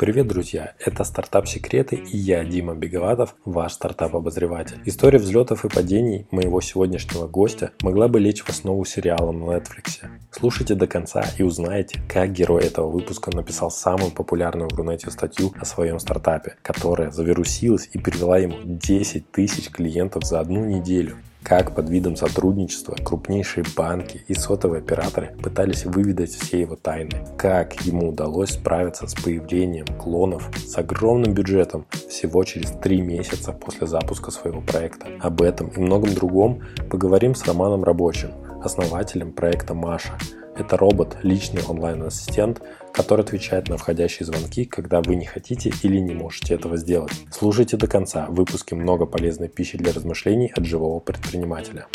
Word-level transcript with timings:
Привет, 0.00 0.28
друзья! 0.28 0.74
Это 0.78 1.02
«Стартап 1.02 1.48
Секреты» 1.48 1.96
и 1.96 2.16
я, 2.16 2.44
Дима 2.44 2.76
Беговатов, 2.76 3.34
ваш 3.44 3.72
стартап-обозреватель. 3.72 4.80
История 4.84 5.18
взлетов 5.18 5.64
и 5.64 5.68
падений 5.68 6.28
моего 6.30 6.60
сегодняшнего 6.60 7.26
гостя 7.26 7.72
могла 7.82 8.06
бы 8.06 8.20
лечь 8.20 8.44
в 8.44 8.48
основу 8.48 8.84
сериала 8.84 9.32
на 9.32 9.56
Netflix. 9.56 10.08
Слушайте 10.30 10.76
до 10.76 10.86
конца 10.86 11.24
и 11.36 11.42
узнаете, 11.42 12.00
как 12.08 12.30
герой 12.30 12.62
этого 12.62 12.88
выпуска 12.88 13.34
написал 13.34 13.72
самую 13.72 14.12
популярную 14.12 14.70
в 14.70 14.74
Рунете 14.74 15.10
статью 15.10 15.52
о 15.60 15.64
своем 15.64 15.98
стартапе, 15.98 16.54
которая 16.62 17.10
завирусилась 17.10 17.90
и 17.92 17.98
привела 17.98 18.38
ему 18.38 18.54
10 18.62 19.32
тысяч 19.32 19.68
клиентов 19.68 20.22
за 20.22 20.38
одну 20.38 20.64
неделю 20.64 21.16
как 21.42 21.74
под 21.74 21.88
видом 21.88 22.16
сотрудничества 22.16 22.94
крупнейшие 22.94 23.64
банки 23.76 24.22
и 24.28 24.34
сотовые 24.34 24.80
операторы 24.80 25.34
пытались 25.42 25.84
выведать 25.84 26.30
все 26.30 26.60
его 26.60 26.76
тайны, 26.76 27.24
как 27.36 27.80
ему 27.86 28.10
удалось 28.10 28.50
справиться 28.50 29.06
с 29.06 29.14
появлением 29.14 29.86
клонов 29.98 30.50
с 30.56 30.76
огромным 30.76 31.32
бюджетом 31.32 31.86
всего 32.08 32.44
через 32.44 32.70
три 32.70 33.00
месяца 33.00 33.52
после 33.52 33.86
запуска 33.86 34.30
своего 34.30 34.60
проекта. 34.60 35.06
Об 35.20 35.42
этом 35.42 35.68
и 35.68 35.80
многом 35.80 36.14
другом 36.14 36.62
поговорим 36.90 37.34
с 37.34 37.46
Романом 37.46 37.84
Рабочим, 37.84 38.30
основателем 38.62 39.32
проекта 39.32 39.74
Маша– 39.74 40.18
это 40.58 40.76
робот, 40.76 41.16
личный 41.22 41.62
онлайн-ассистент, 41.62 42.60
который 42.92 43.24
отвечает 43.24 43.68
на 43.68 43.76
входящие 43.76 44.26
звонки, 44.26 44.64
когда 44.64 45.00
вы 45.00 45.14
не 45.14 45.24
хотите 45.24 45.72
или 45.82 45.98
не 45.98 46.14
можете 46.14 46.54
этого 46.54 46.76
сделать. 46.76 47.12
Слушайте 47.30 47.76
до 47.76 47.86
конца, 47.86 48.26
в 48.26 48.34
выпуске 48.34 48.74
много 48.74 49.06
полезной 49.06 49.48
пищи 49.48 49.78
для 49.78 49.92
размышлений 49.92 50.52
от 50.54 50.64
живого 50.64 51.00
предпринимателя. 51.00 51.86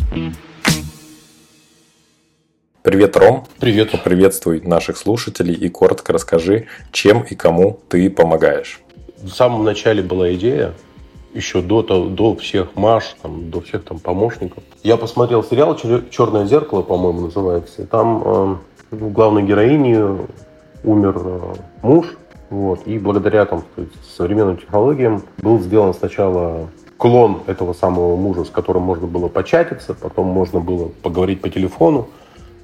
Привет, 2.81 3.15
Ром. 3.15 3.47
Привет. 3.59 3.91
Приветствуй 4.03 4.59
наших 4.61 4.97
слушателей 4.97 5.53
и 5.53 5.69
коротко 5.69 6.11
расскажи, 6.11 6.67
чем 6.91 7.21
и 7.21 7.35
кому 7.35 7.79
ты 7.87 8.09
помогаешь. 8.09 8.81
В 9.21 9.29
самом 9.29 9.63
начале 9.63 10.03
была 10.03 10.33
идея 10.33 10.73
еще 11.33 11.61
до, 11.61 11.81
до 11.81 12.35
всех 12.35 12.75
Маш, 12.75 13.15
там, 13.21 13.49
до 13.49 13.61
всех 13.61 13.83
там 13.83 13.99
помощников. 13.99 14.63
Я 14.83 14.97
посмотрел 14.97 15.43
сериал 15.43 15.77
«Черное 16.09 16.45
зеркало», 16.45 16.81
по-моему, 16.81 17.21
называется. 17.21 17.85
Там 17.87 18.23
э, 18.25 18.55
главной 18.91 19.43
героиней 19.43 20.27
умер 20.83 21.21
э, 21.23 21.39
муж, 21.81 22.07
вот, 22.49 22.85
и 22.85 22.99
благодаря 22.99 23.45
там, 23.45 23.63
современным 24.15 24.57
технологиям 24.57 25.23
был 25.37 25.59
сделан 25.59 25.93
сначала 25.93 26.69
клон 26.97 27.41
этого 27.47 27.73
самого 27.73 28.15
мужа, 28.15 28.43
с 28.43 28.49
которым 28.49 28.83
можно 28.83 29.07
было 29.07 29.27
початиться, 29.27 29.93
потом 29.93 30.27
можно 30.27 30.59
было 30.59 30.89
поговорить 31.01 31.41
по 31.41 31.49
телефону, 31.49 32.07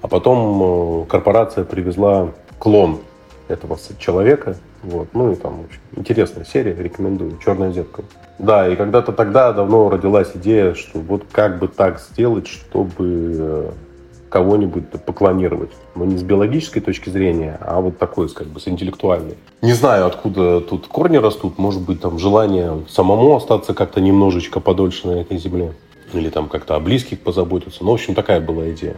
а 0.02 0.08
потом 0.08 1.04
э, 1.04 1.06
корпорация 1.08 1.64
привезла 1.64 2.30
клон 2.60 3.00
этого 3.48 3.78
человека. 3.98 4.58
Вот. 4.84 5.10
Ну 5.14 5.32
и 5.32 5.36
там 5.36 5.62
очень 5.62 5.80
интересная 5.96 6.46
серия, 6.46 6.74
рекомендую. 6.74 7.38
Черное 7.44 7.72
зеркало. 7.72 8.06
Да, 8.38 8.68
и 8.68 8.76
когда-то 8.76 9.12
тогда 9.12 9.52
давно 9.52 9.90
родилась 9.90 10.32
идея, 10.36 10.74
что 10.74 11.00
вот 11.00 11.24
как 11.32 11.60
бы 11.60 11.68
так 11.68 12.00
сделать, 12.00 12.48
чтобы 12.48 12.96
э, 13.00 13.72
кого-нибудь 14.30 14.90
поклонировать. 15.06 15.72
Но 15.96 16.06
не 16.06 16.18
с 16.18 16.24
биологической 16.24 16.80
точки 16.80 17.10
зрения, 17.10 17.58
а 17.60 17.82
вот 17.82 17.98
такой, 17.98 18.30
как 18.30 18.48
бы, 18.48 18.60
с 18.60 18.68
интеллектуальной. 18.68 19.36
Не 19.62 19.74
знаю, 19.74 20.06
откуда 20.06 20.62
тут 20.62 20.88
корни 20.88 21.18
растут. 21.18 21.58
Может 21.58 21.82
быть, 21.82 22.00
там 22.00 22.18
желание 22.18 22.86
самому 22.88 23.36
остаться 23.36 23.74
как-то 23.74 24.00
немножечко 24.00 24.60
подольше 24.62 25.08
на 25.08 25.20
этой 25.20 25.38
земле. 25.38 25.74
Или 26.14 26.30
там 26.30 26.48
как-то 26.48 26.76
о 26.76 26.80
близких 26.80 27.20
позаботиться. 27.20 27.84
Ну, 27.84 27.92
в 27.92 27.96
общем, 27.96 28.16
такая 28.16 28.40
была 28.40 28.70
идея. 28.72 28.96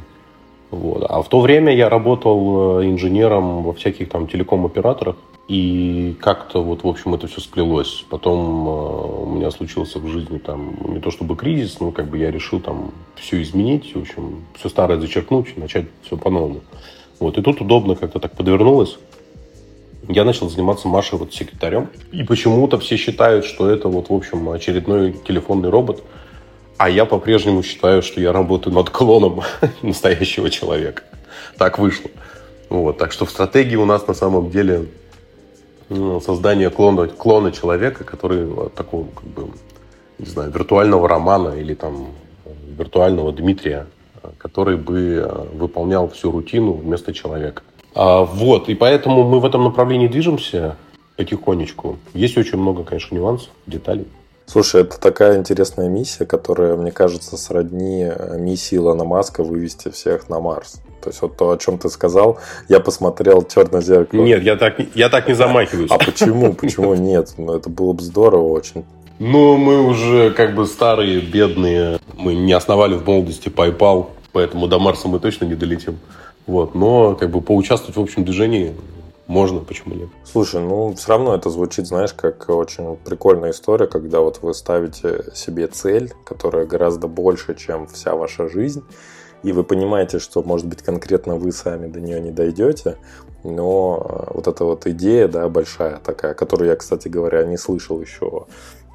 Вот. 0.69 1.05
А 1.09 1.21
в 1.21 1.27
то 1.27 1.41
время 1.41 1.75
я 1.75 1.89
работал 1.89 2.81
э, 2.81 2.85
инженером 2.85 3.63
во 3.63 3.73
всяких 3.73 4.09
там 4.09 4.27
телеком-операторах. 4.27 5.15
И 5.51 6.15
как-то 6.21 6.63
вот, 6.63 6.85
в 6.85 6.87
общем, 6.87 7.13
это 7.13 7.27
все 7.27 7.41
сплелось. 7.41 8.05
Потом 8.09 8.69
э, 8.69 9.23
у 9.23 9.35
меня 9.35 9.51
случился 9.51 9.99
в 9.99 10.07
жизни 10.07 10.37
там 10.37 10.77
не 10.93 11.01
то 11.01 11.11
чтобы 11.11 11.35
кризис, 11.35 11.81
но 11.81 11.91
как 11.91 12.07
бы 12.07 12.17
я 12.17 12.31
решил 12.31 12.61
там 12.61 12.93
все 13.17 13.41
изменить, 13.41 13.93
в 13.93 13.99
общем, 13.99 14.45
все 14.57 14.69
старое 14.69 14.97
зачеркнуть, 14.97 15.57
начать 15.57 15.87
все 16.03 16.15
по-новому. 16.15 16.61
Вот. 17.19 17.37
И 17.37 17.41
тут 17.41 17.59
удобно 17.59 17.95
как-то 17.95 18.19
так 18.19 18.31
подвернулось. 18.37 18.97
Я 20.07 20.23
начал 20.23 20.49
заниматься 20.49 20.87
Машей 20.87 21.19
вот 21.19 21.33
секретарем. 21.33 21.89
И 22.13 22.23
почему-то 22.23 22.79
все 22.79 22.95
считают, 22.95 23.43
что 23.43 23.69
это 23.69 23.89
вот, 23.89 24.07
в 24.07 24.13
общем, 24.13 24.49
очередной 24.51 25.11
телефонный 25.11 25.69
робот– 25.69 26.01
а 26.77 26.89
я 26.89 27.05
по-прежнему 27.05 27.61
считаю, 27.61 28.01
что 28.01 28.19
я 28.19 28.31
работаю 28.31 28.73
над 28.73 28.89
клоном 28.89 29.41
настоящего 29.83 30.49
человека. 30.49 31.03
Так 31.59 31.77
вышло. 31.77 32.09
Вот, 32.69 32.97
так 32.97 33.11
что 33.11 33.25
в 33.25 33.29
стратегии 33.29 33.75
у 33.75 33.85
нас 33.85 34.07
на 34.07 34.15
самом 34.15 34.49
деле 34.49 34.79
ну, 34.79 34.87
создание 36.21 36.69
клона, 36.69 37.07
клона 37.07 37.51
человека, 37.51 38.03
который 38.03 38.45
вот, 38.45 38.73
такого, 38.73 39.07
как 39.07 39.25
бы, 39.25 39.47
не 40.19 40.25
знаю, 40.25 40.51
виртуального 40.51 41.07
романа 41.07 41.49
или 41.49 41.73
там 41.73 42.07
виртуального 42.77 43.31
Дмитрия, 43.31 43.87
который 44.37 44.77
бы 44.77 45.23
э, 45.23 45.45
выполнял 45.53 46.09
всю 46.09 46.31
рутину 46.31 46.73
вместо 46.73 47.13
человека. 47.13 47.63
А, 47.93 48.23
вот, 48.23 48.69
и 48.69 48.75
поэтому 48.75 49.23
мы 49.23 49.39
в 49.39 49.45
этом 49.45 49.63
направлении 49.63 50.07
движемся 50.07 50.77
потихонечку. 51.17 51.97
Есть 52.13 52.37
очень 52.37 52.57
много, 52.57 52.83
конечно, 52.83 53.15
нюансов, 53.15 53.49
деталей. 53.67 54.07
Слушай, 54.51 54.81
это 54.81 54.99
такая 54.99 55.37
интересная 55.37 55.87
миссия, 55.87 56.25
которая, 56.25 56.75
мне 56.75 56.91
кажется, 56.91 57.37
сродни 57.37 58.03
э, 58.03 58.37
миссии 58.37 58.75
Илона 58.75 59.05
Маска 59.05 59.45
вывести 59.45 59.87
всех 59.87 60.27
на 60.27 60.41
Марс. 60.41 60.81
То 61.01 61.09
есть 61.09 61.21
вот 61.21 61.37
то, 61.37 61.51
о 61.51 61.57
чем 61.57 61.77
ты 61.77 61.87
сказал, 61.87 62.37
я 62.67 62.81
посмотрел 62.81 63.43
«Черное 63.43 63.79
зеркало». 63.79 64.21
Нет, 64.21 64.43
я 64.43 64.57
так, 64.57 64.75
я 64.93 65.07
так 65.07 65.29
не 65.29 65.35
замахиваюсь. 65.35 65.89
А 65.89 65.97
почему? 65.97 66.53
Почему 66.53 66.95
нет? 66.95 67.33
Ну, 67.37 67.55
это 67.55 67.69
было 67.69 67.93
бы 67.93 68.03
здорово 68.03 68.49
очень. 68.49 68.83
Ну, 69.19 69.55
мы 69.55 69.87
уже 69.87 70.31
как 70.31 70.53
бы 70.53 70.65
старые, 70.65 71.21
бедные. 71.21 71.99
Мы 72.17 72.35
не 72.35 72.51
основали 72.51 72.95
в 72.95 73.07
молодости 73.07 73.47
PayPal, 73.47 74.07
поэтому 74.33 74.67
до 74.67 74.79
Марса 74.79 75.07
мы 75.07 75.21
точно 75.21 75.45
не 75.45 75.55
долетим. 75.55 75.97
Вот, 76.45 76.75
но 76.75 77.15
как 77.15 77.31
бы 77.31 77.39
поучаствовать 77.39 77.95
в 77.95 78.01
общем 78.01 78.25
движении 78.25 78.75
можно, 79.31 79.61
почему 79.61 79.95
нет? 79.95 80.09
Слушай, 80.25 80.61
ну 80.61 80.93
все 80.93 81.09
равно 81.09 81.33
это 81.33 81.49
звучит, 81.49 81.87
знаешь, 81.87 82.13
как 82.13 82.49
очень 82.49 82.97
прикольная 82.97 83.51
история, 83.51 83.87
когда 83.87 84.19
вот 84.19 84.39
вы 84.41 84.53
ставите 84.53 85.23
себе 85.33 85.67
цель, 85.67 86.11
которая 86.25 86.65
гораздо 86.65 87.07
больше, 87.07 87.55
чем 87.55 87.87
вся 87.87 88.15
ваша 88.15 88.49
жизнь, 88.49 88.83
и 89.43 89.53
вы 89.53 89.63
понимаете, 89.63 90.19
что, 90.19 90.43
может 90.43 90.67
быть, 90.67 90.81
конкретно 90.81 91.37
вы 91.37 91.53
сами 91.53 91.87
до 91.87 92.01
нее 92.01 92.19
не 92.19 92.31
дойдете, 92.31 92.97
но 93.43 94.05
э, 94.05 94.33
вот 94.33 94.47
эта 94.47 94.65
вот 94.65 94.85
идея, 94.85 95.29
да, 95.29 95.47
большая 95.47 95.97
такая, 96.03 96.33
которую 96.33 96.69
я, 96.69 96.75
кстати 96.75 97.07
говоря, 97.07 97.45
не 97.45 97.57
слышал 97.57 98.01
еще 98.01 98.47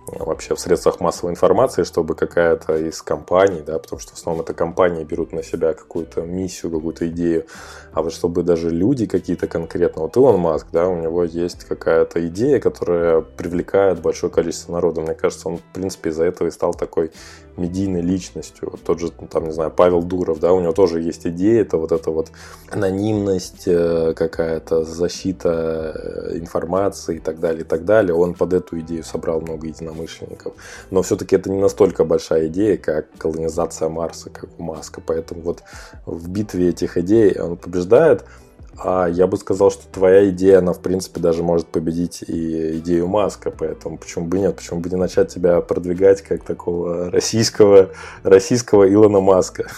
вообще 0.06 0.54
в 0.54 0.60
средствах 0.60 1.00
массовой 1.00 1.32
информации, 1.32 1.82
чтобы 1.82 2.14
какая-то 2.14 2.76
из 2.76 3.02
компаний, 3.02 3.62
да, 3.66 3.78
потому 3.78 4.00
что 4.00 4.12
в 4.12 4.18
основном 4.18 4.44
это 4.44 4.54
компании 4.54 5.04
берут 5.04 5.32
на 5.32 5.42
себя 5.42 5.74
какую-то 5.74 6.22
миссию, 6.22 6.70
какую-то 6.70 7.08
идею, 7.08 7.46
а 7.92 8.02
вот 8.02 8.12
чтобы 8.12 8.42
даже 8.42 8.70
люди 8.70 9.06
какие-то 9.06 9.46
конкретно, 9.46 10.02
вот 10.02 10.16
Илон 10.16 10.38
Маск, 10.38 10.68
да, 10.72 10.88
у 10.88 11.00
него 11.00 11.24
есть 11.24 11.64
какая-то 11.64 12.26
идея, 12.28 12.60
которая 12.60 13.22
привлекает 13.22 14.00
большое 14.00 14.32
количество 14.32 14.72
народа. 14.72 15.00
Мне 15.00 15.14
кажется, 15.14 15.48
он, 15.48 15.58
в 15.58 15.62
принципе, 15.72 16.10
из-за 16.10 16.24
этого 16.24 16.48
и 16.48 16.50
стал 16.50 16.74
такой 16.74 17.10
медийной 17.56 18.02
личностью. 18.02 18.68
Вот 18.70 18.82
тот 18.82 19.00
же, 19.00 19.10
там, 19.10 19.44
не 19.44 19.52
знаю, 19.52 19.70
Павел 19.70 20.02
Дуров, 20.02 20.40
да, 20.40 20.52
у 20.52 20.60
него 20.60 20.72
тоже 20.72 21.00
есть 21.00 21.26
идея, 21.26 21.62
это 21.62 21.78
вот 21.78 21.90
эта 21.90 22.10
вот 22.10 22.30
анонимность 22.70 23.66
э, 23.66 24.12
какая-то, 24.14 24.84
защита 24.84 25.94
э, 25.94 26.38
информации 26.38 27.16
и 27.16 27.20
так 27.20 27.40
далее, 27.40 27.62
и 27.62 27.66
так 27.66 27.84
далее. 27.84 28.14
Он 28.14 28.34
под 28.34 28.52
эту 28.52 28.78
идею 28.80 29.04
собрал 29.04 29.40
много 29.40 29.66
единомышленников. 29.66 29.95
Но 30.90 31.02
все-таки 31.02 31.36
это 31.36 31.50
не 31.50 31.58
настолько 31.58 32.04
большая 32.04 32.48
идея, 32.48 32.76
как 32.76 33.06
колонизация 33.18 33.88
Марса, 33.88 34.30
как 34.30 34.50
у 34.58 34.62
Маска. 34.62 35.00
Поэтому 35.04 35.42
вот 35.42 35.62
в 36.04 36.28
битве 36.28 36.68
этих 36.68 36.96
идей 36.96 37.38
он 37.38 37.56
побеждает. 37.56 38.24
А 38.78 39.08
я 39.08 39.26
бы 39.26 39.36
сказал, 39.36 39.70
что 39.70 39.84
твоя 39.90 40.28
идея, 40.28 40.58
она, 40.58 40.72
в 40.72 40.80
принципе, 40.80 41.20
даже 41.20 41.42
может 41.42 41.66
победить 41.66 42.22
и 42.26 42.78
идею 42.78 43.06
Маска, 43.08 43.50
поэтому 43.50 43.96
почему 43.96 44.26
бы 44.26 44.38
нет, 44.38 44.54
почему 44.54 44.80
бы 44.80 44.90
не 44.90 44.96
начать 44.96 45.32
тебя 45.32 45.60
продвигать 45.60 46.20
как 46.22 46.44
такого 46.44 47.10
российского, 47.10 47.90
российского 48.22 48.92
Илона 48.92 49.20
Маска. 49.20 49.70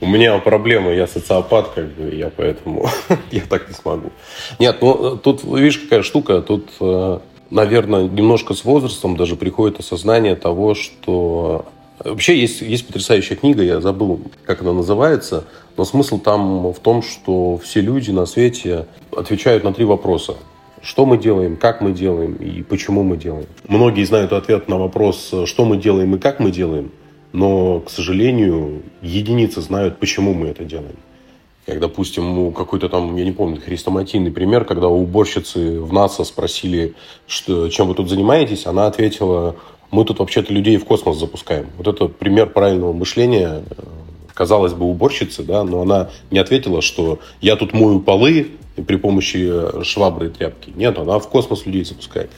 У 0.00 0.06
меня 0.06 0.38
проблема, 0.38 0.92
я 0.92 1.06
социопат, 1.06 1.68
как 1.74 1.88
бы, 1.88 2.14
я 2.14 2.30
поэтому 2.34 2.88
я 3.30 3.42
так 3.48 3.68
не 3.68 3.74
смогу. 3.74 4.12
Нет, 4.58 4.78
ну, 4.80 5.16
тут, 5.16 5.44
видишь, 5.44 5.78
какая 5.78 6.02
штука, 6.02 6.40
тут, 6.40 6.70
э, 6.80 7.18
наверное, 7.50 8.08
немножко 8.08 8.54
с 8.54 8.64
возрастом 8.64 9.16
даже 9.16 9.36
приходит 9.36 9.80
осознание 9.80 10.36
того, 10.36 10.74
что 10.74 11.66
Вообще 12.04 12.38
есть, 12.38 12.60
есть 12.60 12.86
потрясающая 12.86 13.36
книга, 13.36 13.62
я 13.62 13.80
забыл, 13.80 14.20
как 14.44 14.62
она 14.62 14.72
называется, 14.72 15.44
но 15.76 15.84
смысл 15.84 16.20
там 16.20 16.72
в 16.72 16.78
том, 16.78 17.02
что 17.02 17.58
все 17.58 17.80
люди 17.80 18.12
на 18.12 18.24
свете 18.24 18.86
отвечают 19.16 19.64
на 19.64 19.72
три 19.72 19.84
вопроса. 19.84 20.36
Что 20.80 21.06
мы 21.06 21.18
делаем, 21.18 21.56
как 21.56 21.80
мы 21.80 21.90
делаем 21.90 22.34
и 22.34 22.62
почему 22.62 23.02
мы 23.02 23.16
делаем. 23.16 23.46
Многие 23.66 24.04
знают 24.04 24.32
ответ 24.32 24.68
на 24.68 24.78
вопрос, 24.78 25.34
что 25.44 25.64
мы 25.64 25.76
делаем 25.76 26.14
и 26.14 26.18
как 26.20 26.38
мы 26.38 26.52
делаем, 26.52 26.92
но, 27.32 27.80
к 27.80 27.90
сожалению, 27.90 28.82
единицы 29.02 29.60
знают, 29.60 29.98
почему 29.98 30.34
мы 30.34 30.46
это 30.48 30.64
делаем. 30.64 30.96
Как, 31.68 31.80
допустим, 31.80 32.54
какой-то 32.54 32.88
там, 32.88 33.14
я 33.16 33.26
не 33.26 33.32
помню, 33.32 33.60
хрестоматийный 33.60 34.30
пример, 34.30 34.64
когда 34.64 34.88
у 34.88 35.02
уборщицы 35.02 35.78
в 35.78 35.92
НАСА 35.92 36.24
спросили, 36.24 36.94
что, 37.26 37.68
чем 37.68 37.88
вы 37.88 37.94
тут 37.94 38.08
занимаетесь, 38.08 38.64
она 38.64 38.86
ответила, 38.86 39.54
мы 39.90 40.06
тут 40.06 40.20
вообще-то 40.20 40.50
людей 40.50 40.78
в 40.78 40.86
космос 40.86 41.18
запускаем. 41.18 41.66
Вот 41.76 41.86
это 41.86 42.08
пример 42.08 42.48
правильного 42.48 42.94
мышления, 42.94 43.64
казалось 44.32 44.72
бы, 44.72 44.86
уборщицы, 44.86 45.42
да, 45.42 45.62
но 45.62 45.82
она 45.82 46.08
не 46.30 46.38
ответила, 46.38 46.80
что 46.80 47.18
я 47.42 47.54
тут 47.54 47.74
мою 47.74 48.00
полы 48.00 48.46
при 48.86 48.96
помощи 48.96 49.84
швабры 49.84 50.28
и 50.28 50.30
тряпки. 50.30 50.72
Нет, 50.74 50.98
она 50.98 51.18
в 51.18 51.28
космос 51.28 51.66
людей 51.66 51.84
запускает. 51.84 52.30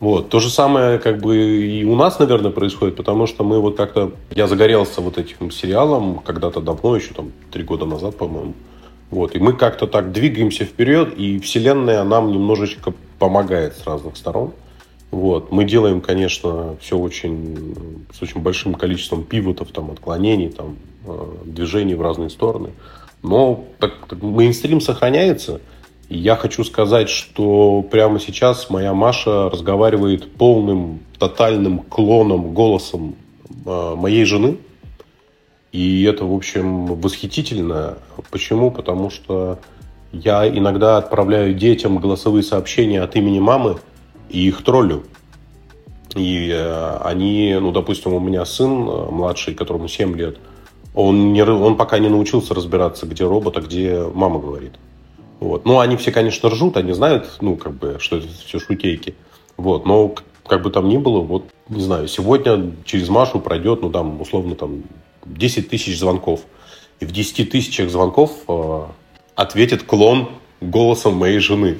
Вот. 0.00 0.28
То 0.28 0.40
же 0.40 0.50
самое 0.50 0.98
как 0.98 1.20
бы 1.20 1.36
и 1.36 1.84
у 1.84 1.94
нас, 1.94 2.18
наверное, 2.18 2.50
происходит, 2.50 2.96
потому 2.96 3.26
что 3.26 3.44
мы 3.44 3.60
вот 3.60 3.76
как-то... 3.76 4.12
Я 4.34 4.46
загорелся 4.46 5.00
вот 5.00 5.18
этим 5.18 5.50
сериалом 5.50 6.18
когда-то 6.18 6.60
давно, 6.60 6.96
еще 6.96 7.14
там 7.14 7.32
три 7.50 7.62
года 7.64 7.86
назад, 7.86 8.16
по-моему. 8.16 8.54
Вот. 9.10 9.34
И 9.34 9.38
мы 9.38 9.52
как-то 9.52 9.86
так 9.86 10.12
двигаемся 10.12 10.64
вперед, 10.64 11.14
и 11.16 11.38
Вселенная 11.38 12.02
нам 12.04 12.32
немножечко 12.32 12.92
помогает 13.18 13.76
с 13.76 13.86
разных 13.86 14.16
сторон. 14.16 14.52
Вот. 15.10 15.52
Мы 15.52 15.64
делаем, 15.64 16.00
конечно, 16.00 16.76
все 16.80 16.98
очень, 16.98 17.76
с 18.12 18.20
очень 18.20 18.40
большим 18.40 18.74
количеством 18.74 19.22
пивотов, 19.22 19.70
там, 19.70 19.92
отклонений, 19.92 20.50
там, 20.50 20.76
э, 21.06 21.26
движений 21.44 21.94
в 21.94 22.02
разные 22.02 22.30
стороны. 22.30 22.70
Но 23.22 23.64
так, 23.78 23.94
так, 24.08 24.20
мейнстрим 24.22 24.80
сохраняется– 24.80 25.60
я 26.16 26.36
хочу 26.36 26.64
сказать, 26.64 27.08
что 27.08 27.82
прямо 27.82 28.20
сейчас 28.20 28.70
моя 28.70 28.94
Маша 28.94 29.50
разговаривает 29.50 30.32
полным, 30.32 31.00
тотальным 31.18 31.80
клоном, 31.80 32.54
голосом 32.54 33.16
э, 33.66 33.94
моей 33.96 34.24
жены. 34.24 34.58
И 35.72 36.04
это, 36.04 36.24
в 36.24 36.32
общем, 36.32 36.86
восхитительно. 36.86 37.98
Почему? 38.30 38.70
Потому 38.70 39.10
что 39.10 39.58
я 40.12 40.48
иногда 40.48 40.98
отправляю 40.98 41.54
детям 41.54 41.98
голосовые 41.98 42.44
сообщения 42.44 43.02
от 43.02 43.16
имени 43.16 43.40
мамы 43.40 43.78
и 44.28 44.46
их 44.46 44.62
троллю. 44.62 45.02
И 46.14 46.48
э, 46.52 46.96
они, 47.02 47.56
ну, 47.60 47.72
допустим, 47.72 48.14
у 48.14 48.20
меня 48.20 48.44
сын 48.44 48.70
э, 48.88 49.10
младший, 49.10 49.54
которому 49.54 49.88
7 49.88 50.16
лет, 50.16 50.38
он, 50.94 51.32
не, 51.32 51.42
он 51.42 51.76
пока 51.76 51.98
не 51.98 52.08
научился 52.08 52.54
разбираться, 52.54 53.06
где 53.06 53.24
робот, 53.24 53.56
а 53.56 53.60
где 53.60 54.04
мама 54.14 54.38
говорит. 54.38 54.74
Вот. 55.44 55.66
Ну, 55.66 55.78
они 55.78 55.98
все, 55.98 56.10
конечно, 56.10 56.48
ржут, 56.48 56.78
они 56.78 56.94
знают, 56.94 57.36
ну, 57.42 57.56
как 57.56 57.74
бы, 57.74 57.98
что 58.00 58.16
это 58.16 58.28
все 58.28 58.58
шутейки. 58.58 59.14
Вот. 59.58 59.84
Но 59.84 60.14
как 60.46 60.62
бы 60.62 60.70
там 60.70 60.88
ни 60.88 60.96
было, 60.96 61.20
вот, 61.20 61.44
не 61.68 61.82
знаю, 61.82 62.08
сегодня 62.08 62.72
через 62.86 63.10
Машу 63.10 63.40
пройдет, 63.40 63.82
ну, 63.82 63.90
там, 63.90 64.22
условно, 64.22 64.54
там, 64.54 64.84
10 65.26 65.68
тысяч 65.68 65.98
звонков. 65.98 66.40
И 67.00 67.04
в 67.04 67.12
10 67.12 67.50
тысячах 67.50 67.90
звонков 67.90 68.30
э, 68.48 68.82
ответит 69.34 69.82
клон 69.82 70.30
голосом 70.62 71.16
моей 71.16 71.40
жены. 71.40 71.76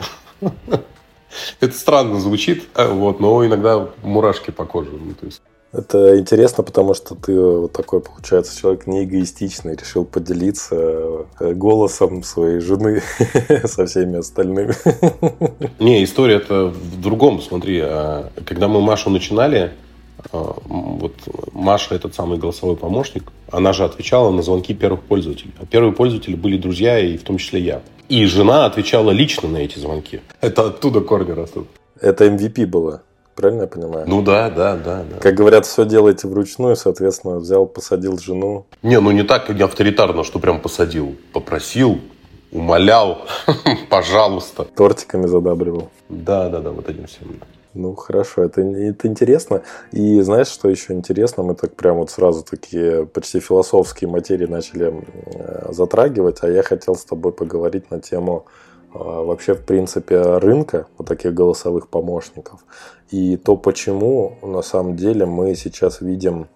Это 1.60 1.74
странно 1.74 2.20
звучит, 2.20 2.68
э, 2.74 2.86
вот, 2.86 3.18
но 3.18 3.46
иногда 3.46 3.88
мурашки 4.02 4.50
по 4.50 4.66
коже. 4.66 4.90
Ну, 4.90 5.14
то 5.14 5.24
есть... 5.24 5.40
Это 5.76 6.16
интересно, 6.18 6.62
потому 6.62 6.94
что 6.94 7.16
ты 7.16 7.38
вот 7.38 7.72
такой, 7.72 8.00
получается, 8.00 8.56
человек 8.56 8.86
не 8.86 9.04
эгоистичный, 9.04 9.74
решил 9.74 10.04
поделиться 10.04 11.26
э, 11.40 11.52
голосом 11.52 12.22
своей 12.22 12.60
жены 12.60 13.02
со 13.64 13.84
всеми 13.86 14.18
остальными. 14.18 14.74
Не, 15.80 16.04
история 16.04 16.36
это 16.36 16.66
в 16.66 17.00
другом, 17.00 17.42
смотри. 17.42 17.80
А, 17.82 18.30
когда 18.46 18.68
мы 18.68 18.80
Машу 18.80 19.10
начинали, 19.10 19.72
а, 20.30 20.56
вот 20.64 21.14
Маша, 21.52 21.96
этот 21.96 22.14
самый 22.14 22.38
голосовой 22.38 22.76
помощник, 22.76 23.32
она 23.50 23.72
же 23.72 23.82
отвечала 23.82 24.30
на 24.30 24.42
звонки 24.42 24.74
первых 24.74 25.02
пользователей. 25.02 25.54
А 25.60 25.66
первые 25.66 25.92
пользователи 25.92 26.36
были 26.36 26.56
друзья, 26.56 27.00
и 27.00 27.16
в 27.16 27.24
том 27.24 27.38
числе 27.38 27.60
я. 27.60 27.82
И 28.08 28.24
жена 28.26 28.66
отвечала 28.66 29.10
лично 29.10 29.48
на 29.48 29.56
эти 29.56 29.80
звонки. 29.80 30.20
Это 30.40 30.68
оттуда 30.68 31.00
корни 31.00 31.32
растут. 31.32 31.66
Это 32.00 32.26
MVP 32.26 32.66
было. 32.66 33.02
Правильно 33.34 33.62
я 33.62 33.66
понимаю? 33.66 34.04
Ну 34.08 34.22
да, 34.22 34.48
да, 34.48 34.76
да, 34.76 35.04
да. 35.10 35.18
Как 35.20 35.34
говорят, 35.34 35.66
все 35.66 35.84
делаете 35.84 36.28
вручную, 36.28 36.76
соответственно, 36.76 37.36
взял, 37.36 37.66
посадил 37.66 38.18
жену. 38.18 38.66
Не, 38.82 39.00
ну 39.00 39.10
не 39.10 39.24
так 39.24 39.48
не 39.48 39.62
авторитарно, 39.62 40.22
что 40.24 40.38
прям 40.38 40.60
посадил. 40.60 41.16
Попросил, 41.32 42.00
умолял, 42.52 43.26
пожалуйста. 43.90 44.64
Тортиками 44.64 45.26
задабривал. 45.26 45.90
Да, 46.08 46.48
да, 46.48 46.60
да, 46.60 46.70
вот 46.70 46.88
этим 46.88 47.06
всем. 47.06 47.40
Ну, 47.74 47.96
хорошо, 47.96 48.44
это, 48.44 48.60
это 48.60 49.08
интересно. 49.08 49.62
И 49.90 50.20
знаешь, 50.20 50.46
что 50.46 50.70
еще 50.70 50.92
интересно? 50.92 51.42
Мы 51.42 51.56
так 51.56 51.74
прям 51.74 51.96
вот 51.96 52.10
сразу 52.10 52.44
такие 52.44 53.04
почти 53.04 53.40
философские 53.40 54.08
материи 54.08 54.46
начали 54.46 54.94
э, 54.94 55.72
затрагивать, 55.72 56.38
а 56.42 56.48
я 56.48 56.62
хотел 56.62 56.94
с 56.94 57.04
тобой 57.04 57.32
поговорить 57.32 57.90
на 57.90 58.00
тему 58.00 58.46
вообще, 58.94 59.54
в 59.54 59.64
принципе, 59.64 60.20
рынка 60.20 60.86
вот 60.96 61.08
таких 61.08 61.34
голосовых 61.34 61.88
помощников. 61.88 62.64
И 63.10 63.36
то, 63.36 63.56
почему 63.56 64.38
на 64.42 64.62
самом 64.62 64.96
деле 64.96 65.26
мы 65.26 65.54
сейчас 65.54 66.00
видим 66.00 66.48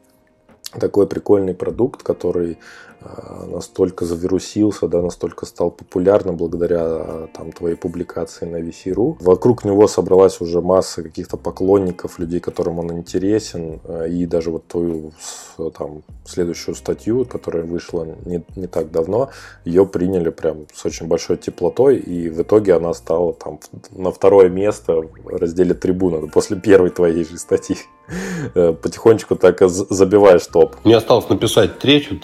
такой 0.78 1.06
прикольный 1.06 1.54
продукт, 1.54 2.02
который 2.02 2.58
настолько 3.46 4.04
завирусился, 4.04 4.88
да, 4.88 5.02
настолько 5.02 5.46
стал 5.46 5.70
популярным 5.70 6.36
благодаря 6.36 7.28
там, 7.32 7.52
твоей 7.52 7.76
публикации 7.76 8.44
на 8.46 8.56
VC.ru. 8.56 9.16
Вокруг 9.20 9.64
него 9.64 9.86
собралась 9.86 10.40
уже 10.40 10.60
масса 10.60 11.02
каких-то 11.02 11.36
поклонников, 11.36 12.18
людей, 12.18 12.40
которым 12.40 12.78
он 12.78 12.92
интересен, 12.92 13.80
э, 13.84 14.08
и 14.10 14.26
даже 14.26 14.50
вот 14.50 14.66
твою 14.66 15.12
там, 15.76 16.02
следующую 16.24 16.74
статью, 16.74 17.24
которая 17.24 17.64
вышла 17.64 18.06
не, 18.24 18.44
не 18.56 18.66
так 18.66 18.90
давно, 18.90 19.30
ее 19.64 19.86
приняли 19.86 20.30
прям 20.30 20.66
с 20.72 20.84
очень 20.84 21.06
большой 21.06 21.36
теплотой, 21.36 21.96
и 21.96 22.28
в 22.28 22.42
итоге 22.42 22.74
она 22.74 22.94
стала 22.94 23.32
там 23.32 23.60
на 23.90 24.10
второе 24.10 24.48
место 24.48 25.02
в 25.02 25.36
разделе 25.36 25.74
трибуна 25.74 26.26
после 26.26 26.56
первой 26.56 26.90
твоей 26.90 27.24
же 27.24 27.38
статьи. 27.38 27.76
Э, 28.54 28.72
потихонечку 28.72 29.36
так 29.36 29.60
забиваешь 29.68 30.46
топ. 30.46 30.76
Мне 30.84 30.96
осталось 30.96 31.28
написать 31.28 31.78
третью, 31.78 32.20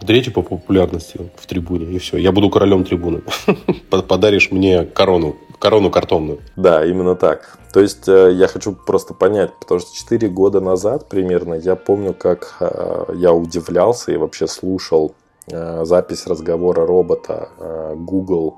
третью 0.00 0.32
по 0.32 0.42
популярности 0.42 1.18
в 1.36 1.46
трибуне, 1.46 1.86
и 1.86 1.98
все. 1.98 2.18
Я 2.18 2.32
буду 2.32 2.50
королем 2.50 2.84
трибуны. 2.84 3.22
Подаришь 3.90 4.50
мне 4.52 4.84
корону, 4.84 5.36
корону 5.58 5.90
картонную. 5.90 6.38
Да, 6.56 6.84
именно 6.84 7.16
так. 7.16 7.58
То 7.72 7.80
есть 7.80 8.08
э, 8.08 8.32
я 8.32 8.46
хочу 8.46 8.72
просто 8.72 9.14
понять, 9.14 9.50
потому 9.60 9.80
что 9.80 9.94
4 9.94 10.28
года 10.28 10.60
назад 10.60 11.08
примерно 11.08 11.54
я 11.54 11.74
помню, 11.74 12.14
как 12.14 12.56
э, 12.60 13.14
я 13.16 13.32
удивлялся 13.32 14.12
и 14.12 14.16
вообще 14.16 14.46
слушал 14.46 15.14
запись 15.50 16.26
разговора 16.26 16.84
робота 16.84 17.48
Google 17.96 18.56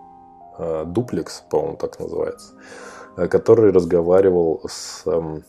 Duplex, 0.58 1.28
по-моему, 1.48 1.76
так 1.76 2.00
называется, 2.00 2.48
который 3.14 3.70
разговаривал 3.70 4.62
с 4.66 5.06
эм, 5.06 5.44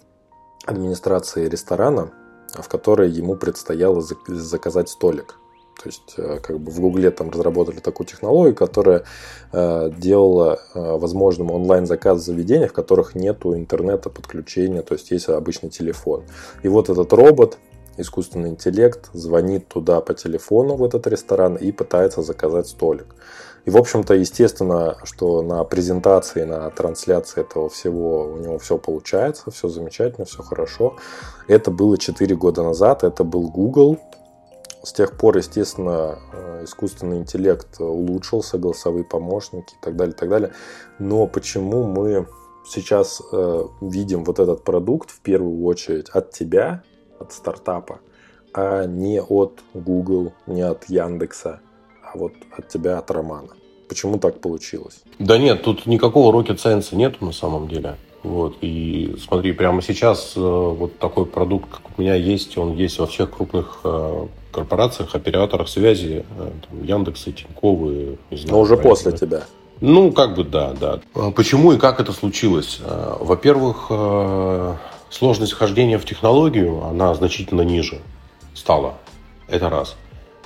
администрации 0.66 1.48
ресторана, 1.48 2.12
в 2.54 2.68
которой 2.68 3.10
ему 3.10 3.36
предстояло 3.36 4.02
заказать 4.28 4.90
столик. 4.90 5.38
То 5.82 5.90
есть, 5.90 6.14
э, 6.18 6.40
как 6.42 6.60
бы 6.60 6.72
в 6.72 6.80
Гугле 6.80 7.10
там 7.10 7.32
разработали 7.32 7.80
такую 7.80 8.06
технологию, 8.06 8.56
которая 8.56 9.04
э, 9.52 9.92
делала 9.98 10.60
э, 10.74 10.98
возможным 10.98 11.50
онлайн-заказ 11.50 12.20
в 12.20 12.22
в 12.68 12.74
которых 12.74 13.16
нет 13.16 13.44
интернета 13.46 14.10
подключения, 14.10 14.84
то 14.84 14.94
есть 14.94 15.10
есть 15.12 15.28
обычный 15.30 15.70
телефон. 15.70 16.24
И 16.62 16.68
вот 16.68 16.90
этот 16.90 17.12
робот, 17.14 17.58
искусственный 17.98 18.50
интеллект, 18.50 19.10
звонит 19.14 19.68
туда 19.68 20.02
по 20.02 20.14
телефону 20.14 20.76
в 20.76 20.84
этот 20.84 21.08
ресторан 21.08 21.56
и 21.56 21.72
пытается 21.72 22.22
заказать 22.22 22.68
столик. 22.68 23.16
И, 23.66 23.70
в 23.70 23.78
общем-то, 23.78 24.16
естественно, 24.16 24.98
что 25.04 25.42
на 25.42 25.64
презентации, 25.64 26.44
на 26.44 26.70
трансляции 26.72 27.42
этого 27.42 27.70
всего 27.70 28.26
у 28.26 28.38
него 28.38 28.58
все 28.58 28.78
получается, 28.78 29.52
все 29.52 29.68
замечательно, 29.68 30.26
все 30.26 30.42
хорошо. 30.42 30.96
Это 31.48 31.70
было 31.70 31.98
4 31.98 32.36
года 32.36 32.64
назад, 32.64 33.04
это 33.04 33.24
был 33.24 33.50
Google. 33.50 34.00
С 34.84 34.94
тех 34.94 35.16
пор, 35.16 35.38
естественно, 35.38 36.18
э, 36.34 36.64
искусственный 36.64 37.20
интеллект 37.20 37.80
улучшился, 37.80 38.58
голосовые 38.58 39.04
помощники 39.04 39.74
и 39.74 39.78
так 39.80 39.96
далее, 39.96 40.16
и 40.16 40.18
так 40.18 40.30
далее. 40.30 40.54
Но 40.98 41.28
почему 41.28 41.84
мы 41.84 42.26
сейчас 42.66 43.22
э, 43.32 43.64
видим 43.82 44.24
вот 44.24 44.40
этот 44.40 44.64
продукт 44.64 45.12
в 45.12 45.20
первую 45.22 45.64
очередь 45.66 46.10
от 46.10 46.32
тебя, 46.32 46.82
от 47.20 47.32
стартапа, 47.32 48.00
а 48.54 48.86
не 48.86 49.22
от 49.22 49.60
Google, 49.76 50.34
не 50.48 50.62
от 50.62 50.86
Яндекса, 50.86 51.60
а 52.14 52.18
вот 52.18 52.34
от 52.58 52.68
тебя, 52.68 52.98
от 52.98 53.10
Романа. 53.12 53.50
Почему 53.88 54.18
так 54.18 54.40
получилось? 54.40 55.02
Да 55.20 55.38
нет, 55.38 55.64
тут 55.64 55.86
никакого 55.86 56.34
rocket 56.36 56.58
science 56.58 56.96
нету 56.96 57.26
на 57.26 57.32
самом 57.32 57.68
деле. 57.68 57.98
Вот, 58.24 58.58
и 58.62 59.16
смотри, 59.26 59.52
прямо 59.52 59.82
сейчас 59.82 60.34
э, 60.36 60.40
вот 60.40 61.00
такой 61.00 61.26
продукт, 61.26 61.70
как 61.72 61.82
у 61.98 62.02
меня 62.02 62.14
есть, 62.14 62.56
он 62.58 62.76
есть 62.76 63.00
во 63.00 63.08
всех 63.08 63.32
крупных 63.32 63.80
э, 63.84 64.28
корпорациях, 64.52 65.16
операторах 65.16 65.68
связи, 65.68 66.24
э, 66.38 66.52
там, 66.70 66.84
Яндексы, 66.84 67.32
Тиньковы. 67.32 68.20
Не 68.30 68.38
знаю, 68.38 68.56
Но 68.56 68.62
уже 68.62 68.78
после 68.78 69.12
тебя. 69.14 69.44
Ну, 69.80 70.12
как 70.12 70.36
бы 70.36 70.44
да, 70.44 70.74
да. 70.80 71.00
А 71.16 71.32
почему 71.32 71.74
и 71.74 71.80
как 71.80 72.00
это 72.00 72.12
случилось? 72.12 72.80
Во-первых, 73.20 73.90
сложность 75.10 75.54
хождения 75.54 75.98
в 75.98 76.06
технологию, 76.06 76.84
она 76.84 77.16
значительно 77.16 77.62
ниже 77.62 78.00
стала. 78.54 78.94
Это 79.48 79.72
раз. 79.72 79.96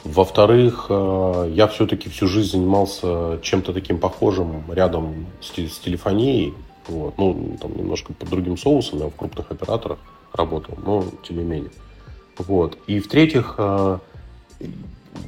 Во-вторых, 0.05 0.85
э, 0.89 1.51
я 1.55 1.67
все-таки 1.67 2.09
всю 2.09 2.27
жизнь 2.27 2.51
занимался 2.51 3.39
чем-то 3.41 3.73
таким 3.73 3.97
похожим 3.97 4.63
рядом 4.71 5.25
с, 5.41 5.49
телефонией. 5.49 6.53
Вот. 6.87 7.17
Ну, 7.17 7.57
там 7.59 7.75
немножко 7.75 8.13
под 8.13 8.29
другим 8.29 8.55
соусом, 8.55 8.99
я 8.99 9.07
в 9.07 9.15
крупных 9.15 9.49
операторах 9.49 9.97
работал, 10.31 10.77
но 10.85 11.03
тем 11.27 11.39
не 11.39 11.43
менее. 11.43 11.71
Вот. 12.37 12.77
И 12.85 12.99
в-третьих, 12.99 13.55
э, 13.57 13.97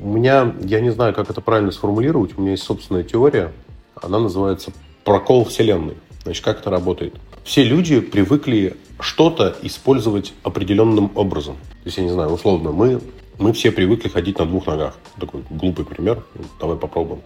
у 0.03 0.07
меня, 0.07 0.53
я 0.61 0.79
не 0.79 0.91
знаю, 0.91 1.15
как 1.15 1.31
это 1.31 1.41
правильно 1.41 1.71
сформулировать, 1.71 2.37
у 2.37 2.41
меня 2.41 2.51
есть 2.51 2.63
собственная 2.63 3.03
теория, 3.03 3.51
она 3.95 4.19
называется 4.19 4.71
прокол 5.03 5.43
Вселенной. 5.45 5.97
Значит, 6.21 6.45
как 6.45 6.59
это 6.59 6.69
работает? 6.69 7.15
Все 7.43 7.63
люди 7.63 7.99
привыкли 7.99 8.77
что-то 8.99 9.55
использовать 9.63 10.35
определенным 10.43 11.09
образом. 11.15 11.55
То 11.55 11.85
есть, 11.85 11.97
я 11.97 12.03
не 12.03 12.11
знаю, 12.11 12.29
условно, 12.29 12.71
мы, 12.71 13.01
мы 13.39 13.53
все 13.53 13.71
привыкли 13.71 14.09
ходить 14.09 14.39
на 14.39 14.45
двух 14.45 14.67
ногах. 14.67 14.95
Такой 15.19 15.43
глупый 15.49 15.85
пример. 15.85 16.23
Давай 16.59 16.77
попробуем. 16.77 17.21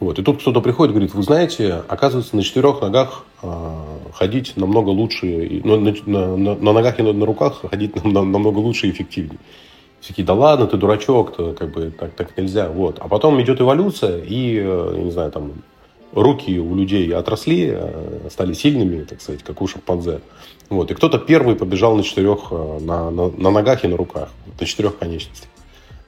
Вот. 0.00 0.18
И 0.18 0.22
тут 0.22 0.40
кто-то 0.40 0.60
приходит 0.60 0.92
и 0.92 0.94
говорит, 0.94 1.14
вы 1.14 1.22
знаете, 1.22 1.82
оказывается, 1.88 2.36
на 2.36 2.42
четырех 2.42 2.80
ногах 2.80 3.24
э, 3.42 3.72
ходить 4.14 4.56
намного 4.56 4.90
лучше, 4.90 5.60
на, 5.64 5.76
на, 5.76 5.94
на, 6.36 6.54
на 6.54 6.72
ногах 6.72 7.00
и 7.00 7.02
на, 7.02 7.12
на 7.12 7.26
руках 7.26 7.62
ходить 7.68 7.96
нам, 8.04 8.30
намного 8.30 8.58
лучше 8.58 8.86
и 8.86 8.90
эффективнее. 8.90 9.40
Все 10.00 10.10
такие, 10.10 10.24
да 10.24 10.34
ладно, 10.34 10.68
ты 10.68 10.76
дурачок, 10.76 11.34
то 11.34 11.52
как 11.52 11.72
бы 11.72 11.90
так, 11.90 12.12
так 12.12 12.36
нельзя. 12.36 12.68
Вот. 12.68 12.98
А 13.00 13.08
потом 13.08 13.42
идет 13.42 13.60
эволюция, 13.60 14.22
и, 14.22 14.60
э, 14.62 14.94
не 14.98 15.10
знаю, 15.10 15.32
там 15.32 15.52
руки 16.12 16.58
у 16.58 16.74
людей 16.74 17.12
отросли, 17.14 17.70
э, 17.72 18.28
стали 18.30 18.52
сильными, 18.52 19.04
так 19.04 19.20
сказать, 19.20 19.42
как 19.42 19.60
у 19.60 19.66
шимпанзе. 19.66 20.20
Вот. 20.68 20.90
И 20.90 20.94
кто-то 20.94 21.18
первый 21.18 21.56
побежал 21.56 21.96
на 21.96 22.02
четырех, 22.02 22.48
э, 22.50 22.78
на, 22.80 23.10
на, 23.10 23.28
на 23.28 23.50
ногах 23.50 23.84
и 23.84 23.88
на 23.88 23.96
руках, 23.96 24.30
на 24.58 24.66
четырех 24.66 24.98
конечностях. 24.98 25.48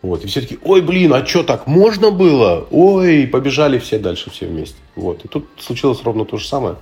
Вот. 0.02 0.24
И 0.24 0.26
все 0.26 0.40
таки 0.40 0.58
ой, 0.64 0.80
блин, 0.80 1.12
а 1.12 1.24
что, 1.26 1.42
так 1.42 1.66
можно 1.66 2.10
было? 2.10 2.66
Ой, 2.70 3.26
побежали 3.26 3.78
все 3.78 3.98
дальше, 3.98 4.30
все 4.30 4.46
вместе. 4.46 4.76
Вот. 4.96 5.24
И 5.24 5.28
тут 5.28 5.46
случилось 5.58 6.02
ровно 6.02 6.24
то 6.24 6.36
же 6.38 6.46
самое. 6.46 6.76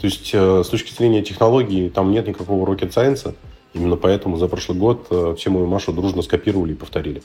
То 0.00 0.06
есть, 0.06 0.30
э, 0.32 0.62
с 0.64 0.68
точки 0.68 0.92
зрения 0.92 1.22
технологии, 1.22 1.88
там 1.88 2.10
нет 2.10 2.26
никакого 2.26 2.68
rocket 2.68 2.92
science. 2.92 3.34
Именно 3.74 3.96
поэтому 3.96 4.38
за 4.38 4.48
прошлый 4.48 4.78
год 4.78 5.36
все 5.38 5.50
мою 5.50 5.66
Машу 5.66 5.92
дружно 5.92 6.22
скопировали 6.22 6.72
и 6.72 6.74
повторили. 6.74 7.22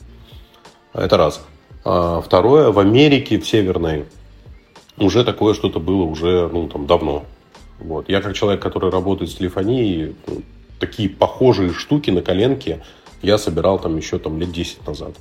Это 0.94 1.16
раз. 1.18 1.42
А 1.86 2.22
второе, 2.22 2.70
в 2.72 2.80
Америке, 2.80 3.40
в 3.40 3.48
Северной, 3.48 4.06
уже 4.98 5.24
такое 5.24 5.54
что-то 5.54 5.80
было 5.80 6.04
уже 6.04 6.50
ну, 6.52 6.68
там, 6.68 6.88
давно. 6.88 7.26
Вот. 7.80 8.10
Я 8.10 8.22
как 8.22 8.34
человек, 8.36 8.62
который 8.62 8.92
работает 8.92 9.32
с 9.32 9.36
телефонией, 9.36 10.16
ну, 10.28 10.42
такие 10.80 11.10
похожие 11.10 11.74
штуки 11.74 12.12
на 12.12 12.22
коленке 12.22 12.84
я 13.22 13.38
собирал 13.38 13.80
там 13.80 13.98
еще 13.98 14.20
там, 14.20 14.40
лет 14.40 14.52
10 14.52 14.86
назад. 14.86 15.16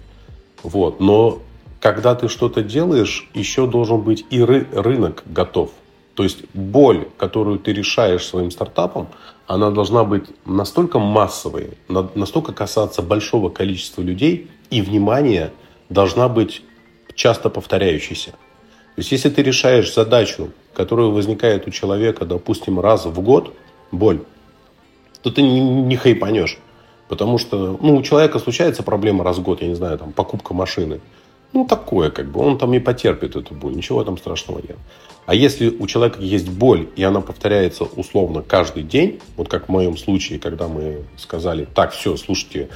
Вот. 0.62 1.00
Но 1.00 1.40
когда 1.80 2.14
ты 2.14 2.28
что-то 2.28 2.62
делаешь, 2.62 3.28
еще 3.34 3.66
должен 3.66 4.00
быть 4.00 4.24
и 4.30 4.40
ры- 4.40 4.66
рынок 4.72 5.22
готов. 5.26 5.70
То 6.14 6.24
есть 6.24 6.44
боль, 6.52 7.08
которую 7.16 7.58
ты 7.58 7.72
решаешь 7.72 8.24
своим 8.24 8.50
стартапом, 8.50 9.08
она 9.46 9.70
должна 9.70 10.04
быть 10.04 10.26
настолько 10.44 10.98
массовой, 10.98 11.70
настолько 11.88 12.52
касаться 12.52 13.02
большого 13.02 13.48
количества 13.48 14.02
людей, 14.02 14.50
и 14.70 14.82
внимание 14.82 15.52
должна 15.88 16.28
быть 16.28 16.62
часто 17.14 17.50
повторяющейся. 17.50 18.34
То 18.94 19.00
есть, 19.00 19.12
если 19.12 19.30
ты 19.30 19.42
решаешь 19.42 19.92
задачу, 19.92 20.50
которая 20.74 21.06
возникает 21.06 21.66
у 21.66 21.70
человека, 21.70 22.24
допустим, 22.26 22.78
раз 22.78 23.06
в 23.06 23.20
год, 23.20 23.54
боль, 23.90 24.20
то 25.22 25.30
ты 25.30 25.42
не, 25.42 25.60
не 25.60 25.96
хайпанешь. 25.96 26.58
Потому 27.08 27.38
что 27.38 27.78
ну, 27.80 27.96
у 27.96 28.02
человека 28.02 28.38
случается 28.38 28.82
проблема 28.82 29.24
раз 29.24 29.38
в 29.38 29.42
год, 29.42 29.62
я 29.62 29.68
не 29.68 29.74
знаю, 29.74 29.98
там, 29.98 30.12
покупка 30.12 30.54
машины. 30.54 31.00
Ну, 31.52 31.66
такое, 31.66 32.10
как 32.10 32.30
бы, 32.30 32.40
он 32.40 32.58
там 32.58 32.72
и 32.72 32.78
потерпит 32.78 33.36
эту 33.36 33.54
боль, 33.54 33.74
ничего 33.74 34.02
там 34.04 34.16
страшного 34.16 34.58
нет. 34.58 34.76
А 35.26 35.34
если 35.34 35.68
у 35.68 35.86
человека 35.86 36.20
есть 36.20 36.48
боль, 36.48 36.88
и 36.96 37.02
она 37.02 37.20
повторяется 37.20 37.84
условно 37.84 38.42
каждый 38.42 38.82
день, 38.82 39.20
вот 39.36 39.48
как 39.48 39.66
в 39.66 39.68
моем 39.68 39.96
случае, 39.96 40.38
когда 40.38 40.68
мы 40.68 41.04
сказали, 41.16 41.66
так, 41.74 41.92
все, 41.92 42.16
слушайте, 42.16 42.70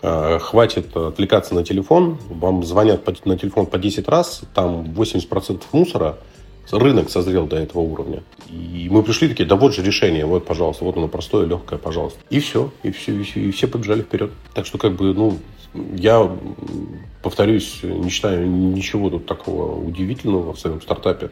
хватит 0.00 0.96
отвлекаться 0.96 1.54
на 1.54 1.64
телефон, 1.64 2.18
вам 2.28 2.64
звонят 2.64 3.06
на 3.24 3.36
телефон 3.36 3.66
по 3.66 3.78
10 3.78 4.08
раз, 4.08 4.42
там 4.54 4.84
80% 4.84 5.62
мусора, 5.72 6.18
рынок 6.70 7.10
созрел 7.10 7.46
до 7.46 7.56
этого 7.56 7.80
уровня. 7.80 8.22
И 8.50 8.88
мы 8.90 9.02
пришли 9.02 9.28
такие, 9.28 9.46
да 9.46 9.56
вот 9.56 9.74
же 9.74 9.82
решение, 9.82 10.26
вот, 10.26 10.44
пожалуйста, 10.46 10.84
вот 10.84 10.96
оно 10.96 11.08
простое, 11.08 11.46
легкое, 11.46 11.78
пожалуйста. 11.78 12.20
И 12.30 12.40
все, 12.40 12.70
и 12.82 12.90
все, 12.90 13.20
и 13.20 13.22
все, 13.22 13.40
и 13.40 13.50
все 13.50 13.66
побежали 13.66 14.02
вперед. 14.02 14.30
Так 14.54 14.66
что, 14.66 14.78
как 14.78 14.94
бы, 14.94 15.14
ну, 15.14 15.38
я, 15.94 16.30
повторюсь, 17.22 17.80
не 17.82 18.08
считаю 18.10 18.48
ничего 18.48 19.10
тут 19.10 19.26
такого 19.26 19.78
удивительного 19.78 20.52
в 20.52 20.60
своем 20.60 20.80
стартапе. 20.80 21.30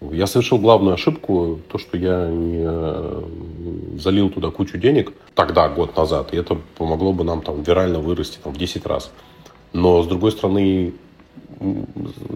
Я 0.00 0.28
совершил 0.28 0.58
главную 0.58 0.94
ошибку, 0.94 1.60
то, 1.68 1.78
что 1.78 1.96
я 1.96 2.28
не 2.28 2.62
э, 2.64 3.22
залил 3.98 4.30
туда 4.30 4.50
кучу 4.50 4.78
денег 4.78 5.12
тогда, 5.34 5.68
год 5.68 5.96
назад, 5.96 6.32
и 6.32 6.36
это 6.36 6.56
помогло 6.76 7.12
бы 7.12 7.24
нам 7.24 7.42
там 7.42 7.62
вирально 7.62 7.98
вырасти 7.98 8.38
там, 8.42 8.54
в 8.54 8.56
10 8.56 8.86
раз. 8.86 9.10
Но, 9.72 10.02
с 10.02 10.06
другой 10.06 10.30
стороны, 10.30 10.94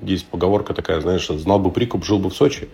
есть 0.02 0.26
поговорка 0.26 0.74
такая, 0.74 1.00
знаешь, 1.00 1.28
знал 1.28 1.60
бы 1.60 1.70
прикуп, 1.70 2.04
жил 2.04 2.18
бы 2.18 2.30
в 2.30 2.34
Сочи. 2.34 2.68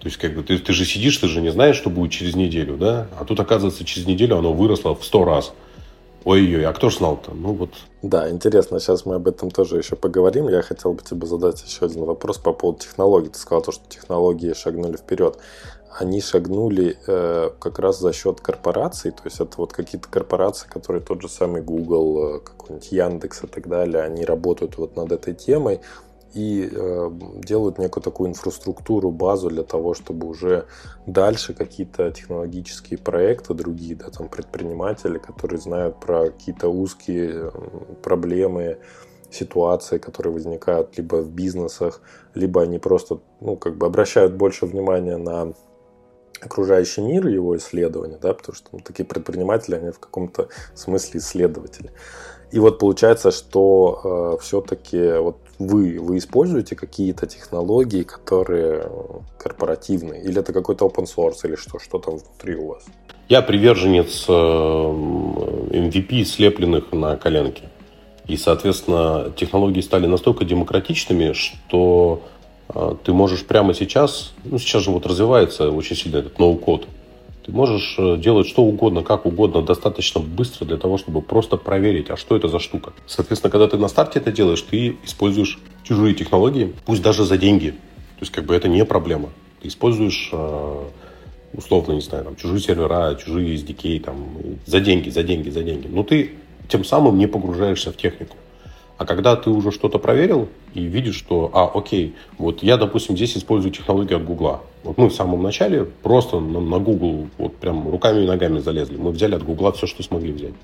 То 0.00 0.08
есть, 0.08 0.16
как 0.16 0.34
бы, 0.34 0.42
ты, 0.42 0.58
ты 0.58 0.72
же 0.72 0.84
сидишь, 0.84 1.16
ты 1.16 1.28
же 1.28 1.40
не 1.40 1.50
знаешь, 1.50 1.76
что 1.76 1.88
будет 1.88 2.10
через 2.10 2.34
неделю, 2.34 2.76
да? 2.76 3.08
А 3.18 3.24
тут, 3.24 3.38
оказывается, 3.38 3.84
через 3.84 4.06
неделю 4.06 4.38
оно 4.38 4.52
выросло 4.52 4.94
в 4.94 5.04
100 5.04 5.24
раз. 5.24 5.54
Ой-ой, 6.26 6.64
а 6.64 6.72
кто 6.72 6.90
ж 6.90 6.96
знал-то? 6.96 7.34
Ну 7.34 7.52
вот. 7.52 7.70
Да, 8.02 8.28
интересно, 8.28 8.80
сейчас 8.80 9.06
мы 9.06 9.14
об 9.14 9.28
этом 9.28 9.48
тоже 9.48 9.78
еще 9.78 9.94
поговорим. 9.94 10.48
Я 10.48 10.60
хотел 10.60 10.92
бы 10.92 11.00
тебе 11.00 11.24
задать 11.24 11.62
еще 11.62 11.86
один 11.86 12.04
вопрос 12.04 12.38
по 12.38 12.52
поводу 12.52 12.80
технологий. 12.80 13.28
Ты 13.28 13.38
сказал 13.38 13.62
то, 13.62 13.70
что 13.70 13.88
технологии 13.88 14.52
шагнули 14.52 14.96
вперед. 14.96 15.38
Они 16.00 16.20
шагнули 16.20 16.98
э, 17.06 17.50
как 17.60 17.78
раз 17.78 18.00
за 18.00 18.12
счет 18.12 18.40
корпораций, 18.40 19.12
то 19.12 19.22
есть 19.24 19.40
это 19.40 19.52
вот 19.56 19.72
какие-то 19.72 20.08
корпорации, 20.08 20.66
которые 20.68 21.00
тот 21.00 21.22
же 21.22 21.28
самый 21.28 21.62
Google, 21.62 22.38
э, 22.38 22.40
какой-нибудь 22.40 22.90
Яндекс 22.90 23.44
и 23.44 23.46
так 23.46 23.68
далее, 23.68 24.02
они 24.02 24.24
работают 24.24 24.78
вот 24.78 24.96
над 24.96 25.12
этой 25.12 25.32
темой 25.32 25.80
и 26.34 26.68
э, 26.70 27.10
делают 27.42 27.78
некую 27.78 28.02
такую 28.02 28.30
инфраструктуру, 28.30 29.10
базу 29.10 29.48
для 29.48 29.62
того, 29.62 29.94
чтобы 29.94 30.26
уже 30.26 30.66
дальше 31.06 31.54
какие-то 31.54 32.10
технологические 32.10 32.98
проекты 32.98 33.54
другие, 33.54 33.96
да, 33.96 34.10
там 34.10 34.28
предприниматели, 34.28 35.18
которые 35.18 35.60
знают 35.60 36.00
про 36.00 36.30
какие-то 36.30 36.68
узкие 36.68 37.52
проблемы, 38.02 38.78
ситуации, 39.30 39.98
которые 39.98 40.32
возникают 40.32 40.96
либо 40.96 41.16
в 41.16 41.30
бизнесах, 41.30 42.00
либо 42.34 42.62
они 42.62 42.78
просто, 42.78 43.20
ну, 43.40 43.56
как 43.56 43.76
бы 43.76 43.86
обращают 43.86 44.34
больше 44.34 44.66
внимания 44.66 45.16
на 45.16 45.52
окружающий 46.40 47.02
мир, 47.02 47.26
его 47.26 47.56
исследования, 47.56 48.18
да, 48.20 48.34
потому 48.34 48.54
что 48.54 48.68
ну, 48.72 48.80
такие 48.80 49.04
предприниматели, 49.04 49.74
они 49.76 49.90
в 49.90 49.98
каком-то 49.98 50.48
смысле 50.74 51.20
исследователи. 51.20 51.92
И 52.52 52.58
вот 52.58 52.78
получается, 52.78 53.30
что 53.30 54.36
э, 54.38 54.42
все-таки 54.42 55.18
вот 55.18 55.38
вы, 55.58 55.98
вы 56.00 56.18
используете 56.18 56.76
какие-то 56.76 57.26
технологии, 57.26 58.02
которые 58.02 58.88
корпоративные? 59.38 60.22
Или 60.22 60.40
это 60.40 60.52
какой-то 60.52 60.86
open 60.86 61.06
source, 61.06 61.44
или 61.44 61.56
что, 61.56 61.78
что 61.78 61.98
там 61.98 62.16
внутри 62.16 62.56
у 62.56 62.68
вас? 62.68 62.84
Я 63.28 63.42
приверженец 63.42 64.28
MVP, 64.28 66.20
эм, 66.20 66.24
слепленных 66.24 66.92
на 66.92 67.16
коленке. 67.16 67.70
И, 68.26 68.36
соответственно, 68.36 69.32
технологии 69.36 69.80
стали 69.80 70.06
настолько 70.06 70.44
демократичными, 70.44 71.32
что 71.32 72.22
э, 72.74 72.94
ты 73.04 73.12
можешь 73.12 73.44
прямо 73.44 73.72
сейчас, 73.72 74.32
ну, 74.44 74.58
сейчас 74.58 74.82
же 74.82 74.90
вот 74.90 75.06
развивается 75.06 75.70
очень 75.70 75.96
сильно 75.96 76.18
этот 76.18 76.38
ноу-код, 76.38 76.86
ты 77.46 77.52
можешь 77.52 77.94
э, 77.96 78.16
делать 78.16 78.48
что 78.48 78.62
угодно, 78.62 79.04
как 79.04 79.24
угодно, 79.24 79.62
достаточно 79.62 80.20
быстро 80.20 80.64
для 80.64 80.76
того, 80.76 80.98
чтобы 80.98 81.22
просто 81.22 81.56
проверить, 81.56 82.10
а 82.10 82.16
что 82.16 82.36
это 82.36 82.48
за 82.48 82.58
штука. 82.58 82.92
Соответственно, 83.06 83.52
когда 83.52 83.68
ты 83.68 83.78
на 83.78 83.86
старте 83.86 84.18
это 84.18 84.32
делаешь, 84.32 84.62
ты 84.62 84.96
используешь 85.04 85.60
чужие 85.84 86.12
технологии, 86.14 86.74
пусть 86.84 87.02
даже 87.02 87.24
за 87.24 87.38
деньги. 87.38 87.70
То 87.70 88.22
есть, 88.22 88.32
как 88.32 88.46
бы 88.46 88.54
это 88.54 88.66
не 88.66 88.84
проблема. 88.84 89.30
Ты 89.62 89.68
используешь 89.68 90.30
э, 90.32 90.84
условно, 91.52 91.92
не 91.92 92.00
знаю, 92.00 92.24
там, 92.24 92.34
чужие 92.34 92.60
сервера, 92.60 93.14
чужие 93.14 93.54
SDK, 93.54 94.00
там, 94.00 94.26
за 94.66 94.80
деньги, 94.80 95.08
за 95.10 95.22
деньги, 95.22 95.48
за 95.48 95.62
деньги. 95.62 95.86
Но 95.86 96.02
ты 96.02 96.32
тем 96.68 96.84
самым 96.84 97.16
не 97.16 97.28
погружаешься 97.28 97.92
в 97.92 97.96
технику. 97.96 98.36
А 98.98 99.04
когда 99.04 99.36
ты 99.36 99.50
уже 99.50 99.72
что-то 99.72 99.98
проверил 99.98 100.48
и 100.72 100.84
видишь, 100.84 101.16
что, 101.16 101.50
а, 101.52 101.70
окей, 101.74 102.14
вот 102.38 102.62
я, 102.62 102.78
допустим, 102.78 103.14
здесь 103.14 103.36
использую 103.36 103.72
технологию 103.72 104.16
от 104.16 104.24
Гугла. 104.24 104.62
Вот 104.84 104.96
мы 104.96 105.08
в 105.08 105.14
самом 105.14 105.42
начале 105.42 105.84
просто 105.84 106.40
на, 106.40 106.60
на 106.60 106.78
Google 106.78 107.28
вот 107.36 107.56
прям 107.56 107.90
руками 107.90 108.24
и 108.24 108.26
ногами 108.26 108.58
залезли. 108.58 108.96
Мы 108.96 109.10
взяли 109.10 109.34
от 109.34 109.42
Гугла 109.42 109.72
все, 109.72 109.86
что 109.86 110.02
смогли 110.02 110.32
взять. 110.32 110.54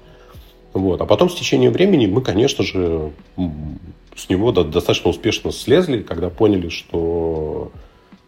Вот. 0.73 1.01
А 1.03 1.07
потом 1.07 1.29
с 1.29 1.35
течением 1.35 1.73
времени 1.73 2.07
мы, 2.07 2.23
конечно 2.23 2.65
же, 2.65 3.13
с 4.17 4.29
него 4.31 4.53
достаточно 4.53 5.11
успешно 5.11 5.53
слезли, 5.53 6.03
когда 6.03 6.31
поняли, 6.31 6.71
что 6.71 7.71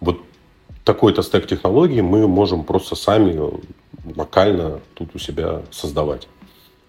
вот 0.01 0.21
такой-то 0.85 1.23
стек 1.23 1.47
технологий 1.47 2.03
мы 2.03 2.29
можем 2.29 2.65
просто 2.65 2.95
сами 2.95 3.41
локально 4.17 4.81
тут 4.95 5.15
у 5.15 5.19
себя 5.19 5.63
создавать. 5.71 6.29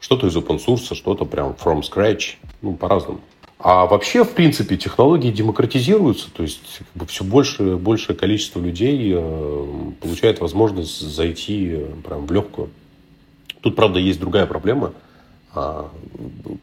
Что-то 0.05 0.27
из 0.27 0.35
open 0.35 0.63
source, 0.63 0.93
что-то 0.93 1.25
прям 1.25 1.53
from 1.53 1.81
scratch, 1.81 2.35
ну, 2.61 2.75
по-разному. 2.75 3.21
А 3.57 3.87
вообще, 3.87 4.23
в 4.23 4.33
принципе, 4.33 4.77
технологии 4.77 5.31
демократизируются, 5.31 6.29
то 6.31 6.43
есть 6.43 6.77
как 6.77 6.87
бы, 6.93 7.07
все 7.07 7.23
больше 7.23 7.75
большее 7.77 8.15
количество 8.15 8.59
людей 8.59 9.11
э, 9.15 9.65
получает 9.99 10.41
возможность 10.41 11.01
зайти 11.01 11.69
э, 11.71 11.87
прям 12.07 12.27
в 12.27 12.31
легкую. 12.31 12.69
Тут, 13.61 13.75
правда, 13.75 13.97
есть 13.97 14.19
другая 14.19 14.45
проблема. 14.45 14.93
А, 15.55 15.89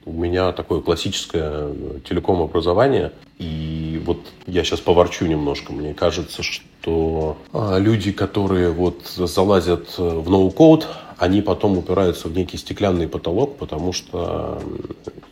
у 0.05 0.13
меня 0.13 0.53
такое 0.53 0.81
классическое 0.81 1.73
телеком-образование, 2.09 3.11
и 3.41 4.01
вот 4.07 4.19
я 4.47 4.63
сейчас 4.63 4.79
поворчу 4.79 5.27
немножко. 5.27 5.73
Мне 5.73 5.95
кажется, 5.95 6.45
что 6.45 7.39
а, 7.53 7.79
люди, 7.79 8.13
которые 8.13 8.71
вот 8.71 9.03
залазят 9.05 9.99
в 9.99 10.31
ноу-код, 10.31 10.87
они 11.23 11.41
потом 11.41 11.79
упираются 11.79 12.27
в 12.27 12.37
некий 12.37 12.57
стеклянный 12.57 13.07
потолок, 13.07 13.57
потому 13.57 13.93
что 13.93 14.61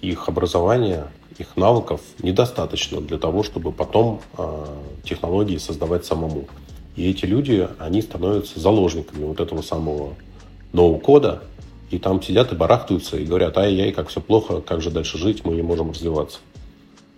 их 0.00 0.28
образование 0.28 1.08
их 1.36 1.56
навыков 1.56 2.00
недостаточно 2.22 3.00
для 3.00 3.18
того, 3.18 3.42
чтобы 3.42 3.72
потом 3.72 4.20
э, 4.38 4.66
технологии 5.02 5.56
создавать 5.56 6.04
самому. 6.04 6.46
И 6.94 7.10
эти 7.10 7.24
люди, 7.24 7.68
они 7.80 8.02
становятся 8.02 8.60
заложниками 8.60 9.24
вот 9.24 9.40
этого 9.40 9.62
самого 9.62 10.14
ноу-кода, 10.72 11.42
и 11.90 11.98
там 11.98 12.22
сидят 12.22 12.52
и 12.52 12.54
барахтаются, 12.54 13.16
и 13.16 13.24
говорят, 13.24 13.58
ай-яй, 13.58 13.90
как 13.90 14.10
все 14.10 14.20
плохо, 14.20 14.60
как 14.60 14.82
же 14.82 14.92
дальше 14.92 15.18
жить, 15.18 15.44
мы 15.44 15.56
не 15.56 15.62
можем 15.62 15.90
развиваться. 15.90 16.38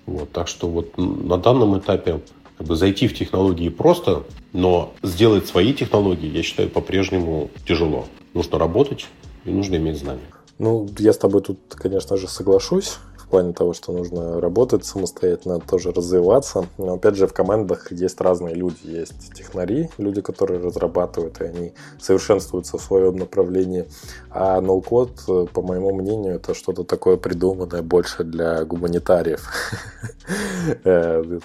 Вот, 0.06 0.32
так 0.32 0.48
что 0.48 0.66
вот 0.66 0.96
на 0.96 1.36
данном 1.36 1.78
этапе 1.78 2.22
как 2.62 2.68
бы 2.68 2.76
зайти 2.76 3.08
в 3.08 3.14
технологии 3.14 3.68
просто, 3.70 4.22
но 4.52 4.94
сделать 5.02 5.48
свои 5.48 5.74
технологии, 5.74 6.28
я 6.28 6.44
считаю, 6.44 6.70
по-прежнему 6.70 7.50
тяжело. 7.66 8.06
Нужно 8.34 8.56
работать 8.56 9.06
и 9.44 9.50
нужно 9.50 9.76
иметь 9.76 9.98
знания. 9.98 10.20
Ну, 10.60 10.88
я 11.00 11.12
с 11.12 11.18
тобой 11.18 11.42
тут, 11.42 11.58
конечно 11.70 12.16
же, 12.16 12.28
соглашусь 12.28 12.98
плане 13.32 13.54
того, 13.54 13.72
что 13.72 13.92
нужно 13.92 14.42
работать 14.42 14.84
самостоятельно, 14.84 15.58
тоже 15.58 15.90
развиваться. 15.90 16.66
Но 16.76 16.94
опять 16.94 17.16
же, 17.16 17.26
в 17.26 17.32
командах 17.32 17.90
есть 17.90 18.20
разные 18.20 18.54
люди. 18.54 18.80
Есть 18.84 19.32
технари, 19.32 19.88
люди, 19.96 20.20
которые 20.20 20.60
разрабатывают, 20.60 21.40
и 21.40 21.44
они 21.44 21.72
совершенствуются 21.98 22.76
в 22.76 22.82
своем 22.82 23.16
направлении. 23.16 23.86
А 24.30 24.60
ноу-код, 24.60 25.50
по 25.50 25.62
моему 25.62 25.94
мнению, 25.94 26.34
это 26.34 26.52
что-то 26.52 26.84
такое 26.84 27.16
придуманное 27.16 27.80
больше 27.80 28.22
для 28.22 28.64
гуманитариев. 28.64 29.48
Э, 30.84 31.40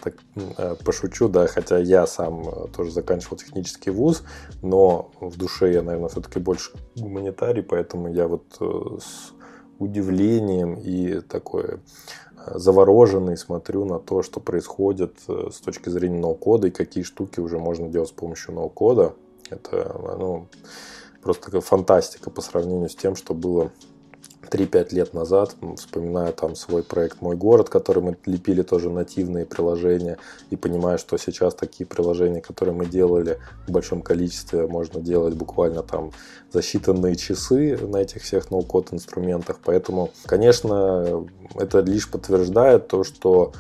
э, 0.58 0.76
пошучу, 0.86 1.28
да, 1.30 1.48
хотя 1.48 1.80
я 1.80 2.06
сам 2.06 2.70
тоже 2.76 2.92
заканчивал 2.92 3.38
технический 3.38 3.90
вуз, 3.90 4.24
но 4.62 5.10
в 5.20 5.36
душе 5.36 5.74
я, 5.74 5.82
наверное, 5.82 6.10
все-таки 6.10 6.40
больше 6.40 6.72
гуманитарий, 6.96 7.64
поэтому 7.64 8.08
я 8.08 8.28
вот 8.28 8.44
э, 8.60 8.98
удивлением 9.80 10.76
и 10.76 11.22
такой 11.22 11.66
э, 11.66 12.58
завороженный 12.58 13.38
смотрю 13.38 13.86
на 13.86 14.00
то, 14.00 14.24
что 14.24 14.40
происходит 14.40 15.18
э, 15.28 15.50
с 15.52 15.60
точки 15.60 15.90
зрения 15.90 16.20
ноу-кода 16.20 16.68
и 16.68 16.72
какие 16.72 17.04
штуки 17.04 17.40
уже 17.40 17.60
можно 17.60 17.88
делать 17.90 18.10
с 18.10 18.14
помощью 18.14 18.54
ноу-кода. 18.54 19.14
Это 19.50 20.16
ну, 20.18 20.48
просто 21.22 21.62
фантастика 21.62 22.30
по 22.30 22.42
сравнению 22.42 22.90
с 22.90 22.96
тем, 22.96 23.16
что 23.16 23.34
было 23.34 23.72
3-5 24.50 24.94
лет 24.94 25.14
назад, 25.14 25.56
вспоминаю 25.76 26.34
там 26.34 26.56
свой 26.56 26.84
проект 26.84 27.22
«Мой 27.22 27.36
город», 27.36 27.70
который 27.70 28.04
мы 28.04 28.18
лепили 28.26 28.62
тоже 28.62 28.90
нативные 28.90 29.46
приложения, 29.46 30.18
и 30.50 30.56
понимаю, 30.56 30.98
что 30.98 31.18
сейчас 31.18 31.54
такие 31.54 31.86
приложения, 31.86 32.42
которые 32.42 32.76
мы 32.76 32.86
делали 32.86 33.40
в 33.68 33.72
большом 33.72 34.02
количестве, 34.02 34.68
можно 34.68 35.02
делать 35.02 35.36
буквально 35.36 35.84
там 35.84 36.12
за 36.52 36.60
считанные 36.60 37.16
часы 37.16 37.78
на 37.78 37.98
этих 37.98 38.24
всех 38.24 38.52
ноу-код 38.52 38.94
инструментах. 38.94 39.60
Поэтому, 39.64 40.12
конечно, 40.26 41.26
это 41.56 41.80
лишь 41.80 42.10
подтверждает 42.10 42.88
то, 42.88 43.04
что 43.04 43.54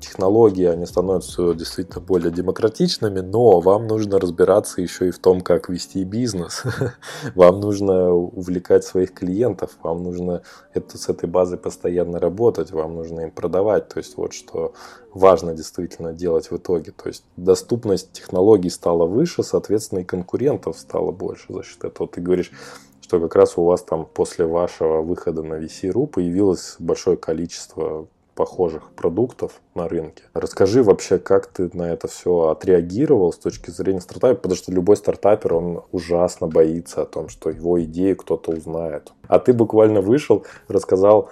технологии, 0.00 0.64
они 0.64 0.86
становятся 0.86 1.54
действительно 1.54 2.00
более 2.00 2.30
демократичными, 2.30 3.20
но 3.20 3.60
вам 3.60 3.86
нужно 3.86 4.18
разбираться 4.18 4.80
еще 4.80 5.08
и 5.08 5.10
в 5.10 5.18
том, 5.18 5.40
как 5.40 5.68
вести 5.68 6.04
бизнес. 6.04 6.62
Вам 7.34 7.60
нужно 7.60 8.12
увлекать 8.12 8.84
своих 8.84 9.12
клиентов, 9.12 9.70
вам 9.82 10.02
нужно 10.02 10.42
это, 10.74 10.98
с 10.98 11.08
этой 11.08 11.28
базой 11.28 11.58
постоянно 11.58 12.18
работать, 12.18 12.70
вам 12.70 12.94
нужно 12.94 13.20
им 13.20 13.30
продавать. 13.30 13.88
То 13.88 13.98
есть 13.98 14.16
вот 14.16 14.32
что 14.32 14.72
важно 15.12 15.54
действительно 15.54 16.12
делать 16.12 16.50
в 16.50 16.56
итоге. 16.56 16.92
То 16.92 17.08
есть 17.08 17.24
доступность 17.36 18.12
технологий 18.12 18.70
стала 18.70 19.06
выше, 19.06 19.42
соответственно, 19.42 20.00
и 20.00 20.04
конкурентов 20.04 20.78
стало 20.78 21.12
больше 21.12 21.52
за 21.52 21.62
счет 21.62 21.84
этого. 21.84 22.08
Ты 22.08 22.20
говоришь, 22.20 22.52
что 23.00 23.20
как 23.20 23.34
раз 23.36 23.56
у 23.56 23.64
вас 23.64 23.82
там 23.82 24.06
после 24.06 24.46
вашего 24.46 25.02
выхода 25.02 25.42
на 25.42 25.54
VC.ru 25.54 26.06
появилось 26.06 26.76
большое 26.78 27.16
количество 27.16 28.06
похожих 28.38 28.92
продуктов 28.92 29.60
на 29.74 29.88
рынке. 29.88 30.22
Расскажи 30.32 30.84
вообще, 30.84 31.18
как 31.18 31.48
ты 31.48 31.68
на 31.72 31.92
это 31.92 32.06
все 32.06 32.50
отреагировал 32.50 33.32
с 33.32 33.36
точки 33.36 33.72
зрения 33.72 34.00
стартапа, 34.00 34.36
потому 34.36 34.54
что 34.54 34.70
любой 34.70 34.96
стартапер, 34.96 35.54
он 35.54 35.82
ужасно 35.90 36.46
боится 36.46 37.02
о 37.02 37.04
том, 37.04 37.30
что 37.30 37.50
его 37.50 37.82
идею 37.82 38.16
кто-то 38.16 38.52
узнает. 38.52 39.12
А 39.26 39.40
ты 39.40 39.52
буквально 39.52 40.02
вышел, 40.02 40.46
рассказал 40.68 41.30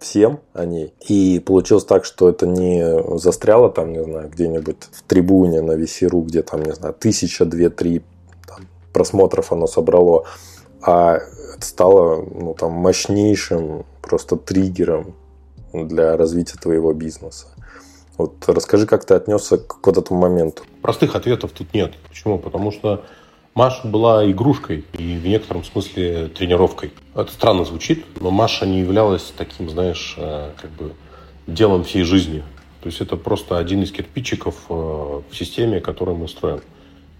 всем 0.00 0.40
о 0.52 0.66
ней. 0.66 0.92
И 1.08 1.40
получилось 1.40 1.86
так, 1.86 2.04
что 2.04 2.28
это 2.28 2.46
не 2.46 3.18
застряло 3.18 3.70
там, 3.70 3.94
не 3.94 4.04
знаю, 4.04 4.28
где-нибудь 4.28 4.76
в 4.92 5.02
трибуне 5.04 5.62
на 5.62 5.72
VC.ru, 5.72 6.26
где 6.26 6.42
там, 6.42 6.62
не 6.62 6.74
знаю, 6.74 6.92
тысяча, 6.92 7.46
две, 7.46 7.70
три 7.70 8.02
там, 8.46 8.66
просмотров 8.92 9.50
оно 9.50 9.66
собрало, 9.66 10.26
а 10.82 11.20
это 11.56 11.64
стало 11.64 12.22
ну, 12.22 12.52
там, 12.52 12.72
мощнейшим 12.72 13.86
просто 14.02 14.36
триггером 14.36 15.14
для 15.74 16.16
развития 16.16 16.56
твоего 16.56 16.92
бизнеса. 16.92 17.48
Вот 18.16 18.44
расскажи, 18.46 18.86
как 18.86 19.04
ты 19.04 19.14
отнесся 19.14 19.58
к 19.58 19.84
вот 19.84 19.98
этому 19.98 20.20
моменту. 20.20 20.62
Простых 20.82 21.16
ответов 21.16 21.50
тут 21.50 21.74
нет. 21.74 21.94
Почему? 22.08 22.38
Потому 22.38 22.70
что 22.70 23.04
Маша 23.54 23.86
была 23.86 24.28
игрушкой 24.30 24.84
и 24.96 25.16
в 25.16 25.26
некотором 25.26 25.64
смысле 25.64 26.28
тренировкой. 26.28 26.92
Это 27.14 27.30
странно 27.32 27.64
звучит, 27.64 28.04
но 28.20 28.30
Маша 28.30 28.66
не 28.66 28.80
являлась 28.80 29.32
таким, 29.36 29.68
знаешь, 29.68 30.14
э, 30.16 30.50
как 30.60 30.70
бы 30.70 30.92
делом 31.46 31.84
всей 31.84 32.04
жизни. 32.04 32.44
То 32.80 32.88
есть 32.88 33.00
это 33.00 33.16
просто 33.16 33.58
один 33.58 33.82
из 33.82 33.90
кирпичиков 33.90 34.56
э, 34.68 34.72
в 34.72 35.36
системе, 35.36 35.80
которую 35.80 36.16
мы 36.16 36.28
строим. 36.28 36.60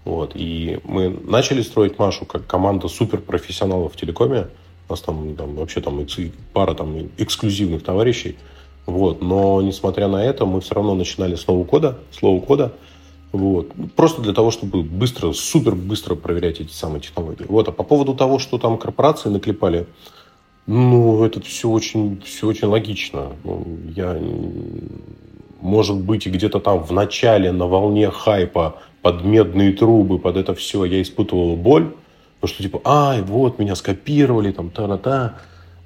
Вот. 0.05 0.31
И 0.35 0.79
мы 0.83 1.09
начали 1.09 1.61
строить 1.61 1.97
Машу 1.99 2.25
как 2.25 2.45
команда 2.45 2.87
суперпрофессионалов 2.87 3.93
в 3.93 3.97
телекоме. 3.97 4.47
У 4.87 4.93
нас 4.93 5.01
там, 5.01 5.35
там 5.35 5.55
вообще 5.55 5.81
там 5.81 6.05
пара 6.53 6.73
там 6.73 7.09
эксклюзивных 7.17 7.83
товарищей. 7.83 8.37
Вот. 8.85 9.21
Но, 9.21 9.61
несмотря 9.61 10.07
на 10.07 10.23
это, 10.23 10.45
мы 10.45 10.61
все 10.61 10.75
равно 10.75 10.93
начинали 10.95 11.35
с 11.35 11.47
нового 11.47 11.65
кода, 11.65 11.97
с 12.11 12.19
кода. 12.19 12.73
Вот. 13.31 13.71
Просто 13.95 14.21
для 14.21 14.33
того, 14.33 14.51
чтобы 14.51 14.83
быстро, 14.83 15.33
супер 15.33 15.75
быстро 15.75 16.15
проверять 16.15 16.61
эти 16.61 16.71
самые 16.71 17.01
технологии. 17.01 17.45
Вот. 17.49 17.67
А 17.67 17.71
по 17.71 17.83
поводу 17.83 18.13
того, 18.13 18.39
что 18.39 18.57
там 18.57 18.77
корпорации 18.77 19.29
наклепали, 19.29 19.87
ну, 20.67 21.23
это 21.23 21.41
все 21.41 21.69
очень, 21.69 22.21
все 22.23 22.47
очень 22.47 22.67
логично. 22.67 23.33
Ну, 23.43 23.65
я, 23.95 24.19
может 25.61 25.97
быть, 25.97 26.27
где-то 26.27 26.59
там 26.59 26.83
в 26.83 26.91
начале 26.91 27.51
на 27.51 27.67
волне 27.67 28.09
хайпа 28.09 28.75
под 29.01 29.23
медные 29.23 29.73
трубы, 29.73 30.17
под 30.17 30.37
это 30.37 30.55
все 30.55 30.85
я 30.85 31.01
испытывал 31.01 31.55
боль, 31.55 31.93
ну, 32.41 32.47
что 32.47 32.63
типа, 32.63 32.81
ай, 32.83 33.21
вот, 33.21 33.59
меня 33.59 33.75
скопировали, 33.75 34.51
там, 34.51 34.69
та-та-та. 34.69 35.39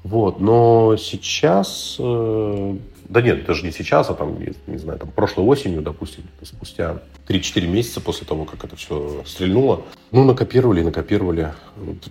Вот, 0.03 0.39
но 0.39 0.95
сейчас, 0.97 1.97
э, 1.99 2.75
да 3.09 3.21
нет, 3.21 3.45
даже 3.45 3.65
не 3.65 3.71
сейчас, 3.71 4.09
а 4.09 4.13
там, 4.13 4.38
не 4.67 4.77
знаю, 4.77 4.99
там 4.99 5.12
прошлой 5.12 5.45
осенью, 5.45 5.81
допустим, 5.81 6.23
спустя 6.41 6.99
3-4 7.27 7.67
месяца 7.67 8.01
после 8.01 8.25
того, 8.25 8.45
как 8.45 8.63
это 8.63 8.75
все 8.75 9.23
стрельнуло, 9.25 9.81
ну, 10.12 10.23
накопировали, 10.23 10.81
накопировали. 10.81 11.53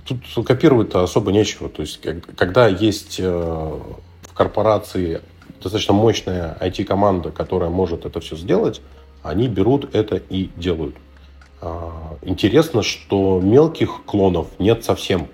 Тут 0.07 0.47
копировать-то 0.47 1.03
особо 1.03 1.33
нечего. 1.33 1.69
То 1.69 1.83
есть, 1.83 2.01
когда 2.37 2.69
есть 2.69 3.19
э, 3.19 3.29
в 3.29 4.35
корпорации 4.35 5.23
достаточно 5.63 5.95
мощная 5.95 6.57
IT-команда, 6.61 7.31
которая 7.31 7.71
может 7.71 8.07
это 8.07 8.21
все 8.21 8.37
сделать, 8.37 8.81
они 9.23 9.49
берут 9.49 9.95
это 9.95 10.17
и 10.17 10.51
делают. 10.57 10.95
А, 11.61 12.17
интересно, 12.23 12.83
что 12.83 13.41
мелких 13.43 14.05
клонов 14.05 14.49
нет 14.59 14.85
совсем. 14.85 15.29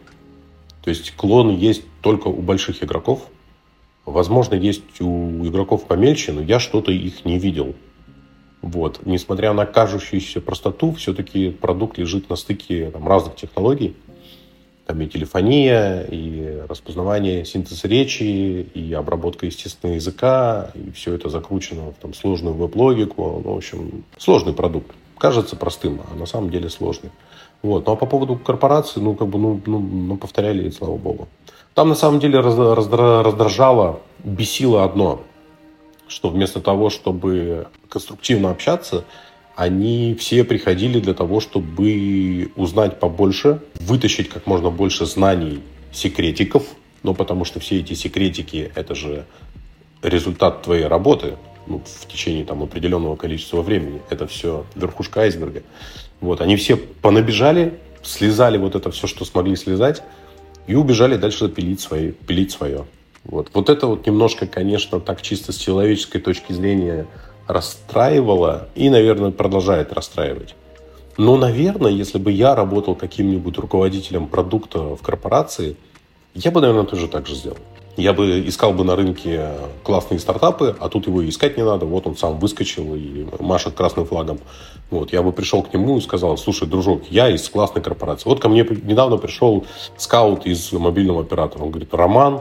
То 0.83 0.91
есть 0.91 1.15
клоны 1.17 1.53
есть 1.53 1.85
только 2.01 2.29
у 2.29 2.41
больших 2.41 2.83
игроков. 2.83 3.23
Возможно, 4.05 4.55
есть 4.55 5.01
у 5.01 5.47
игроков 5.47 5.87
помельче, 5.87 6.33
но 6.33 6.43
я 6.43 6.61
что-то 6.61 6.93
их 6.93 7.25
не 7.25 7.39
видел. 7.39 7.75
Вот. 8.61 9.01
Несмотря 9.05 9.53
на 9.53 9.67
кажущуюся 9.67 10.41
простоту, 10.41 10.93
все-таки 10.93 11.51
продукт 11.51 11.99
лежит 11.99 12.29
на 12.29 12.37
стыке 12.37 12.91
там, 12.91 13.07
разных 13.09 13.37
технологий. 13.37 13.95
Там 14.87 15.01
и 15.01 15.07
телефония, 15.07 16.03
и 16.03 16.63
распознавание, 16.69 17.47
синтез 17.47 17.85
речи, 17.85 18.23
и 18.23 18.93
обработка 18.93 19.47
естественного 19.47 19.97
языка, 19.97 20.71
и 20.75 20.91
все 20.91 21.15
это 21.15 21.31
закручено 21.31 21.93
в 21.93 21.95
там, 21.95 22.13
сложную 22.13 22.55
веб-логику. 22.55 23.41
Ну, 23.43 23.55
в 23.55 23.57
общем, 23.57 24.05
сложный 24.19 24.53
продукт 24.53 24.95
кажется 25.19 25.57
простым, 25.57 26.01
а 26.11 26.15
на 26.17 26.27
самом 26.27 26.51
деле 26.51 26.69
сложный. 26.69 27.11
Вот. 27.63 27.87
Ну 27.87 27.93
а 27.93 27.97
по 27.97 28.07
поводу 28.07 28.37
корпорации, 28.37 29.01
ну, 29.01 29.15
как 29.15 29.29
бы, 29.29 29.39
ну, 29.39 29.61
ну, 29.65 29.79
ну 29.79 30.17
повторяли, 30.17 30.69
и 30.69 30.71
слава 30.71 30.97
богу. 30.97 31.29
Там 31.75 31.89
на 31.89 31.95
самом 31.95 32.21
деле 32.21 32.41
раздражало, 32.41 34.01
бесило 34.23 34.85
одно, 34.85 35.23
что 36.07 36.29
вместо 36.29 36.61
того, 36.61 36.91
чтобы 36.91 37.67
конструктивно 37.89 38.51
общаться, 38.51 39.05
они 39.57 40.15
все 40.19 40.45
приходили 40.45 41.01
для 41.01 41.15
того, 41.15 41.41
чтобы 41.41 42.53
узнать 42.57 43.01
побольше, 43.01 43.61
вытащить 43.81 44.29
как 44.29 44.47
можно 44.47 44.71
больше 44.71 45.07
знаний 45.07 45.63
секретиков, 45.93 46.65
ну, 47.03 47.15
потому 47.15 47.45
что 47.45 47.61
все 47.61 47.81
эти 47.81 47.95
секретики– 47.95 48.71
это 48.75 48.95
же 48.95 49.25
результат 50.03 50.63
твоей 50.63 50.87
работы 50.87 51.37
ну, 51.67 51.83
в 51.85 52.07
течение 52.07 52.45
там, 52.45 52.63
определенного 52.63 53.17
количества 53.17 53.63
времени. 53.63 54.01
Это 54.11 54.27
все 54.27 54.65
верхушка 54.75 55.21
айсберга. 55.21 55.63
Вот, 56.21 56.41
они 56.41 56.57
все 56.57 56.77
понабежали, 56.77 57.75
слезали 58.03 58.59
вот 58.59 58.75
это 58.75 58.91
все, 58.91 59.07
что 59.07 59.25
смогли 59.25 59.57
слезать, 59.57 60.03
и 60.67 60.75
убежали 60.75 61.17
дальше 61.17 61.49
пилить, 61.49 61.81
свои, 61.81 62.13
пилить 62.13 62.53
свое. 62.53 62.87
Вот. 63.25 63.51
вот 63.55 63.71
это 63.71 63.87
вот 63.87 64.07
немножко, 64.07 64.47
конечно, 64.47 65.01
так 65.01 65.23
чисто 65.23 65.53
с 65.53 65.57
человеческой 65.57 66.21
точки 66.21 66.53
зрения 66.53 67.07
расстраивало 67.47 68.69
и, 68.75 68.91
наверное, 68.91 69.31
продолжает 69.31 69.93
расстраивать. 69.93 70.55
Но, 71.17 71.37
наверное, 71.37 71.93
если 71.93 72.19
бы 72.19 72.33
я 72.33 72.55
работал 72.55 72.95
каким-нибудь 72.95 73.57
руководителем 73.59 74.27
продукта 74.27 74.97
в 74.97 75.03
корпорации, 75.03 75.77
я 76.35 76.51
бы, 76.51 76.61
наверное, 76.61 76.85
тоже 76.85 77.09
так 77.09 77.27
же 77.27 77.35
сделал. 77.35 77.59
Я 77.97 78.13
бы 78.13 78.47
искал 78.49 78.73
бы 78.73 78.83
на 78.83 78.97
рынке 78.97 79.51
классные 79.85 80.19
стартапы, 80.19 80.77
а 80.81 80.89
тут 80.89 81.07
его 81.07 81.27
искать 81.29 81.57
не 81.57 81.65
надо. 81.65 81.87
Вот 81.87 82.07
он 82.07 82.17
сам 82.17 82.39
выскочил 82.39 82.95
и 82.95 83.27
машет 83.39 83.75
красным 83.75 84.05
флагом. 84.05 84.41
Вот, 84.91 85.13
я 85.13 85.23
бы 85.23 85.33
пришел 85.33 85.63
к 85.63 85.73
нему 85.73 85.99
и 85.99 86.01
сказал, 86.01 86.37
слушай, 86.37 86.67
дружок, 86.67 87.03
я 87.11 87.31
из 87.31 87.49
классной 87.49 87.83
корпорации. 87.83 88.29
Вот 88.29 88.41
ко 88.41 88.49
мне 88.49 88.67
недавно 88.83 89.17
пришел 89.17 89.65
скаут 89.97 90.45
из 90.45 90.73
мобильного 90.73 91.23
оператора. 91.23 91.63
Он 91.63 91.71
говорит, 91.71 91.95
Роман, 91.95 92.41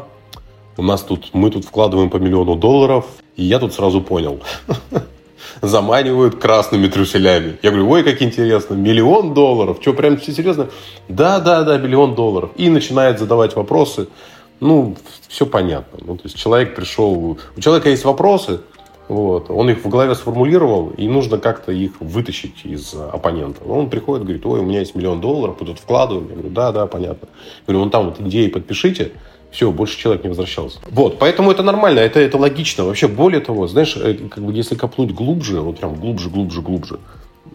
у 0.76 0.82
нас 0.82 1.02
тут, 1.02 1.30
мы 1.34 1.52
тут 1.52 1.66
вкладываем 1.66 2.10
по 2.10 2.18
миллиону 2.18 2.56
долларов, 2.56 3.06
и 3.36 3.44
я 3.44 3.60
тут 3.60 3.74
сразу 3.74 4.02
понял. 4.02 4.40
Заманивают 5.62 6.36
красными 6.36 6.88
трюселями. 6.88 7.58
Я 7.62 7.70
говорю, 7.70 7.90
ой, 7.90 8.04
как 8.04 8.24
интересно, 8.24 8.74
миллион 8.74 9.36
долларов. 9.36 9.78
Что, 9.82 9.94
прям 9.94 10.18
все 10.18 10.32
серьезно? 10.32 10.70
Да, 11.08 11.40
да, 11.40 11.64
да, 11.64 11.78
миллион 11.78 12.16
долларов. 12.16 12.50
И 12.56 12.70
начинает 12.70 13.20
задавать 13.20 13.56
вопросы. 13.56 14.08
Ну, 14.64 14.96
все 15.28 15.46
понятно. 15.46 16.00
Ну, 16.06 16.16
то 16.16 16.24
есть 16.24 16.38
человек 16.38 16.74
пришел, 16.74 17.38
у 17.58 17.60
человека 17.60 17.90
есть 17.90 18.06
вопросы, 18.06 18.62
вот. 19.10 19.50
Он 19.50 19.70
их 19.70 19.84
в 19.84 19.90
голове 19.90 20.16
сформулировал, 20.16 20.92
и 20.92 21.08
нужно 21.10 21.38
как-то 21.38 21.74
их 21.74 22.00
вытащить 22.00 22.64
из 22.64 22.94
оппонента. 22.94 23.62
Он 23.66 23.90
приходит, 23.90 24.24
говорит, 24.24 24.46
ой, 24.46 24.62
у 24.62 24.64
меня 24.64 24.80
есть 24.80 24.96
миллион 24.96 25.20
долларов, 25.20 25.58
мы 25.60 25.66
тут 25.68 25.80
вкладываем. 25.80 26.30
Я 26.30 26.36
говорю, 26.36 26.50
да, 26.50 26.72
да, 26.72 26.88
понятно. 26.88 27.28
Я 27.28 27.64
говорю, 27.68 27.80
вон 27.80 27.90
там 27.90 28.06
вот 28.06 28.22
идеи 28.22 28.48
подпишите, 28.48 29.12
все, 29.52 29.70
больше 29.70 30.00
человек 30.00 30.24
не 30.24 30.30
возвращался. 30.30 30.80
Вот, 30.90 31.20
поэтому 31.20 31.52
это 31.52 31.62
нормально, 31.62 32.00
это, 32.00 32.22
это 32.22 32.38
логично. 32.38 32.86
Вообще, 32.86 33.10
более 33.10 33.42
того, 33.42 33.68
знаешь, 33.68 33.98
э, 33.98 34.14
как 34.30 34.46
бы 34.46 34.54
если 34.54 34.76
копнуть 34.76 35.12
глубже, 35.12 35.60
вот 35.60 35.80
прям 35.80 35.96
глубже, 35.96 36.30
глубже, 36.30 36.62
глубже, 36.62 37.00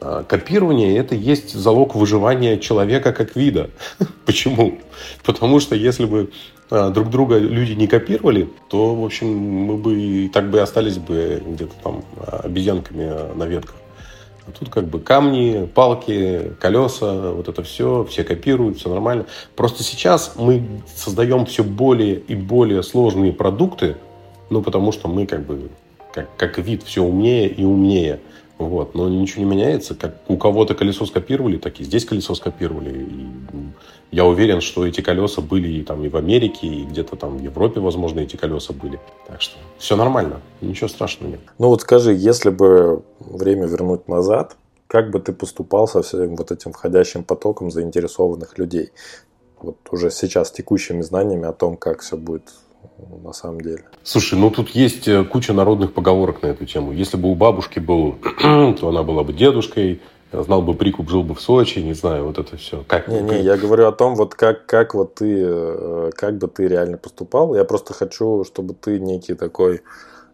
а, 0.00 0.22
копирование– 0.24 0.96
это 0.98 1.14
есть 1.14 1.54
залог 1.54 1.94
выживания 1.94 2.58
человека 2.58 3.12
как 3.12 3.34
вида. 3.34 3.70
Почему? 4.26 4.78
Потому 5.24 5.58
что 5.58 5.74
если 5.74 6.04
бы 6.04 6.30
друг 6.70 7.10
друга 7.10 7.38
люди 7.38 7.72
не 7.72 7.86
копировали, 7.86 8.48
то, 8.68 8.94
в 8.94 9.04
общем, 9.04 9.28
мы 9.28 9.76
бы 9.76 10.00
и 10.00 10.28
так 10.28 10.50
бы 10.50 10.58
и 10.58 10.60
остались 10.60 10.98
бы 10.98 11.42
где-то 11.46 11.74
там 11.82 12.04
обезьянками 12.42 13.34
на 13.34 13.44
ветках. 13.44 13.76
А 14.46 14.50
тут 14.50 14.70
как 14.70 14.84
бы 14.84 14.98
камни, 14.98 15.68
палки, 15.74 16.52
колеса, 16.58 17.32
вот 17.32 17.48
это 17.48 17.62
все, 17.62 18.06
все 18.08 18.24
копируют, 18.24 18.78
все 18.78 18.88
нормально. 18.88 19.26
Просто 19.54 19.82
сейчас 19.82 20.34
мы 20.36 20.62
создаем 20.94 21.44
все 21.44 21.62
более 21.62 22.14
и 22.14 22.34
более 22.34 22.82
сложные 22.82 23.32
продукты, 23.32 23.96
ну, 24.48 24.62
потому 24.62 24.90
что 24.92 25.06
мы 25.06 25.26
как 25.26 25.44
бы 25.44 25.68
как, 26.14 26.34
как 26.36 26.58
вид 26.58 26.82
все 26.82 27.02
умнее 27.02 27.48
и 27.48 27.62
умнее. 27.62 28.20
Вот. 28.58 28.94
Но 28.94 29.08
ничего 29.08 29.44
не 29.44 29.50
меняется. 29.50 29.94
Как 29.94 30.16
у 30.28 30.36
кого-то 30.36 30.74
колесо 30.74 31.06
скопировали, 31.06 31.56
так 31.58 31.80
и 31.80 31.84
здесь 31.84 32.04
колесо 32.04 32.34
скопировали. 32.34 32.90
И 32.90 33.26
я 34.10 34.24
уверен, 34.24 34.60
что 34.60 34.86
эти 34.86 35.00
колеса 35.00 35.40
были 35.40 35.68
и, 35.68 35.82
там, 35.82 36.04
и 36.04 36.08
в 36.08 36.16
Америке, 36.16 36.66
и 36.66 36.84
где-то 36.84 37.16
там 37.16 37.38
в 37.38 37.42
Европе, 37.42 37.80
возможно, 37.80 38.20
эти 38.20 38.36
колеса 38.36 38.72
были. 38.72 38.98
Так 39.26 39.40
что 39.40 39.58
все 39.78 39.96
нормально, 39.96 40.40
ничего 40.60 40.88
страшного 40.88 41.30
нет. 41.30 41.40
Ну 41.58 41.68
вот 41.68 41.82
скажи, 41.82 42.12
если 42.12 42.50
бы 42.50 43.02
время 43.20 43.66
вернуть 43.66 44.08
назад, 44.08 44.56
как 44.86 45.10
бы 45.10 45.20
ты 45.20 45.32
поступал 45.32 45.86
со 45.86 46.02
всем 46.02 46.34
вот 46.34 46.50
этим 46.50 46.72
входящим 46.72 47.22
потоком 47.22 47.70
заинтересованных 47.70 48.58
людей? 48.58 48.90
Вот 49.60 49.76
уже 49.90 50.10
сейчас 50.10 50.50
текущими 50.50 51.02
знаниями 51.02 51.46
о 51.46 51.52
том, 51.52 51.76
как 51.76 52.00
все 52.00 52.16
будет 52.16 52.44
на 53.24 53.32
самом 53.32 53.60
деле. 53.60 53.84
Слушай, 54.02 54.38
ну 54.38 54.50
тут 54.50 54.70
есть 54.70 55.08
э, 55.08 55.24
куча 55.24 55.52
народных 55.52 55.92
поговорок 55.92 56.42
на 56.42 56.48
эту 56.48 56.66
тему. 56.66 56.92
Если 56.92 57.16
бы 57.16 57.30
у 57.30 57.34
бабушки 57.34 57.78
был, 57.78 58.16
то 58.40 58.88
она 58.88 59.02
была 59.02 59.24
бы 59.24 59.32
дедушкой, 59.32 60.00
знал 60.32 60.62
бы 60.62 60.74
прикуп, 60.74 61.08
жил 61.08 61.22
бы 61.22 61.34
в 61.34 61.40
Сочи, 61.40 61.78
не 61.78 61.94
знаю, 61.94 62.26
вот 62.26 62.38
это 62.38 62.56
все. 62.56 62.84
Как? 62.86 63.08
Не, 63.08 63.20
не, 63.20 63.40
я 63.40 63.56
говорю 63.56 63.86
о 63.86 63.92
том, 63.92 64.14
вот 64.14 64.34
как, 64.34 64.66
как 64.66 64.94
вот 64.94 65.16
ты, 65.16 65.42
э, 65.42 66.10
как 66.14 66.38
бы 66.38 66.48
ты 66.48 66.68
реально 66.68 66.98
поступал. 66.98 67.54
Я 67.54 67.64
просто 67.64 67.94
хочу, 67.94 68.44
чтобы 68.44 68.74
ты 68.74 68.98
некий 68.98 69.34
такой 69.34 69.82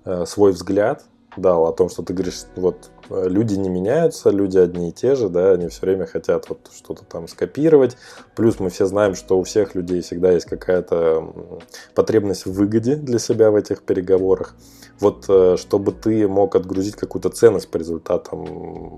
э, 0.04 0.24
свой 0.26 0.52
взгляд 0.52 1.04
дал 1.36 1.66
о 1.66 1.72
том, 1.72 1.88
что 1.88 2.02
ты 2.02 2.12
говоришь, 2.14 2.44
вот 2.56 2.90
Э, 3.10 3.28
люди 3.28 3.54
не 3.54 3.68
меняются, 3.68 4.30
люди 4.30 4.58
одни 4.58 4.90
и 4.90 4.92
те 4.92 5.14
же, 5.14 5.28
да, 5.28 5.52
они 5.52 5.68
все 5.68 5.82
время 5.82 6.06
хотят 6.06 6.48
вот 6.48 6.70
что-то 6.74 7.04
там 7.04 7.28
скопировать. 7.28 7.96
Плюс 8.34 8.58
мы 8.60 8.70
все 8.70 8.86
знаем, 8.86 9.14
что 9.14 9.38
у 9.38 9.42
всех 9.42 9.74
людей 9.74 10.00
всегда 10.00 10.32
есть 10.32 10.46
какая-то 10.46 11.60
потребность 11.94 12.46
в 12.46 12.52
выгоде 12.52 12.96
для 12.96 13.18
себя 13.18 13.50
в 13.50 13.56
этих 13.56 13.82
переговорах. 13.82 14.54
Вот 15.00 15.26
э, 15.28 15.56
чтобы 15.58 15.92
ты 15.92 16.28
мог 16.28 16.54
отгрузить 16.54 16.96
какую-то 16.96 17.28
ценность 17.30 17.70
по 17.70 17.78
результатам 17.78 18.44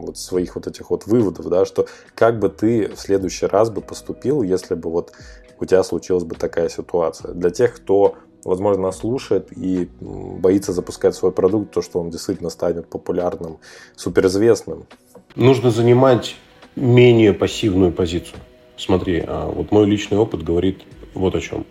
вот 0.03 0.19
своих 0.19 0.55
вот 0.57 0.67
этих 0.67 0.91
вот 0.91 1.07
выводов, 1.07 1.49
да, 1.49 1.65
что 1.65 1.87
как 2.15 2.39
бы 2.39 2.49
ты 2.49 2.89
в 2.95 2.99
следующий 2.99 3.47
раз 3.47 3.71
бы 3.71 3.81
поступил, 3.81 4.43
если 4.43 4.75
бы 4.75 4.91
вот 4.91 5.13
у 5.59 5.65
тебя 5.65 5.83
случилась 5.83 6.25
бы 6.25 6.35
такая 6.35 6.69
ситуация. 6.69 7.33
Для 7.33 7.49
тех, 7.49 7.75
кто 7.75 8.17
возможно, 8.47 8.85
нас 8.85 8.99
слушает 8.99 9.49
и 9.57 9.89
боится 10.01 10.73
запускать 10.73 11.15
свой 11.15 11.33
продукт, 11.33 11.73
то, 11.73 11.83
что 11.83 12.01
он 12.01 12.11
действительно 12.11 12.51
станет 12.51 12.89
популярным, 12.89 13.59
суперизвестным. 13.97 14.87
Нужно 15.35 15.71
занимать 15.71 16.37
менее 16.77 17.33
пассивную 17.33 17.93
позицию. 17.93 18.39
Смотри, 18.77 19.25
а 19.27 19.47
вот 19.51 19.73
мой 19.73 19.87
личный 19.87 20.19
опыт 20.19 20.43
говорит 20.43 20.83
вот 21.15 21.35
о 21.35 21.41
чем. 21.41 21.67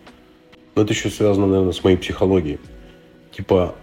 Но 0.74 0.82
это 0.82 0.92
еще 0.92 1.08
связано, 1.08 1.46
наверное, 1.46 1.72
с 1.72 1.82
моей 1.82 1.96
психологией. 1.96 2.60
Типа, 3.32 3.74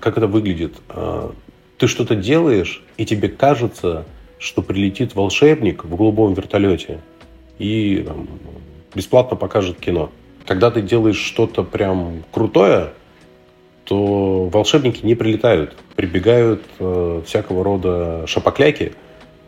как 0.00 0.16
это 0.16 0.26
выглядит? 0.26 0.74
А, 0.88 1.32
ты 1.78 1.86
что-то 1.86 2.14
делаешь, 2.14 2.84
и 2.98 3.06
тебе 3.06 3.28
кажется, 3.28 4.04
что 4.38 4.62
прилетит 4.62 5.14
волшебник 5.14 5.84
в 5.84 5.96
голубом 5.96 6.34
вертолете 6.34 7.00
и 7.58 8.04
там, 8.06 8.28
бесплатно 8.94 9.36
покажет 9.36 9.78
кино 9.80 10.10
когда 10.46 10.70
ты 10.70 10.82
делаешь 10.82 11.18
что-то 11.18 11.62
прям 11.62 12.24
крутое, 12.32 12.90
то 13.84 14.48
волшебники 14.52 15.04
не 15.04 15.14
прилетают. 15.14 15.76
Прибегают 15.96 16.62
э, 16.78 17.22
всякого 17.26 17.64
рода 17.64 18.26
шапокляки, 18.26 18.92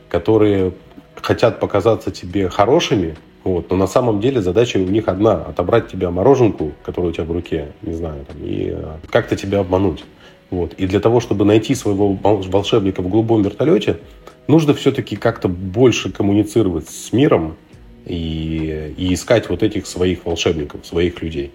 которые 0.09 0.73
хотят 1.21 1.61
показаться 1.61 2.11
тебе 2.11 2.49
хорошими, 2.49 3.17
вот, 3.45 3.71
но 3.71 3.77
на 3.77 3.87
самом 3.87 4.21
деле 4.21 4.41
задача 4.41 4.79
у 4.79 4.81
них 4.81 5.09
одна– 5.09 5.35
отобрать 5.49 5.89
тебя 5.89 6.11
мороженку, 6.11 6.73
которая 6.85 7.11
у 7.11 7.15
тебя 7.15 7.25
в 7.25 7.33
руке, 7.33 7.73
не 7.83 7.93
знаю, 7.93 8.25
там, 8.27 8.37
и 8.41 8.71
э, 8.73 8.97
как-то 9.11 9.37
тебя 9.37 9.61
обмануть. 9.61 10.05
Вот. 10.51 10.75
И 10.75 10.87
для 10.87 11.01
того, 11.01 11.21
чтобы 11.21 11.45
найти 11.45 11.75
своего 11.75 12.13
волшебника 12.13 13.03
в 13.03 13.09
голубом 13.09 13.43
вертолете, 13.43 13.99
нужно 14.47 14.75
все-таки 14.75 15.17
как-то 15.17 15.49
больше 15.49 16.13
коммуницировать 16.13 16.89
с 16.89 17.13
миром, 17.13 17.57
и, 18.07 18.95
и 18.97 19.15
искать 19.15 19.49
вот 19.49 19.63
этих 19.63 19.87
своих 19.87 20.25
волшебников, 20.25 20.87
своих 20.87 21.23
людей. 21.23 21.53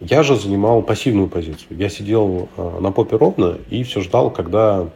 Я 0.00 0.22
же 0.22 0.36
занимал 0.36 0.82
пассивную 0.82 1.28
позицию. 1.28 1.78
Я 1.78 1.88
сидел 1.88 2.48
э, 2.56 2.78
на 2.80 2.90
попе 2.90 3.16
ровно 3.16 3.58
и 3.70 3.84
все 3.84 4.00
ждал, 4.00 4.30
когда 4.30 4.88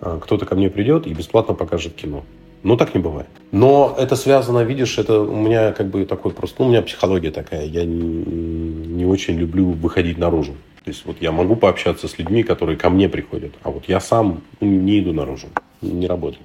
э, 0.00 0.18
кто-то 0.20 0.44
ко 0.44 0.56
мне 0.56 0.68
придет 0.68 1.06
и 1.06 1.14
бесплатно 1.14 1.54
покажет 1.54 1.94
кино. 1.94 2.24
Но 2.62 2.76
так 2.76 2.94
не 2.94 3.00
бывает. 3.00 3.28
Но 3.52 3.94
это 3.98 4.16
связано, 4.16 4.64
видишь, 4.64 4.98
это 4.98 5.20
у 5.20 5.36
меня 5.36 5.72
как 5.72 5.86
бы 5.86 6.04
такой 6.04 6.32
просто, 6.32 6.56
ну, 6.60 6.66
у 6.66 6.68
меня 6.68 6.82
психология 6.82 7.30
такая. 7.30 7.64
Я 7.64 7.84
не, 7.84 8.24
не 8.24 9.06
очень 9.06 9.36
люблю 9.36 9.70
выходить 9.70 10.18
наружу. 10.18 10.52
То 10.84 10.90
есть 10.90 11.04
вот 11.04 11.16
я 11.20 11.30
могу 11.30 11.56
пообщаться 11.56 12.08
с 12.08 12.18
людьми, 12.18 12.42
которые 12.42 12.76
ко 12.76 12.88
мне 12.88 13.08
приходят, 13.08 13.52
а 13.62 13.70
вот 13.70 13.84
я 13.86 14.00
сам 14.00 14.42
не 14.60 15.00
иду 15.00 15.12
наружу, 15.12 15.48
не 15.82 16.06
работаю. 16.06 16.42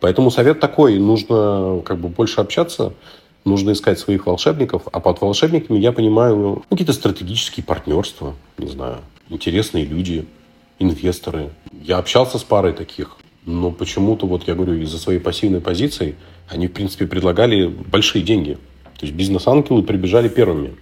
Поэтому 0.00 0.30
совет 0.30 0.58
такой, 0.58 0.98
нужно 0.98 1.82
как 1.84 1.98
бы 1.98 2.08
больше 2.08 2.40
общаться, 2.40 2.94
нужно 3.46 3.72
искать 3.72 3.98
своих 3.98 4.26
волшебников, 4.26 4.82
а 4.92 5.00
под 5.00 5.20
волшебниками 5.20 5.78
я 5.78 5.92
понимаю 5.92 6.36
ну, 6.36 6.62
какие-то 6.68 6.92
стратегические 6.92 7.64
партнерства, 7.64 8.34
не 8.58 8.68
знаю, 8.68 8.98
интересные 9.30 9.84
люди, 9.84 10.26
инвесторы. 10.78 11.50
Я 11.72 11.98
общался 11.98 12.38
с 12.38 12.44
парой 12.44 12.72
таких, 12.72 13.16
но 13.46 13.70
почему-то, 13.70 14.26
вот 14.26 14.46
я 14.46 14.54
говорю, 14.54 14.74
из-за 14.74 14.98
своей 14.98 15.20
пассивной 15.20 15.60
позиции 15.60 16.16
они, 16.48 16.66
в 16.66 16.72
принципе, 16.72 17.06
предлагали 17.06 17.66
большие 17.66 18.22
деньги. 18.22 18.58
То 18.98 19.06
есть 19.06 19.14
бизнес-ангелы 19.14 19.82
прибежали 19.82 20.28
первыми. 20.28 20.74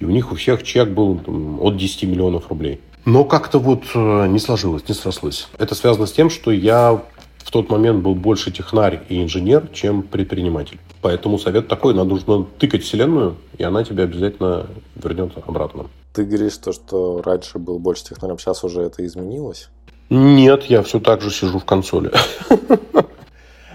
И 0.00 0.04
у 0.04 0.10
них 0.10 0.32
у 0.32 0.36
всех 0.36 0.62
чек 0.62 0.88
был 0.88 1.18
там, 1.18 1.60
от 1.60 1.76
10 1.76 2.04
миллионов 2.04 2.48
рублей. 2.48 2.80
Но 3.04 3.24
как-то 3.24 3.58
вот 3.58 3.84
э, 3.94 4.26
не 4.28 4.38
сложилось, 4.38 4.88
не 4.88 4.94
срослось. 4.94 5.48
Это 5.58 5.74
связано 5.74 6.06
с 6.06 6.12
тем, 6.12 6.30
что 6.30 6.50
я 6.50 7.02
в 7.38 7.50
тот 7.50 7.70
момент 7.70 8.02
был 8.02 8.14
больше 8.14 8.50
технарь 8.50 9.00
и 9.08 9.22
инженер, 9.22 9.68
чем 9.72 10.02
предприниматель. 10.02 10.78
Поэтому 11.00 11.38
совет 11.38 11.68
такой, 11.68 11.94
надо 11.94 12.10
нужно 12.10 12.44
тыкать 12.58 12.82
вселенную, 12.82 13.36
и 13.56 13.62
она 13.62 13.84
тебя 13.84 14.04
обязательно 14.04 14.66
вернет 14.96 15.32
обратно. 15.46 15.86
Ты 16.12 16.24
говоришь, 16.24 16.56
то, 16.56 16.72
что 16.72 17.22
раньше 17.22 17.58
был 17.58 17.78
больше 17.78 18.04
технарем, 18.04 18.38
сейчас 18.38 18.64
уже 18.64 18.82
это 18.82 19.06
изменилось? 19.06 19.68
Нет, 20.10 20.64
я 20.64 20.82
все 20.82 20.98
так 20.98 21.20
же 21.20 21.30
сижу 21.30 21.58
в 21.58 21.64
консоли. 21.64 22.10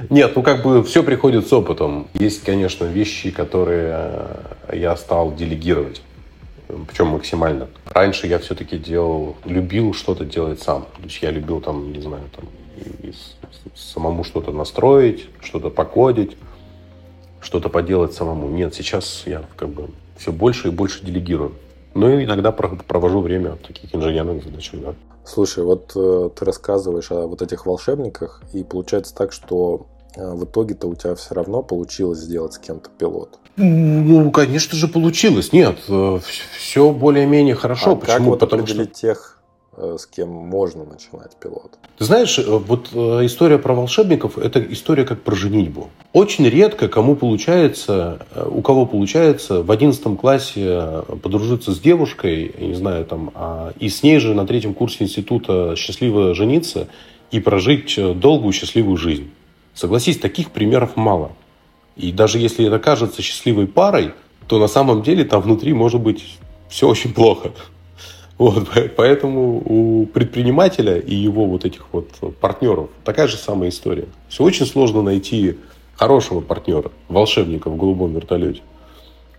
Нет, 0.10 0.36
ну 0.36 0.42
как 0.42 0.64
бы 0.64 0.84
все 0.84 1.04
приходит 1.04 1.48
с 1.48 1.54
опытом. 1.54 2.08
Есть, 2.14 2.44
конечно, 2.44 2.86
вещи, 2.86 3.32
которые 3.32 3.94
э, 4.68 4.76
я 4.78 4.98
стал 4.98 5.34
делегировать. 5.34 6.02
Причем 6.88 7.08
максимально. 7.08 7.68
Раньше 7.86 8.28
я 8.28 8.40
все-таки 8.40 8.78
делал, 8.78 9.38
любил 9.46 9.94
что-то 9.94 10.26
делать 10.26 10.62
сам. 10.62 10.84
То 10.98 11.04
есть 11.04 11.22
я 11.22 11.32
любил 11.32 11.62
там, 11.62 11.94
не 11.94 12.02
знаю, 12.02 12.24
там 12.36 12.46
самому 13.76 14.24
что-то 14.24 14.52
настроить, 14.52 15.28
что-то 15.42 15.70
покодить, 15.70 16.36
что-то 17.44 17.70
поделать 17.70 18.14
самому. 18.14 18.48
Нет, 18.50 18.74
сейчас 18.74 19.24
я 19.26 19.44
как 19.56 19.70
бы 19.70 19.90
все 20.18 20.32
больше 20.32 20.70
и 20.70 20.72
больше 20.72 21.06
делегирую. 21.06 21.54
Ну 21.94 22.10
и 22.10 22.24
иногда 22.24 22.52
провожу 22.52 23.22
время 23.22 23.52
в 23.52 23.68
таких 23.68 23.94
инженерных 23.94 24.44
задачах, 24.44 24.82
да. 24.82 24.94
Слушай, 25.26 25.64
вот 25.64 25.92
э, 25.96 26.30
ты 26.36 26.44
рассказываешь 26.46 27.12
о 27.12 27.28
вот 27.28 27.42
этих 27.42 27.66
волшебниках, 27.66 28.42
и 28.52 28.64
получается 28.64 29.16
так, 29.16 29.32
что 29.32 29.86
э, 30.16 30.34
в 30.34 30.44
итоге-то 30.44 30.88
у 30.88 30.96
тебя 30.96 31.16
все 31.16 31.34
равно 31.36 31.62
получилось 31.62 32.20
сделать 32.20 32.54
с 32.54 32.58
кем-то 32.58 32.90
пилот. 32.98 33.40
Ну, 33.56 34.32
конечно 34.32 34.76
же, 34.78 34.88
получилось. 34.88 35.54
Нет, 35.54 35.78
э, 35.88 36.20
все 36.58 36.92
более-менее 36.92 37.56
хорошо. 37.56 37.92
А 37.92 37.96
Почему? 37.96 38.18
Как 38.18 38.22
вот 38.22 38.40
Потому 38.40 38.68
что 38.68 38.86
тех 38.86 39.40
с 39.78 40.06
кем 40.06 40.30
можно 40.30 40.84
начинать 40.84 41.36
пилот. 41.38 41.78
Ты 41.98 42.06
знаешь, 42.06 42.38
э, 42.40 42.44
вот 42.46 42.90
э, 42.94 43.26
история 43.26 43.58
про 43.58 43.74
волшебников– 43.74 44.38
это 44.40 44.62
история 44.72 45.04
как 45.04 45.22
про 45.22 45.36
женитьбу. 45.36 45.90
Очень 46.14 46.48
редко 46.48 46.88
кому 46.88 47.16
получается, 47.16 48.26
у 48.36 48.62
кого 48.62 48.86
получается 48.86 49.64
в 49.64 49.72
одиннадцатом 49.72 50.18
классе 50.18 51.04
подружиться 51.22 51.72
с 51.72 51.80
девушкой, 51.80 52.54
я 52.58 52.68
не 52.68 52.76
знаю, 52.76 53.06
там, 53.06 53.32
а, 53.34 53.74
и 53.80 53.90
с 53.90 54.04
ней 54.04 54.20
же 54.20 54.34
на 54.34 54.46
третьем 54.46 54.74
курсе 54.74 55.04
института 55.04 55.76
счастливо 55.76 56.34
жениться 56.34 56.88
и 57.32 57.40
прожить 57.40 57.98
долгую 58.20 58.54
счастливую 58.54 58.98
жизнь. 58.98 59.32
Согласись, 59.74 60.20
таких 60.20 60.52
примеров 60.52 60.96
мало. 60.96 61.32
И 61.96 62.12
даже 62.12 62.38
если 62.38 62.66
это 62.68 62.80
кажется 62.80 63.22
счастливой 63.22 63.68
парой, 63.68 64.14
то 64.48 64.60
на 64.60 64.68
самом 64.68 65.04
деле 65.04 65.24
там 65.24 65.42
внутри 65.42 65.74
может 65.74 66.02
быть 66.02 66.38
все 66.70 66.88
очень 66.88 67.14
плохо. 67.14 67.52
Вот, 68.38 68.68
поэтому 68.96 69.62
у 69.66 70.06
предпринимателя 70.06 70.98
и 70.98 71.16
его 71.16 71.46
вот 71.46 71.66
этих 71.66 71.86
вот 71.92 72.10
партнеров 72.40 72.90
такая 73.04 73.28
же 73.28 73.38
самая 73.38 73.70
история. 73.70 74.08
Все 74.30 74.44
очень 74.44 74.66
сложно 74.66 75.02
найти 75.02 75.58
хорошего 75.96 76.42
партнера, 76.42 76.92
волшебника 77.10 77.70
в 77.70 77.78
голубом 77.78 78.14
вертолете. 78.14 78.62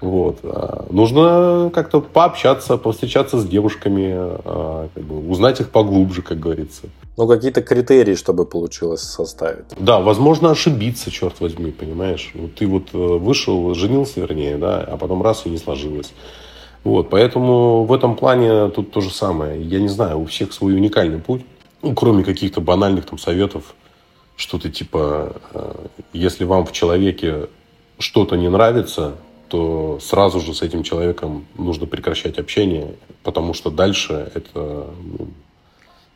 Вот. 0.01 0.41
А 0.43 0.87
нужно 0.91 1.71
как-то 1.73 2.01
пообщаться, 2.01 2.77
повстречаться 2.77 3.39
с 3.39 3.47
девушками, 3.47 4.13
а, 4.15 4.89
как 4.95 5.03
бы, 5.03 5.31
узнать 5.31 5.61
их 5.61 5.71
поглубже, 5.71 6.21
как 6.23 6.39
говорится. 6.39 6.83
Ну, 7.17 7.27
какие-то 7.27 7.63
критерии, 7.63 8.15
чтобы 8.15 8.45
получилось 8.45 9.03
составить. 9.03 9.65
Да, 9.79 10.01
возможно, 10.01 10.51
ошибиться, 10.51 11.11
черт 11.11 11.41
возьми, 11.41 11.71
понимаешь. 11.71 12.33
Вот 12.35 12.55
ты 12.55 12.67
вот 12.67 12.89
э, 12.93 12.99
вышел, 12.99 13.75
женился, 13.75 14.21
вернее, 14.21 14.57
да, 14.57 14.81
а 14.81 14.97
потом 14.97 15.23
раз 15.23 15.47
и 15.47 15.49
не 15.49 15.59
сложилось. 15.59 16.13
Вот, 16.85 17.09
поэтому 17.09 17.85
в 17.85 17.93
этом 17.93 18.15
плане 18.15 18.69
тут 18.69 18.93
то 18.93 19.01
же 19.01 19.11
самое. 19.11 19.61
Я 19.63 19.81
не 19.81 19.89
знаю, 19.89 20.21
у 20.21 20.27
всех 20.27 20.53
свой 20.53 20.75
уникальный 20.75 21.19
путь. 21.19 21.43
Ну, 21.83 21.95
кроме 21.95 22.23
каких-то 22.23 22.61
банальных 22.61 23.07
там 23.07 23.19
советов, 23.19 23.75
что-то 24.37 24.71
типа, 24.71 25.37
э, 25.53 25.87
если 26.13 26.45
вам 26.45 26.67
в 26.67 26.73
человеке 26.73 27.49
что-то 27.99 28.37
не 28.37 28.49
нравится, 28.49 29.15
то 29.49 29.99
сразу 30.01 30.41
же 30.41 30.55
с 30.55 30.63
этим 30.63 30.83
человеком 30.83 31.47
нужно 31.57 31.87
прекращать 31.87 32.39
общение, 32.39 32.95
потому 33.23 33.55
что 33.55 33.71
дальше 33.71 34.31
это 34.35 34.87
ну, 35.19 35.29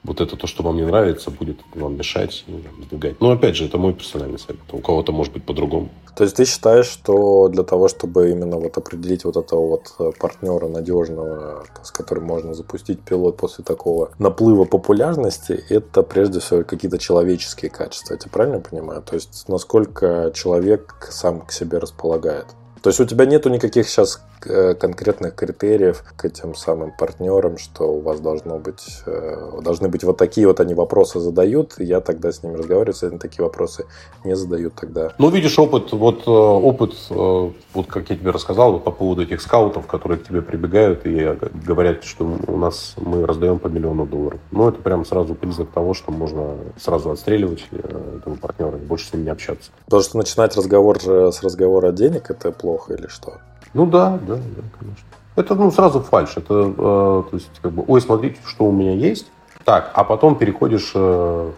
вот 0.05 0.21
это 0.21 0.37
то, 0.37 0.47
что 0.47 0.63
вам 0.63 0.77
не 0.77 0.85
нравится, 0.85 1.31
будет 1.31 1.59
вам 1.75 1.97
мешать 1.97 2.45
и 2.47 2.65
сдвигать. 2.85 3.21
Но 3.21 3.31
опять 3.31 3.57
же, 3.57 3.67
это 3.67 3.79
мой 3.79 3.95
персональный 3.95 4.39
совет. 4.39 4.61
У 4.73 4.79
кого-то 4.79 5.13
может 5.13 5.33
быть 5.33 5.45
по-другому. 5.45 5.91
То 6.17 6.25
есть 6.25 6.37
ты 6.37 6.45
считаешь, 6.45 6.87
что 6.87 7.49
для 7.49 7.63
того, 7.63 7.89
чтобы 7.89 8.31
именно 8.31 8.57
вот 8.57 8.77
определить 8.77 9.25
вот 9.25 9.37
этого 9.37 9.69
вот 9.69 9.95
э, 9.99 10.11
партнера 10.19 10.67
надежного, 10.67 11.65
с 11.83 11.91
которым 11.91 12.25
можно 12.25 12.55
запустить 12.55 13.01
пилот 13.01 13.37
после 13.37 13.65
такого 13.65 14.11
наплыва 14.19 14.65
популярности, 14.65 15.65
это 15.69 16.03
прежде 16.03 16.41
всего 16.41 16.65
какие-то 16.65 16.99
человеческие 16.99 17.71
качества. 17.71 18.15
Я 18.15 18.19
тебя 18.19 18.31
правильно 18.33 18.61
понимаю? 18.61 19.03
То 19.03 19.15
есть 19.15 19.45
насколько 19.49 20.33
человек 20.35 21.09
сам 21.11 21.43
к 21.43 21.53
себе 21.53 21.79
располагает? 21.79 22.47
То 22.83 22.91
есть 22.91 23.01
у 23.01 23.05
тебя 23.05 23.27
нету 23.27 23.49
никаких 23.49 23.89
сейчас 23.89 24.23
конкретных 24.40 25.35
критериев 25.35 26.05
к 26.16 26.24
этим 26.24 26.55
самым 26.55 26.92
партнерам, 26.96 27.59
что 27.59 27.85
у 27.85 28.01
вас 28.01 28.20
должно 28.20 28.59
быть, 28.59 29.03
э, 29.07 29.61
должны 29.62 29.88
быть 29.88 30.05
вот 30.05 30.16
такие 30.16 30.46
вот 30.46 30.61
они 30.61 30.74
вопросы 30.74 31.20
задают, 31.20 31.74
и 31.79 31.85
я 31.85 32.01
тогда 32.01 32.33
с 32.33 32.42
ними 32.42 32.57
разговариваю, 32.57 32.94
если 32.94 33.07
они 33.07 33.18
такие 33.18 33.44
вопросы 33.44 33.85
не 34.24 34.37
задают 34.37 34.74
тогда. 34.74 35.12
Ну, 35.18 35.31
видишь, 35.31 35.59
опыт, 35.59 35.92
вот 35.92 36.27
э, 36.27 36.31
опыт, 36.31 36.94
вот 37.11 37.87
как 37.87 38.11
я 38.11 38.16
тебе 38.16 38.31
рассказал, 38.31 38.72
вот 38.72 38.85
по 38.85 38.90
поводу 38.90 39.22
этих 39.22 39.40
скаутов, 39.40 39.87
которые 39.87 40.18
к 40.18 40.27
тебе 40.27 40.42
прибегают 40.42 41.07
и 41.07 41.37
говорят, 41.66 42.05
что 42.05 42.24
у 42.46 42.57
нас 42.57 42.94
мы 42.96 43.27
раздаем 43.27 43.59
по 43.59 43.68
миллиону 43.68 44.07
долларов. 44.07 44.40
Ну, 44.51 44.68
это 44.68 44.81
прям 44.81 45.05
сразу 45.05 45.35
признак 45.35 45.70
того, 45.70 45.94
что 45.94 46.12
можно 46.12 46.57
сразу 46.77 47.11
отстреливать 47.11 47.64
этого 47.72 48.37
партнера 48.37 48.77
и 48.77 48.81
больше 48.81 49.09
с 49.09 49.12
ним 49.12 49.24
не 49.24 49.31
общаться. 49.31 49.70
Потому 49.85 50.03
что 50.03 50.18
начинать 50.18 50.57
разговор 50.57 50.98
с 51.01 51.42
разговора 51.42 51.92
денег, 51.92 52.31
это 52.31 52.53
плохо 52.53 52.94
или 52.94 53.07
что? 53.07 53.38
Ну 53.74 53.87
да, 53.87 54.18
да, 54.26 54.37
да, 54.37 54.62
конечно. 54.78 55.04
Это 55.37 55.54
ну, 55.54 55.70
сразу 55.70 56.00
фальш. 56.00 56.37
Это, 56.37 56.54
э, 56.54 56.74
то 56.76 57.28
есть, 57.33 57.50
как 57.62 57.72
бы, 57.72 57.85
ой, 57.87 58.00
смотрите, 58.00 58.38
что 58.44 58.64
у 58.64 58.72
меня 58.72 58.94
есть. 58.94 59.31
Так, 59.64 59.90
а 59.94 60.02
потом 60.02 60.37
переходишь, 60.37 60.92
э, 60.94 61.50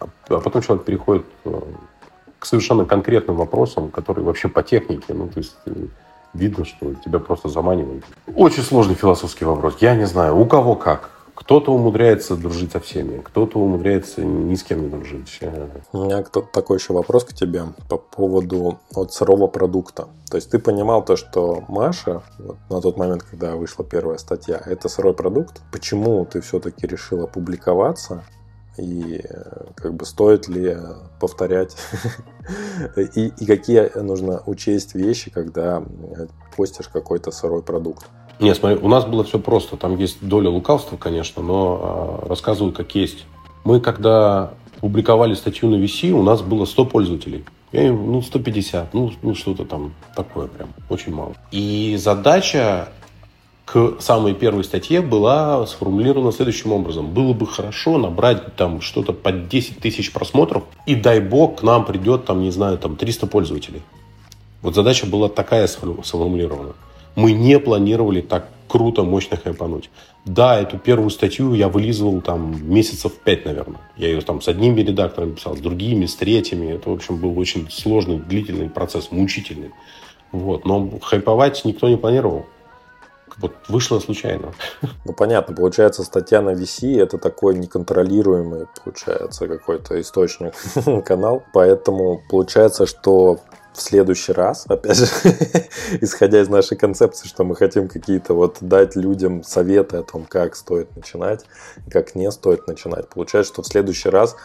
а 0.00 0.40
потом 0.40 0.62
человек 0.62 0.84
переходит 0.84 1.26
э, 1.44 1.60
к 2.38 2.46
совершенно 2.46 2.84
конкретным 2.84 3.36
вопросам, 3.36 3.90
которые 3.90 4.24
вообще 4.24 4.48
по 4.48 4.62
технике. 4.62 5.12
Ну, 5.12 5.28
то 5.28 5.38
есть, 5.38 5.56
э, 5.66 5.72
видно, 6.34 6.64
что 6.64 6.94
тебя 7.04 7.18
просто 7.18 7.48
заманивают. 7.48 8.04
Очень 8.34 8.62
сложный 8.62 8.94
философский 8.94 9.44
вопрос. 9.44 9.76
Я 9.80 9.94
не 9.94 10.06
знаю, 10.06 10.38
у 10.38 10.46
кого 10.46 10.74
как. 10.74 11.10
Кто-то 11.38 11.72
умудряется 11.72 12.34
дружить 12.34 12.72
со 12.72 12.80
всеми, 12.80 13.20
кто-то 13.20 13.60
умудряется 13.60 14.24
ни 14.24 14.56
с 14.56 14.64
кем 14.64 14.82
не 14.82 14.88
дружить. 14.88 15.38
У 15.92 16.04
меня 16.04 16.24
такой 16.24 16.78
еще 16.78 16.92
вопрос 16.92 17.24
к 17.24 17.32
тебе 17.32 17.62
по 17.88 17.96
поводу 17.96 18.80
вот 18.92 19.14
сырого 19.14 19.46
продукта. 19.46 20.08
То 20.28 20.36
есть 20.36 20.50
ты 20.50 20.58
понимал 20.58 21.04
то, 21.04 21.14
что 21.14 21.62
Маша 21.68 22.22
вот, 22.40 22.56
на 22.68 22.80
тот 22.80 22.96
момент, 22.96 23.22
когда 23.22 23.54
вышла 23.54 23.84
первая 23.84 24.18
статья, 24.18 24.60
это 24.66 24.88
сырой 24.88 25.14
продукт. 25.14 25.62
Почему 25.70 26.24
ты 26.24 26.40
все-таки 26.40 26.88
решила 26.88 27.28
публиковаться? 27.28 28.24
И 28.76 29.22
как 29.76 29.94
бы 29.94 30.06
стоит 30.06 30.48
ли 30.48 30.76
повторять 31.20 31.76
и, 32.96 33.28
и 33.28 33.46
какие 33.46 33.96
нужно 33.96 34.42
учесть 34.46 34.96
вещи, 34.96 35.30
когда 35.30 35.84
постишь 36.56 36.88
какой-то 36.88 37.30
сырой 37.30 37.62
продукт. 37.62 38.06
Нет, 38.40 38.56
смотри, 38.56 38.78
у 38.78 38.88
нас 38.88 39.04
было 39.04 39.24
все 39.24 39.38
просто. 39.38 39.76
Там 39.76 39.96
есть 39.96 40.18
доля 40.20 40.48
лукавства, 40.48 40.96
конечно, 40.96 41.42
но 41.42 42.20
э, 42.22 42.28
рассказываю 42.28 42.72
как 42.72 42.94
есть. 42.94 43.24
Мы, 43.64 43.80
когда 43.80 44.52
публиковали 44.80 45.34
статью 45.34 45.68
на 45.70 45.76
VC, 45.76 46.10
у 46.10 46.22
нас 46.22 46.40
было 46.40 46.64
100 46.64 46.84
пользователей. 46.84 47.44
Я, 47.72 47.92
ну, 47.92 48.22
150, 48.22 48.94
ну, 48.94 49.12
ну, 49.22 49.34
что-то 49.34 49.64
там 49.64 49.92
такое 50.14 50.46
прям, 50.46 50.68
очень 50.88 51.12
мало. 51.12 51.34
И 51.50 51.96
задача 51.98 52.88
к 53.66 53.96
самой 54.00 54.32
первой 54.32 54.64
статье 54.64 55.02
была 55.02 55.66
сформулирована 55.66 56.32
следующим 56.32 56.72
образом. 56.72 57.12
Было 57.12 57.34
бы 57.34 57.46
хорошо 57.46 57.98
набрать 57.98 58.56
там 58.56 58.80
что-то 58.80 59.12
под 59.12 59.48
10 59.48 59.80
тысяч 59.80 60.12
просмотров, 60.12 60.62
и 60.86 60.94
дай 60.94 61.20
бог 61.20 61.60
к 61.60 61.62
нам 61.62 61.84
придет 61.84 62.24
там, 62.24 62.40
не 62.40 62.50
знаю, 62.50 62.78
там 62.78 62.96
300 62.96 63.26
пользователей. 63.26 63.82
Вот 64.62 64.74
задача 64.74 65.06
была 65.06 65.28
такая 65.28 65.66
сформулирована 65.66 66.72
мы 67.18 67.32
не 67.32 67.58
планировали 67.58 68.20
так 68.20 68.48
круто, 68.68 69.02
мощно 69.02 69.36
хайпануть. 69.36 69.90
Да, 70.24 70.60
эту 70.60 70.78
первую 70.78 71.10
статью 71.10 71.52
я 71.54 71.68
вылизывал 71.68 72.20
там 72.20 72.72
месяцев 72.72 73.12
пять, 73.24 73.44
наверное. 73.44 73.80
Я 73.96 74.08
ее 74.08 74.20
там 74.20 74.40
с 74.40 74.46
одними 74.46 74.82
редакторами 74.82 75.32
писал, 75.32 75.56
с 75.56 75.60
другими, 75.60 76.06
с 76.06 76.14
третьими. 76.14 76.74
Это, 76.74 76.90
в 76.90 76.92
общем, 76.92 77.16
был 77.16 77.36
очень 77.36 77.68
сложный, 77.70 78.18
длительный 78.18 78.70
процесс, 78.70 79.10
мучительный. 79.10 79.72
Вот. 80.30 80.64
Но 80.64 80.90
хайповать 81.02 81.64
никто 81.64 81.88
не 81.88 81.96
планировал. 81.96 82.46
Вот 83.38 83.52
вышло 83.68 83.98
случайно. 83.98 84.52
Ну, 85.04 85.12
понятно. 85.12 85.56
Получается, 85.56 86.04
статья 86.04 86.40
на 86.40 86.50
VC– 86.50 87.00
это 87.02 87.18
такой 87.18 87.56
неконтролируемый, 87.56 88.66
получается, 88.84 89.48
какой-то 89.48 90.00
источник 90.00 90.54
канал. 91.04 91.42
Поэтому 91.52 92.20
получается, 92.30 92.86
что 92.86 93.40
в 93.78 93.82
следующий 93.82 94.32
раз, 94.32 94.66
опять 94.68 94.96
же, 94.96 95.06
исходя 96.00 96.40
из 96.40 96.48
нашей 96.48 96.76
концепции, 96.76 97.28
что 97.28 97.44
мы 97.44 97.54
хотим 97.54 97.88
какие-то 97.88 98.34
вот 98.34 98.58
дать 98.60 98.96
людям 98.96 99.44
советы 99.44 99.98
о 99.98 100.02
том, 100.02 100.26
как 100.28 100.56
стоит 100.56 100.94
начинать, 100.96 101.44
как 101.88 102.14
не 102.14 102.30
стоит 102.32 102.66
начинать. 102.66 103.08
Получается, 103.08 103.52
что 103.52 103.62
в 103.62 103.66
следующий 103.66 104.08
раз 104.08 104.36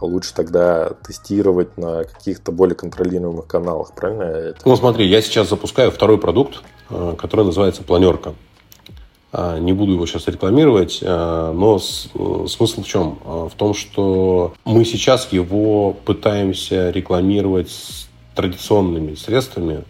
лучше 0.00 0.34
тогда 0.34 0.90
тестировать 1.06 1.78
на 1.78 2.04
каких-то 2.04 2.52
более 2.52 2.74
контролируемых 2.74 3.46
каналах, 3.46 3.94
правильно? 3.94 4.54
Ну, 4.64 4.76
смотри, 4.76 5.06
я 5.06 5.22
сейчас 5.22 5.48
запускаю 5.48 5.90
второй 5.90 6.18
продукт, 6.18 6.62
э, 6.90 7.14
который 7.16 7.44
называется 7.44 7.82
«Планерка». 7.82 8.34
А, 9.32 9.58
не 9.58 9.72
буду 9.72 9.92
его 9.92 10.06
сейчас 10.06 10.26
рекламировать, 10.26 10.98
э, 11.02 11.52
но 11.54 11.76
э, 11.76 12.46
смысл 12.48 12.82
в 12.82 12.86
чем? 12.86 13.18
В 13.24 13.52
том, 13.56 13.74
что 13.74 14.54
мы 14.64 14.84
сейчас 14.84 15.32
его 15.32 15.92
пытаемся 15.92 16.90
рекламировать 16.90 18.08
традиционными 18.34 19.14
средствами, 19.14 19.84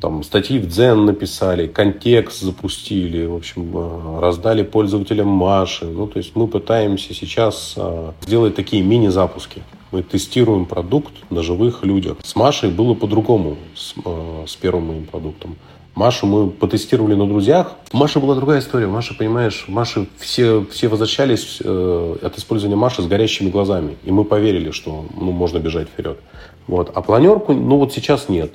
там 0.00 0.22
статьи 0.22 0.58
в 0.58 0.66
Дзен 0.66 1.06
написали, 1.06 1.66
контекст 1.66 2.40
запустили, 2.40 3.26
в 3.26 3.34
общем, 3.34 3.70
э, 3.74 4.20
раздали 4.20 4.62
пользователям 4.62 5.28
Маши. 5.28 5.86
Ну, 5.86 6.06
то 6.06 6.18
есть 6.18 6.36
мы 6.36 6.46
пытаемся 6.46 7.14
сейчас 7.14 7.74
э, 7.76 8.12
сделать 8.22 8.54
такие 8.54 8.82
мини-запуски. 8.82 9.62
Мы 9.90 10.02
тестируем 10.02 10.66
продукт 10.66 11.12
на 11.30 11.42
живых 11.42 11.84
людях. 11.84 12.18
С 12.22 12.36
Машей 12.36 12.70
было 12.70 12.94
по-другому, 12.94 13.56
с, 13.74 13.94
э, 14.04 14.44
с 14.46 14.56
первым 14.56 14.88
моим 14.88 15.04
продуктом. 15.06 15.56
Машу 15.98 16.26
мы 16.26 16.48
потестировали 16.48 17.16
на 17.16 17.26
друзьях. 17.26 17.72
Маша 17.92 18.20
была 18.20 18.36
другая 18.36 18.60
история. 18.60 18.86
Маша, 18.86 19.14
понимаешь, 19.14 19.64
Маши 19.66 20.06
все, 20.16 20.64
все 20.70 20.86
возвращались 20.86 21.58
э, 21.60 22.16
от 22.22 22.38
использования 22.38 22.76
Маши 22.76 23.02
с 23.02 23.06
горящими 23.06 23.50
глазами. 23.50 23.96
И 24.04 24.12
мы 24.12 24.22
поверили, 24.22 24.70
что 24.70 25.06
ну, 25.12 25.32
можно 25.32 25.58
бежать 25.58 25.88
вперед. 25.88 26.20
Вот. 26.68 26.92
А 26.94 27.02
планерку, 27.02 27.52
ну 27.52 27.78
вот 27.78 27.92
сейчас 27.92 28.28
нет. 28.28 28.52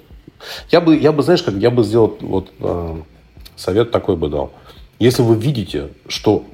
Я 0.71 0.79
бы, 0.79 0.97
я 0.97 1.12
бы, 1.12 1.21
знаешь, 1.21 1.43
как 1.43 1.56
я 1.56 1.69
бы 1.69 1.84
сделал, 1.84 2.15
вот 2.21 2.53
э, 2.62 3.01
совет 3.58 3.91
такой 3.91 4.15
бы 4.15 4.29
дал. 4.29 4.53
Если 4.99 5.21
вы 5.21 5.36
видите, 5.36 5.89
что 6.08 6.45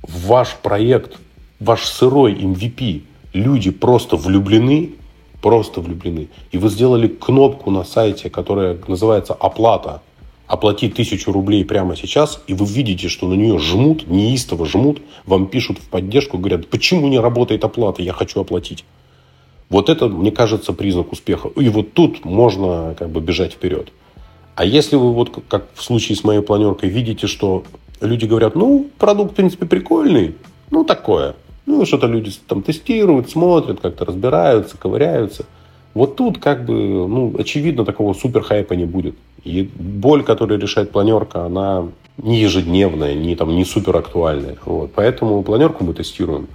ваш 0.00 0.56
проект, 0.62 1.18
ваш 1.60 1.84
сырой 1.84 2.32
MVP 2.32 3.02
люди 3.34 3.70
просто 3.70 4.16
влюблены, 4.16 4.94
просто 5.42 5.82
влюблены, 5.82 6.28
и 6.52 6.56
вы 6.56 6.70
сделали 6.70 7.06
кнопку 7.06 7.70
на 7.70 7.84
сайте, 7.84 8.30
которая 8.30 8.78
называется 8.88 9.34
«Оплата», 9.34 10.00
оплати 10.52 10.90
тысячу 10.90 11.32
рублей 11.32 11.64
прямо 11.64 11.96
сейчас, 11.96 12.42
и 12.46 12.52
вы 12.52 12.66
видите, 12.66 13.08
что 13.08 13.26
на 13.26 13.32
нее 13.32 13.58
жмут, 13.58 14.06
неистово 14.06 14.66
жмут, 14.66 15.00
вам 15.24 15.46
пишут 15.46 15.78
в 15.78 15.88
поддержку, 15.88 16.36
говорят, 16.36 16.68
почему 16.68 17.08
не 17.08 17.18
работает 17.18 17.64
оплата, 17.64 18.02
я 18.02 18.12
хочу 18.12 18.38
оплатить. 18.38 18.84
Вот 19.70 19.88
это, 19.88 20.08
мне 20.08 20.30
кажется, 20.30 20.74
признак 20.74 21.10
успеха. 21.10 21.48
И 21.56 21.70
вот 21.70 21.94
тут 21.94 22.26
можно 22.26 22.94
как 22.98 23.08
бы 23.08 23.22
бежать 23.22 23.54
вперед. 23.54 23.92
А 24.54 24.66
если 24.66 24.96
вы 24.96 25.14
вот 25.14 25.42
как 25.48 25.68
в 25.72 25.82
случае 25.82 26.16
с 26.16 26.22
моей 26.22 26.42
планеркой 26.42 26.90
видите, 26.90 27.26
что 27.26 27.64
люди 28.02 28.26
говорят, 28.26 28.54
ну, 28.54 28.90
продукт, 28.98 29.32
в 29.32 29.34
принципе, 29.34 29.64
прикольный, 29.64 30.34
ну, 30.70 30.84
такое. 30.84 31.34
Ну, 31.64 31.86
что-то 31.86 32.08
люди 32.08 32.30
там 32.46 32.62
тестируют, 32.62 33.30
смотрят, 33.30 33.80
как-то 33.80 34.04
разбираются, 34.04 34.76
ковыряются. 34.76 35.46
Вот 35.94 36.16
тут 36.16 36.36
как 36.36 36.66
бы, 36.66 36.74
ну, 37.08 37.34
очевидно, 37.38 37.86
такого 37.86 38.12
супер 38.12 38.42
хайпа 38.42 38.74
не 38.74 38.84
будет. 38.84 39.14
И 39.44 39.68
боль, 39.74 40.22
которую 40.22 40.60
решает 40.60 40.92
планерка, 40.92 41.44
она 41.44 41.88
не 42.16 42.40
ежедневная, 42.40 43.14
не, 43.14 43.34
там, 43.36 43.54
не 43.54 43.64
супер 43.64 43.96
актуальная. 43.96 44.56
Вот. 44.64 44.92
Поэтому 44.94 45.42
планерку 45.42 45.84
мы 45.84 45.94
тестируем. 45.94 46.48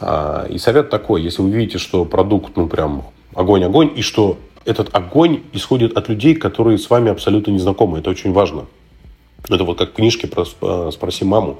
А, 0.00 0.46
и 0.48 0.58
совет 0.58 0.90
такой, 0.90 1.22
если 1.22 1.42
вы 1.42 1.50
видите, 1.50 1.78
что 1.78 2.04
продукт, 2.04 2.56
ну, 2.56 2.66
прям 2.68 3.04
огонь-огонь, 3.34 3.92
и 3.96 4.02
что 4.02 4.38
этот 4.64 4.94
огонь 4.94 5.42
исходит 5.52 5.96
от 5.96 6.08
людей, 6.08 6.34
которые 6.34 6.78
с 6.78 6.90
вами 6.90 7.10
абсолютно 7.10 7.50
не 7.52 7.58
знакомы. 7.58 7.98
Это 7.98 8.10
очень 8.10 8.32
важно. 8.32 8.66
Это 9.48 9.64
вот 9.64 9.78
как 9.78 9.90
в 9.90 9.94
книжке 9.94 10.26
про 10.26 10.44
а, 10.60 10.90
«Спроси 10.92 11.24
маму». 11.24 11.58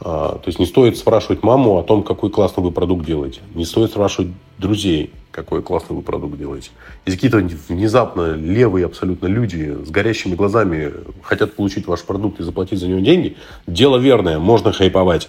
А, 0.00 0.38
то 0.38 0.44
есть 0.46 0.58
не 0.58 0.66
стоит 0.66 0.96
спрашивать 0.96 1.42
маму 1.42 1.78
о 1.78 1.82
том, 1.82 2.02
какой 2.02 2.30
классный 2.30 2.64
вы 2.64 2.70
продукт 2.70 3.04
делаете. 3.04 3.40
Не 3.54 3.64
стоит 3.64 3.90
спрашивать 3.90 4.32
друзей, 4.58 5.10
какой 5.32 5.62
классный 5.62 5.96
вы 5.96 6.02
продукт 6.02 6.38
делаете. 6.38 6.70
Если 7.06 7.18
какие-то 7.18 7.38
внезапно 7.68 8.34
левые 8.34 8.86
абсолютно 8.86 9.26
люди 9.26 9.76
с 9.84 9.90
горящими 9.90 10.34
глазами 10.34 10.92
хотят 11.22 11.54
получить 11.54 11.86
ваш 11.86 12.02
продукт 12.02 12.38
и 12.38 12.44
заплатить 12.44 12.78
за 12.78 12.86
него 12.86 13.00
деньги, 13.00 13.36
дело 13.66 13.96
верное, 13.96 14.38
можно 14.38 14.72
хайповать. 14.72 15.28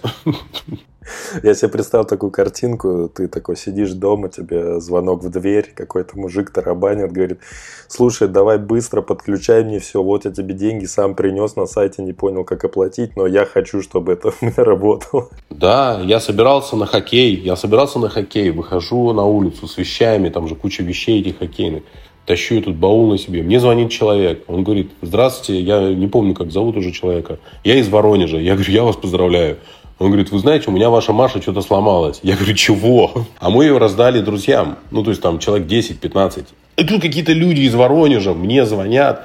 Я 1.42 1.54
себе 1.54 1.68
представил 1.68 2.04
такую 2.04 2.30
картинку, 2.30 3.10
ты 3.14 3.28
такой 3.28 3.56
сидишь 3.56 3.92
дома, 3.92 4.28
тебе 4.28 4.80
звонок 4.80 5.22
в 5.22 5.30
дверь, 5.30 5.72
какой-то 5.74 6.18
мужик 6.18 6.50
тарабанит, 6.50 7.12
говорит, 7.12 7.40
слушай, 7.88 8.28
давай 8.28 8.58
быстро 8.58 9.02
подключай 9.02 9.64
мне 9.64 9.78
все, 9.80 10.02
вот 10.02 10.24
я 10.24 10.30
тебе 10.30 10.54
деньги 10.54 10.86
сам 10.86 11.14
принес, 11.14 11.56
на 11.56 11.66
сайте 11.66 12.02
не 12.02 12.12
понял, 12.12 12.44
как 12.44 12.64
оплатить, 12.64 13.16
но 13.16 13.26
я 13.26 13.44
хочу, 13.44 13.82
чтобы 13.82 14.12
это 14.12 14.28
у 14.40 14.44
меня 14.44 14.64
работало. 14.64 15.28
Да, 15.50 16.00
я 16.02 16.20
собирался 16.20 16.76
на 16.76 16.86
хоккей, 16.86 17.34
я 17.36 17.56
собирался 17.56 17.98
на 17.98 18.08
хоккей, 18.08 18.50
выхожу 18.50 19.12
на 19.12 19.24
улицу 19.24 19.66
с 19.68 19.78
вещами, 19.94 20.28
там 20.28 20.48
же 20.48 20.54
куча 20.54 20.82
вещей 20.82 21.20
этих 21.20 21.38
хоккейных, 21.38 21.82
тащу 22.26 22.56
этот 22.56 22.74
баул 22.74 23.08
на 23.08 23.18
себе. 23.18 23.42
Мне 23.42 23.60
звонит 23.60 23.90
человек, 23.90 24.44
он 24.48 24.64
говорит, 24.64 24.90
здравствуйте, 25.02 25.60
я 25.60 25.80
не 25.94 26.08
помню, 26.08 26.34
как 26.34 26.50
зовут 26.50 26.76
уже 26.76 26.90
человека, 26.90 27.38
я 27.64 27.76
из 27.76 27.88
Воронежа, 27.88 28.38
я 28.38 28.54
говорю, 28.54 28.72
я 28.72 28.82
вас 28.82 28.96
поздравляю. 28.96 29.58
Он 30.00 30.08
говорит, 30.08 30.32
вы 30.32 30.40
знаете, 30.40 30.64
у 30.68 30.72
меня 30.72 30.90
ваша 30.90 31.12
Маша 31.12 31.40
что-то 31.40 31.62
сломалась. 31.62 32.18
Я 32.24 32.34
говорю, 32.34 32.54
чего? 32.54 33.12
А 33.38 33.48
мы 33.48 33.64
ее 33.64 33.78
раздали 33.78 34.20
друзьям. 34.20 34.76
Ну, 34.90 35.04
то 35.04 35.10
есть 35.10 35.22
там 35.22 35.38
человек 35.38 35.68
10-15. 35.68 36.46
И 36.76 36.84
тут 36.84 37.00
какие-то 37.00 37.32
люди 37.32 37.60
из 37.60 37.74
Воронежа 37.76 38.34
мне 38.34 38.66
звонят. 38.66 39.24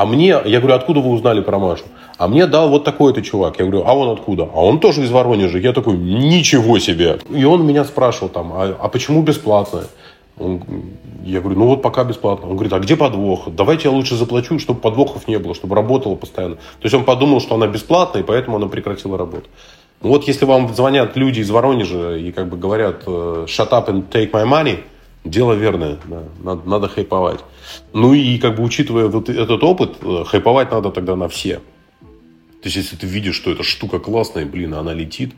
А 0.00 0.06
мне, 0.06 0.28
я 0.46 0.60
говорю, 0.60 0.76
откуда 0.76 1.00
вы 1.00 1.10
узнали 1.10 1.42
про 1.42 1.58
Машу? 1.58 1.84
А 2.16 2.26
мне 2.26 2.46
дал 2.46 2.70
вот 2.70 2.84
такой-то 2.84 3.20
чувак. 3.20 3.58
Я 3.58 3.66
говорю, 3.66 3.84
а 3.86 3.94
он 3.94 4.08
откуда? 4.08 4.44
А 4.44 4.64
он 4.64 4.80
тоже 4.80 5.04
из 5.04 5.10
Воронежа. 5.10 5.58
Я 5.58 5.74
такой, 5.74 5.98
ничего 5.98 6.78
себе. 6.78 7.18
И 7.28 7.44
он 7.44 7.66
меня 7.66 7.84
спрашивал 7.84 8.30
там, 8.30 8.50
а, 8.54 8.74
а 8.80 8.88
почему 8.88 9.20
бесплатно? 9.20 9.82
Он, 10.38 10.62
я 11.22 11.40
говорю, 11.40 11.58
ну 11.58 11.66
вот 11.66 11.82
пока 11.82 12.04
бесплатно. 12.04 12.48
Он 12.48 12.54
говорит, 12.54 12.72
а 12.72 12.78
где 12.78 12.96
подвох? 12.96 13.48
Давайте 13.48 13.88
я 13.88 13.94
лучше 13.94 14.16
заплачу, 14.16 14.58
чтобы 14.58 14.80
подвохов 14.80 15.28
не 15.28 15.38
было, 15.38 15.54
чтобы 15.54 15.76
работала 15.76 16.14
постоянно. 16.14 16.54
То 16.56 16.84
есть 16.84 16.94
он 16.94 17.04
подумал, 17.04 17.42
что 17.42 17.56
она 17.56 17.66
бесплатная, 17.66 18.22
и 18.22 18.24
поэтому 18.24 18.56
она 18.56 18.68
прекратила 18.68 19.18
работу. 19.18 19.50
Вот 20.00 20.26
если 20.26 20.46
вам 20.46 20.74
звонят 20.74 21.14
люди 21.18 21.40
из 21.40 21.50
Воронежа 21.50 22.16
и 22.16 22.32
как 22.32 22.48
бы 22.48 22.56
говорят 22.56 23.02
э, 23.06 23.44
«shut 23.46 23.68
up 23.68 23.88
and 23.88 24.04
take 24.10 24.30
my 24.30 24.48
money», 24.48 24.78
дело 25.24 25.52
верное, 25.52 25.98
да, 26.04 26.24
надо, 26.42 26.68
надо 26.68 26.88
хайповать. 26.88 27.40
Ну 27.92 28.14
и 28.14 28.38
как 28.38 28.56
бы 28.56 28.62
учитывая 28.62 29.06
вот 29.06 29.28
этот 29.28 29.62
опыт, 29.62 29.96
э, 30.02 30.24
хайповать 30.26 30.70
надо 30.70 30.90
тогда 30.90 31.16
на 31.16 31.28
все. 31.28 31.56
То 32.62 32.66
есть 32.66 32.76
если 32.76 32.96
ты 32.96 33.06
видишь, 33.06 33.36
что 33.36 33.50
эта 33.50 33.62
штука 33.62 33.98
классная, 33.98 34.46
блин, 34.46 34.74
она 34.74 34.92
летит, 34.92 35.34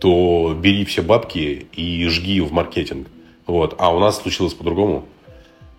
то 0.00 0.56
бери 0.60 0.84
все 0.84 1.02
бабки 1.02 1.66
и 1.72 2.06
жги 2.08 2.40
в 2.40 2.52
маркетинг. 2.52 3.08
Вот. 3.46 3.76
А 3.78 3.94
у 3.94 3.98
нас 3.98 4.20
случилось 4.20 4.54
по-другому 4.54 5.06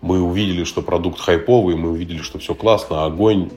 мы 0.04 0.20
увидели, 0.20 0.64
что 0.64 0.82
продукт 0.82 1.18
хайповый, 1.18 1.76
мы 1.76 1.90
увидели, 1.92 2.18
что 2.18 2.38
все 2.38 2.54
классно, 2.54 3.06
огонь, 3.06 3.48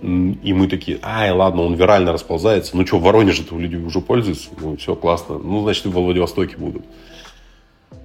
и 0.42 0.54
мы 0.54 0.70
такие, 0.70 0.98
ай, 1.04 1.30
ладно, 1.32 1.64
он 1.64 1.74
вирально 1.74 2.14
расползается, 2.14 2.78
ну 2.78 2.88
что, 2.88 3.00
в 3.00 3.04
Воронеже-то 3.04 3.60
люди 3.60 3.76
уже 3.76 4.00
пользуются, 4.00 4.48
ну 4.62 4.78
все 4.78 4.96
классно, 4.96 5.38
ну 5.40 5.62
значит 5.64 5.86
и 5.88 5.90
в 5.90 5.92
Владивостоке 5.92 6.56
будут. 6.56 6.84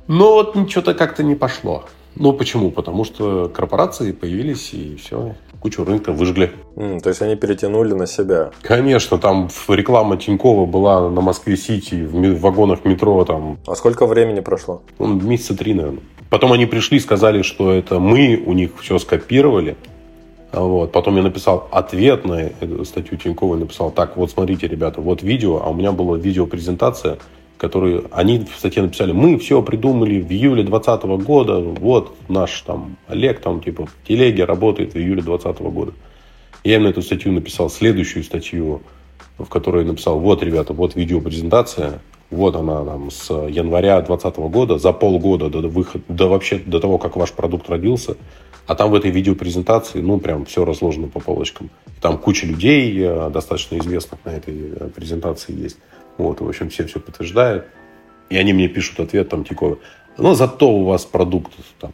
Но 0.07 0.35
вот 0.35 0.55
ничего-то 0.55 0.95
как-то 0.95 1.23
не 1.23 1.35
пошло. 1.35 1.85
Ну 2.15 2.33
почему? 2.33 2.71
Потому 2.71 3.05
что 3.05 3.49
корпорации 3.49 4.13
появились 4.13 4.75
и 4.75 4.97
все, 4.97 5.35
кучу 5.61 5.85
рынка 5.85 6.13
выжгли. 6.13 6.53
Mm, 6.77 7.01
то 7.01 7.09
есть 7.09 7.23
они 7.23 7.37
перетянули 7.37 7.95
на 7.95 8.07
себя. 8.07 8.51
Конечно, 8.63 9.17
там 9.17 9.49
реклама 9.69 10.17
Тинькова 10.19 10.67
была 10.67 11.09
на 11.09 11.21
Москве-Сити, 11.21 12.05
в 12.05 12.41
вагонах 12.41 12.85
метро 12.85 13.25
там. 13.25 13.59
А 13.67 13.75
сколько 13.75 14.07
времени 14.07 14.41
прошло? 14.41 14.83
Ну, 14.99 15.07
месяца 15.07 15.57
три, 15.57 15.73
наверное. 15.73 16.03
Потом 16.29 16.53
они 16.53 16.67
пришли 16.67 16.99
и 16.99 17.01
сказали, 17.01 17.43
что 17.43 17.73
это 17.73 17.99
мы 17.99 18.43
у 18.45 18.53
них 18.53 18.73
все 18.81 18.99
скопировали. 18.99 19.77
Вот. 20.53 20.93
Потом 20.93 21.17
я 21.17 21.23
написал 21.23 21.69
ответ 21.71 22.27
на 22.27 22.35
эту 22.61 22.85
статью 22.85 23.17
Тинькова, 23.17 23.57
написал, 23.57 23.91
так, 23.91 24.17
вот 24.17 24.31
смотрите, 24.31 24.67
ребята, 24.67 25.01
вот 25.01 25.23
видео, 25.23 25.63
а 25.65 25.71
у 25.71 25.75
меня 25.75 25.93
была 25.93 26.19
видеопрезентация, 26.19 27.19
которую 27.63 28.09
они 28.11 28.41
в 28.41 28.59
статье 28.59 28.83
написали, 28.83 29.13
мы 29.13 29.39
все 29.39 29.63
придумали 29.63 30.21
в 30.21 30.33
июле 30.33 30.65
2020 30.65 31.25
года, 31.25 31.61
вот 31.61 32.17
наш 32.29 32.61
там 32.63 32.97
Олег 33.07 33.39
там 33.39 33.63
типа 33.63 33.87
в 33.87 34.09
телеге 34.09 34.45
работает 34.45 34.95
в 34.95 34.97
июле 34.99 35.23
2020 35.23 35.63
года. 35.73 35.93
Я 36.65 36.77
им 36.77 36.83
на 36.83 36.89
эту 36.89 37.03
статью 37.03 37.31
написал 37.31 37.71
следующую 37.71 38.25
статью, 38.25 38.83
в 39.39 39.47
которой 39.47 39.85
написал, 39.85 40.19
вот, 40.19 40.43
ребята, 40.43 40.73
вот 40.73 40.97
видеопрезентация, 40.97 42.01
вот 42.33 42.57
она 42.57 42.85
там 42.85 43.13
с 43.13 43.31
января 43.31 44.01
2020 44.01 44.39
года, 44.53 44.79
за 44.79 44.93
полгода 44.93 45.49
до 45.49 45.61
выхода, 45.69 46.03
до 46.09 46.27
вообще 46.27 46.59
до 46.59 46.81
того, 46.81 46.99
как 46.99 47.15
ваш 47.15 47.31
продукт 47.31 47.71
родился. 47.71 48.17
А 48.67 48.75
там 48.75 48.91
в 48.91 48.95
этой 48.97 49.13
видеопрезентации, 49.13 50.01
ну, 50.01 50.19
прям 50.19 50.47
все 50.47 50.65
разложено 50.65 51.07
по 51.07 51.21
полочкам. 51.21 51.71
Там 52.01 52.19
куча 52.19 52.45
людей, 52.45 52.97
э, 53.01 53.31
достаточно 53.31 53.79
известных 53.79 54.19
на 54.25 54.31
этой 54.31 54.55
э, 54.55 54.89
презентации 54.95 55.53
есть. 55.53 55.79
Вот, 56.19 56.41
в 56.41 56.49
общем, 56.49 56.69
все 56.69 56.85
все 56.87 57.01
подтверждают. 57.01 57.67
И 58.31 58.37
они 58.37 58.53
мне 58.53 58.69
пишут 58.69 59.01
ответ 59.01 59.29
там, 59.29 59.45
типа, 59.45 59.79
ну, 60.19 60.35
зато 60.35 60.69
у 60.69 60.85
вас 60.85 61.05
продукт 61.05 61.53
там 61.79 61.93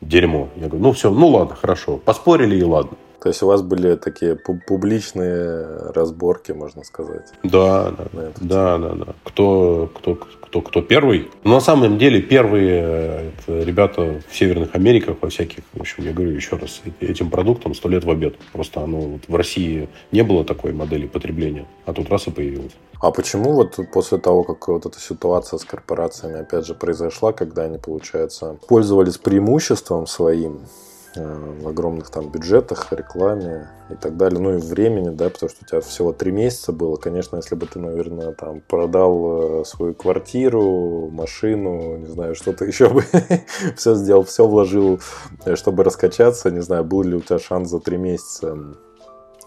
дерьмо. 0.00 0.48
Я 0.56 0.68
говорю, 0.68 0.84
ну 0.84 0.92
все, 0.92 1.10
ну 1.10 1.28
ладно, 1.28 1.54
хорошо. 1.54 1.96
Поспорили 1.96 2.56
и 2.56 2.62
ладно. 2.62 2.96
То 3.20 3.28
есть 3.28 3.42
у 3.42 3.46
вас 3.46 3.62
были 3.62 3.96
такие 3.96 4.36
публичные 4.36 5.66
разборки, 5.94 6.52
можно 6.52 6.84
сказать. 6.84 7.32
Да, 7.42 7.90
да, 7.90 8.32
да, 8.40 8.78
да, 8.78 8.88
да. 8.94 9.06
Кто, 9.24 9.90
кто, 9.94 10.18
кто, 10.54 10.60
кто 10.60 10.82
первый? 10.82 11.30
Но 11.42 11.54
на 11.54 11.60
самом 11.60 11.98
деле 11.98 12.22
первые 12.22 13.32
ребята 13.48 14.20
в 14.28 14.36
Северных 14.36 14.74
Америках, 14.74 15.16
во 15.20 15.28
всяких, 15.28 15.64
в 15.72 15.80
общем, 15.80 16.04
я 16.04 16.12
говорю 16.12 16.30
еще 16.30 16.56
раз, 16.56 16.82
этим 17.00 17.30
продуктом 17.30 17.74
сто 17.74 17.88
лет 17.88 18.04
в 18.04 18.10
обед. 18.10 18.36
Просто 18.52 18.80
оно 18.80 19.00
вот 19.00 19.22
в 19.26 19.34
России 19.34 19.88
не 20.12 20.22
было 20.22 20.44
такой 20.44 20.72
модели 20.72 21.06
потребления, 21.06 21.66
а 21.86 21.92
тут 21.92 22.08
раз 22.08 22.28
и 22.28 22.30
появилось. 22.30 22.72
А 23.00 23.10
почему 23.10 23.52
вот 23.52 23.78
после 23.92 24.18
того, 24.18 24.44
как 24.44 24.68
вот 24.68 24.86
эта 24.86 25.00
ситуация 25.00 25.58
с 25.58 25.64
корпорациями 25.64 26.40
опять 26.40 26.66
же 26.66 26.74
произошла, 26.74 27.32
когда 27.32 27.64
они, 27.64 27.78
получается, 27.78 28.56
пользовались 28.68 29.18
преимуществом 29.18 30.06
своим, 30.06 30.60
Э, 30.60 30.93
в 31.16 31.68
огромных 31.68 32.10
там 32.10 32.30
бюджетах, 32.30 32.92
рекламе 32.92 33.68
и 33.90 33.94
так 33.94 34.16
далее, 34.16 34.40
ну 34.40 34.56
и 34.56 34.60
времени, 34.60 35.10
да, 35.10 35.30
потому 35.30 35.50
что 35.50 35.64
у 35.64 35.66
тебя 35.66 35.80
всего 35.80 36.12
три 36.12 36.32
месяца 36.32 36.72
было, 36.72 36.96
конечно, 36.96 37.36
если 37.36 37.54
бы 37.54 37.66
ты, 37.66 37.78
наверное, 37.78 38.32
там 38.32 38.60
продал 38.60 39.60
э, 39.60 39.64
свою 39.64 39.94
квартиру, 39.94 41.10
машину, 41.10 41.98
не 41.98 42.06
знаю, 42.06 42.34
что-то 42.34 42.64
еще 42.66 42.88
бы, 42.88 43.04
все 43.76 43.94
сделал, 43.94 44.24
все 44.24 44.46
вложил, 44.46 45.00
э, 45.44 45.56
чтобы 45.56 45.84
раскачаться, 45.84 46.50
не 46.50 46.62
знаю, 46.62 46.84
был 46.84 47.02
ли 47.02 47.16
у 47.16 47.20
тебя 47.20 47.38
шанс 47.38 47.70
за 47.70 47.80
три 47.80 47.96
месяца 47.96 48.56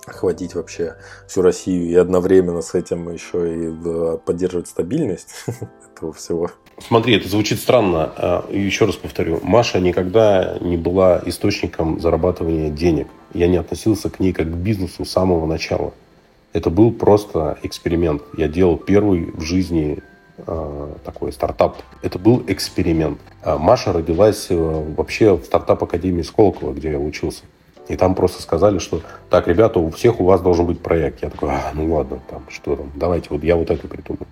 охватить 0.05 0.55
вообще 0.55 0.95
всю 1.27 1.41
Россию 1.41 1.89
и 1.89 1.95
одновременно 1.95 2.61
с 2.61 2.73
этим 2.73 3.11
еще 3.11 3.65
и 3.67 4.17
поддерживать 4.25 4.69
стабильность 4.69 5.29
этого 5.93 6.13
всего. 6.13 6.49
Смотри, 6.79 7.15
это 7.15 7.27
звучит 7.27 7.59
странно. 7.59 8.13
А, 8.15 8.49
еще 8.51 8.85
раз 8.85 8.95
повторю. 8.95 9.39
Маша 9.41 9.79
никогда 9.79 10.57
не 10.61 10.77
была 10.77 11.21
источником 11.25 11.99
зарабатывания 11.99 12.69
денег. 12.69 13.07
Я 13.33 13.47
не 13.47 13.57
относился 13.57 14.09
к 14.09 14.19
ней 14.19 14.31
как 14.31 14.47
к 14.47 14.55
бизнесу 14.55 15.03
с 15.03 15.09
самого 15.09 15.45
начала. 15.47 15.93
Это 16.53 16.69
был 16.69 16.91
просто 16.91 17.57
эксперимент. 17.63 18.21
Я 18.37 18.47
делал 18.47 18.77
первый 18.77 19.31
в 19.31 19.41
жизни 19.41 19.99
э, 20.37 20.93
такой 21.03 21.33
стартап. 21.33 21.77
Это 22.03 22.19
был 22.19 22.43
эксперимент. 22.47 23.19
А 23.41 23.57
Маша 23.57 23.91
родилась 23.91 24.47
э, 24.49 24.93
вообще 24.95 25.35
в 25.35 25.45
стартап-академии 25.45 26.21
Сколково, 26.21 26.73
где 26.73 26.91
я 26.91 26.99
учился. 26.99 27.43
И 27.87 27.95
там 27.95 28.15
просто 28.15 28.41
сказали, 28.41 28.79
что 28.79 29.01
так, 29.29 29.47
ребята, 29.47 29.79
у 29.79 29.89
всех 29.89 30.19
у 30.19 30.25
вас 30.25 30.41
должен 30.41 30.65
быть 30.65 30.79
проект. 30.79 31.23
Я 31.23 31.29
такой, 31.29 31.49
а, 31.49 31.71
ну 31.73 31.93
ладно, 31.93 32.19
там, 32.29 32.43
что 32.49 32.75
там, 32.75 32.91
давайте, 32.95 33.29
вот 33.31 33.43
я 33.43 33.55
вот 33.55 33.71
это 33.71 33.87
придумаю. 33.87 34.27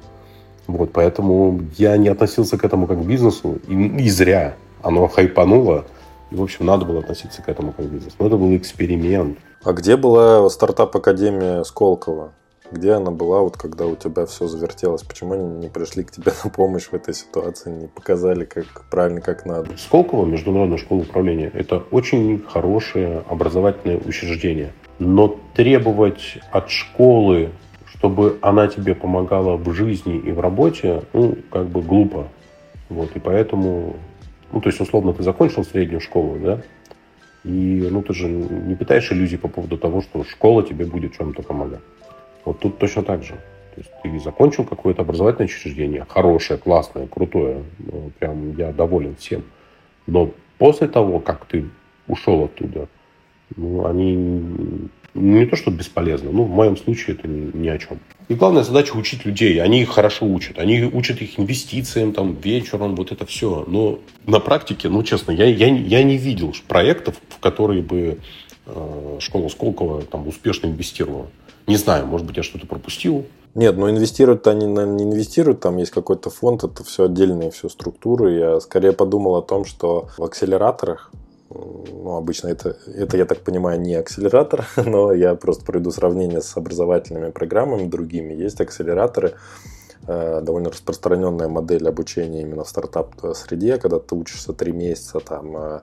Вот, 0.67 0.91
поэтому 0.91 1.61
я 1.77 1.97
не 1.97 2.09
относился 2.09 2.57
к 2.57 2.63
этому 2.63 2.87
как 2.87 3.01
к 3.01 3.05
бизнесу, 3.05 3.59
и, 3.67 3.73
и 3.73 4.09
зря. 4.09 4.55
Оно 4.81 5.07
хайпануло, 5.07 5.85
и, 6.31 6.35
в 6.35 6.43
общем, 6.43 6.65
надо 6.65 6.85
было 6.85 6.99
относиться 6.99 7.41
к 7.41 7.49
этому 7.49 7.71
как 7.71 7.85
к 7.87 7.89
бизнесу. 7.89 8.15
Но 8.19 8.27
это 8.27 8.37
был 8.37 8.55
эксперимент. 8.55 9.37
А 9.63 9.73
где 9.73 9.97
была 9.97 10.49
стартап-академия 10.49 11.63
Сколково? 11.63 12.33
Где 12.71 12.93
она 12.93 13.11
была, 13.11 13.41
вот 13.41 13.57
когда 13.57 13.85
у 13.85 13.95
тебя 13.95 14.25
все 14.25 14.47
завертелось? 14.47 15.03
Почему 15.03 15.33
они 15.33 15.45
не 15.59 15.69
пришли 15.69 16.03
к 16.03 16.11
тебе 16.11 16.31
на 16.43 16.49
помощь 16.49 16.85
в 16.85 16.93
этой 16.93 17.13
ситуации, 17.13 17.69
не 17.69 17.87
показали, 17.87 18.45
как 18.45 18.65
правильно, 18.89 19.21
как 19.21 19.45
надо? 19.45 19.77
Сколково, 19.77 20.25
Международная 20.25 20.77
школа 20.77 21.01
управления, 21.01 21.51
это 21.53 21.83
очень 21.91 22.43
хорошее 22.47 23.23
образовательное 23.29 23.97
учреждение. 23.97 24.73
Но 24.97 25.39
требовать 25.53 26.39
от 26.51 26.69
школы 26.69 27.51
чтобы 27.97 28.37
она 28.41 28.67
тебе 28.67 28.95
помогала 28.95 29.57
в 29.57 29.73
жизни 29.73 30.17
и 30.17 30.31
в 30.31 30.39
работе, 30.39 31.03
ну, 31.13 31.37
как 31.51 31.67
бы 31.67 31.81
глупо. 31.81 32.27
Вот, 32.89 33.15
и 33.15 33.19
поэтому, 33.19 33.95
ну, 34.51 34.61
то 34.61 34.69
есть, 34.69 34.79
условно, 34.79 35.13
ты 35.13 35.23
закончил 35.23 35.63
среднюю 35.63 36.01
школу, 36.01 36.37
да, 36.39 36.61
и, 37.43 37.87
ну, 37.91 38.01
ты 38.01 38.13
же 38.13 38.27
не 38.27 38.75
питаешь 38.75 39.11
иллюзий 39.11 39.37
по 39.37 39.47
поводу 39.47 39.77
того, 39.77 40.01
что 40.01 40.23
школа 40.23 40.63
тебе 40.63 40.85
будет 40.85 41.13
чем-то 41.17 41.41
помогать. 41.41 41.81
Вот 42.43 42.59
тут 42.59 42.77
точно 42.77 43.03
так 43.03 43.23
же. 43.23 43.33
То 43.75 43.81
есть 43.81 43.91
ты 44.03 44.19
закончил 44.19 44.63
какое-то 44.63 45.01
образовательное 45.01 45.47
учреждение, 45.47 46.05
хорошее, 46.07 46.59
классное, 46.59 47.07
крутое, 47.07 47.63
ну, 47.79 48.11
прям 48.19 48.55
я 48.57 48.71
доволен 48.71 49.15
всем. 49.15 49.43
Но 50.07 50.31
после 50.57 50.87
того, 50.87 51.19
как 51.19 51.45
ты 51.45 51.65
ушел 52.07 52.45
оттуда, 52.45 52.87
ну, 53.55 53.85
они 53.85 54.89
не 55.15 55.45
то, 55.45 55.55
что 55.55 55.71
бесполезно, 55.71 56.31
но 56.31 56.43
в 56.43 56.49
моем 56.49 56.75
случае 56.77 57.15
это 57.15 57.27
ни, 57.27 57.67
о 57.69 57.77
чем. 57.77 57.99
И 58.27 58.33
главная 58.33 58.63
задача 58.63 58.95
учить 58.95 59.25
людей. 59.25 59.61
Они 59.61 59.81
их 59.81 59.89
хорошо 59.89 60.25
учат. 60.25 60.59
Они 60.59 60.83
учат 60.83 61.21
их 61.21 61.39
инвестициям, 61.39 62.11
там, 62.11 62.35
вечером, 62.35 62.95
вот 62.95 63.11
это 63.11 63.25
все. 63.25 63.63
Но 63.67 63.99
на 64.25 64.39
практике, 64.39 64.89
ну, 64.89 65.03
честно, 65.03 65.31
я, 65.31 65.45
я, 65.45 65.67
я 65.67 66.03
не 66.03 66.17
видел 66.17 66.53
проектов, 66.67 67.15
в 67.29 67.39
которые 67.39 67.81
бы 67.81 68.19
э, 68.65 69.17
школа 69.19 69.47
Сколково 69.47 70.01
там 70.01 70.27
успешно 70.27 70.67
инвестировала. 70.67 71.27
Не 71.65 71.77
знаю, 71.77 72.05
может 72.07 72.27
быть, 72.27 72.37
я 72.37 72.43
что-то 72.43 72.67
пропустил. 72.67 73.25
Нет, 73.55 73.77
но 73.77 73.89
инвестируют 73.89 74.45
они 74.47 74.65
не 74.65 75.03
инвестируют, 75.03 75.61
там 75.61 75.77
есть 75.77 75.91
какой-то 75.91 76.29
фонд, 76.29 76.65
это 76.65 76.83
все 76.83 77.05
отдельные 77.05 77.51
все 77.51 77.69
структуры. 77.69 78.33
Я 78.33 78.59
скорее 78.59 78.91
подумал 78.91 79.37
о 79.37 79.41
том, 79.41 79.63
что 79.63 80.09
в 80.17 80.23
акселераторах 80.23 81.09
ну, 81.55 82.15
обычно 82.17 82.49
это, 82.49 82.77
это, 82.87 83.17
я 83.17 83.25
так 83.25 83.39
понимаю, 83.39 83.79
не 83.79 83.95
акселератор, 83.95 84.65
но 84.85 85.13
я 85.13 85.35
просто 85.35 85.65
проведу 85.65 85.91
сравнение 85.91 86.41
с 86.41 86.55
образовательными 86.57 87.31
программами 87.31 87.87
другими. 87.87 88.33
Есть 88.33 88.61
акселераторы, 88.61 89.33
довольно 90.07 90.69
распространенная 90.69 91.47
модель 91.47 91.87
обучения 91.87 92.41
именно 92.41 92.63
в 92.63 92.69
стартап-среде, 92.69 93.77
когда 93.77 93.99
ты 93.99 94.15
учишься 94.15 94.53
три 94.53 94.71
месяца, 94.71 95.19
там 95.19 95.57
э, 95.57 95.81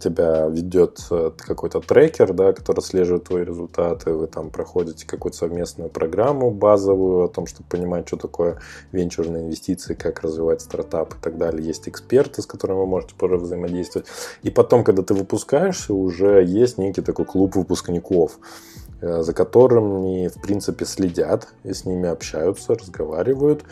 тебя 0.00 0.46
ведет 0.48 1.00
э, 1.10 1.30
какой-то 1.36 1.80
трекер, 1.80 2.32
да, 2.32 2.52
который 2.52 2.80
отслеживает 2.80 3.24
твои 3.24 3.44
результаты, 3.44 4.12
вы 4.12 4.26
там 4.26 4.50
проходите 4.50 5.06
какую-то 5.06 5.38
совместную 5.38 5.90
программу 5.90 6.50
базовую 6.50 7.24
о 7.24 7.28
том, 7.28 7.46
чтобы 7.46 7.68
понимать, 7.68 8.06
что 8.08 8.16
такое 8.16 8.58
венчурные 8.92 9.44
инвестиции, 9.44 9.94
как 9.94 10.20
развивать 10.20 10.60
стартап 10.60 11.14
и 11.14 11.18
так 11.22 11.38
далее. 11.38 11.66
Есть 11.66 11.88
эксперты, 11.88 12.42
с 12.42 12.46
которыми 12.46 12.78
вы 12.78 12.86
можете 12.86 13.14
взаимодействовать. 13.18 14.06
И 14.42 14.50
потом, 14.50 14.84
когда 14.84 15.02
ты 15.02 15.14
выпускаешься, 15.14 15.94
уже 15.94 16.44
есть 16.44 16.78
некий 16.78 17.02
такой 17.02 17.24
клуб 17.24 17.56
выпускников, 17.56 18.38
Э, 18.42 18.81
за 19.02 19.32
которыми, 19.34 20.28
в 20.28 20.40
принципе, 20.40 20.84
следят 20.84 21.48
и 21.64 21.72
с 21.72 21.84
ними 21.84 22.08
общаются, 22.08 22.74
разговаривают. 22.74 23.64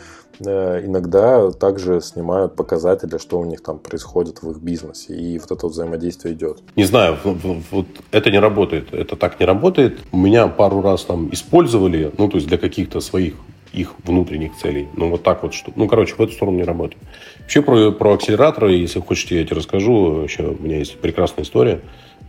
Э, 0.45 0.85
иногда 0.85 1.51
также 1.51 2.01
снимают 2.01 2.55
показатели, 2.55 3.17
что 3.17 3.39
у 3.39 3.45
них 3.45 3.61
там 3.61 3.79
происходит 3.79 4.41
в 4.41 4.51
их 4.51 4.57
бизнесе. 4.57 5.15
И 5.15 5.39
вот 5.39 5.51
это 5.51 5.67
взаимодействие 5.67 6.33
идет. 6.33 6.59
Не 6.75 6.83
знаю, 6.83 7.17
вот 7.23 7.87
это 8.11 8.31
не 8.31 8.39
работает. 8.39 8.93
Это 8.93 9.15
так 9.15 9.39
не 9.39 9.45
работает. 9.45 9.99
Меня 10.11 10.47
пару 10.47 10.81
раз 10.81 11.03
там 11.03 11.31
использовали, 11.31 12.11
ну, 12.17 12.27
то 12.27 12.37
есть 12.37 12.47
для 12.47 12.57
каких-то 12.57 12.99
своих 12.99 13.35
их 13.73 13.93
внутренних 14.03 14.57
целей. 14.57 14.89
Ну, 14.97 15.09
вот 15.09 15.23
так 15.23 15.43
вот, 15.43 15.53
что... 15.53 15.71
Ну, 15.77 15.87
короче, 15.87 16.15
в 16.15 16.19
эту 16.19 16.33
сторону 16.33 16.57
не 16.57 16.63
работает. 16.63 17.01
Вообще 17.39 17.61
про, 17.61 17.91
про 17.91 18.13
акселераторы, 18.15 18.73
если 18.73 18.99
хочете, 18.99 19.39
я 19.39 19.45
тебе 19.45 19.55
расскажу. 19.57 20.23
Еще 20.23 20.43
у 20.43 20.61
меня 20.61 20.77
есть 20.77 20.99
прекрасная 20.99 21.45
история. 21.45 21.79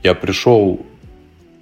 Я 0.04 0.14
пришел 0.14 0.80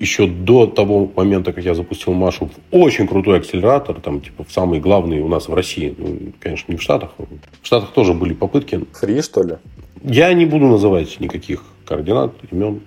еще 0.01 0.27
до 0.27 0.67
того 0.67 1.13
момента, 1.15 1.53
как 1.53 1.63
я 1.63 1.75
запустил 1.75 2.15
Машу, 2.15 2.47
в 2.47 2.77
очень 2.77 3.07
крутой 3.07 3.39
акселератор, 3.39 4.01
там, 4.01 4.23
типа, 4.23 4.45
в 4.45 4.51
самый 4.51 4.81
главный 4.81 5.21
у 5.21 5.29
нас 5.29 5.47
в 5.47 5.55
России. 5.55 5.95
Ну, 5.97 6.33
конечно, 6.41 6.73
не 6.73 6.79
в 6.79 6.83
Штатах. 6.83 7.11
В 7.19 7.67
Штатах 7.67 7.91
тоже 7.93 8.15
были 8.15 8.33
попытки. 8.33 8.81
Фри, 8.93 9.21
что 9.21 9.43
ли? 9.43 9.57
Я 10.03 10.33
не 10.33 10.47
буду 10.47 10.67
называть 10.67 11.21
никаких 11.21 11.65
координат, 11.85 12.33
имен. 12.51 12.81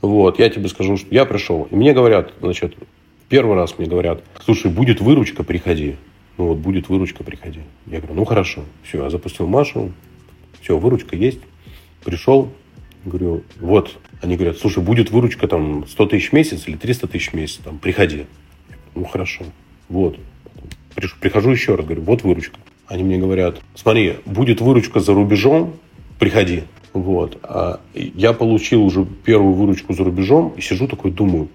Вот, 0.00 0.38
я 0.38 0.48
тебе 0.48 0.68
скажу, 0.68 0.96
что 0.96 1.12
я 1.12 1.24
пришел. 1.24 1.66
И 1.72 1.74
мне 1.74 1.92
говорят, 1.92 2.32
значит, 2.40 2.76
первый 3.28 3.56
раз 3.56 3.76
мне 3.76 3.88
говорят, 3.88 4.22
слушай, 4.44 4.70
будет 4.70 5.00
выручка, 5.00 5.42
приходи. 5.42 5.96
Ну 6.38 6.46
вот, 6.46 6.58
будет 6.58 6.88
выручка, 6.88 7.24
приходи. 7.24 7.60
Я 7.86 7.98
говорю, 7.98 8.14
ну 8.14 8.24
хорошо. 8.24 8.62
Все, 8.84 9.02
я 9.02 9.10
запустил 9.10 9.48
Машу. 9.48 9.92
Все, 10.60 10.78
выручка 10.78 11.16
есть. 11.16 11.40
Пришел, 12.04 12.48
говорю, 13.04 13.42
вот, 13.60 13.98
они 14.22 14.36
говорят, 14.36 14.58
слушай, 14.58 14.82
будет 14.82 15.10
выручка 15.10 15.48
там 15.48 15.86
100 15.86 16.06
тысяч 16.06 16.30
в 16.30 16.32
месяц 16.32 16.66
или 16.66 16.76
300 16.76 17.08
тысяч 17.08 17.30
в 17.30 17.34
месяц, 17.34 17.60
там, 17.64 17.78
приходи. 17.78 18.26
Ну, 18.94 19.04
хорошо. 19.04 19.44
Вот. 19.88 20.18
Прихожу 21.20 21.50
еще 21.50 21.76
раз, 21.76 21.86
говорю, 21.86 22.02
вот 22.02 22.22
выручка. 22.22 22.58
Они 22.86 23.02
мне 23.04 23.18
говорят, 23.18 23.60
смотри, 23.74 24.16
будет 24.26 24.60
выручка 24.60 25.00
за 25.00 25.14
рубежом, 25.14 25.74
приходи. 26.18 26.64
Вот. 26.92 27.38
А 27.42 27.80
я 27.94 28.32
получил 28.32 28.82
уже 28.84 29.04
первую 29.04 29.54
выручку 29.54 29.92
за 29.92 30.04
рубежом 30.04 30.54
и 30.56 30.60
сижу 30.60 30.88
такой, 30.88 31.12
думаю, 31.12 31.48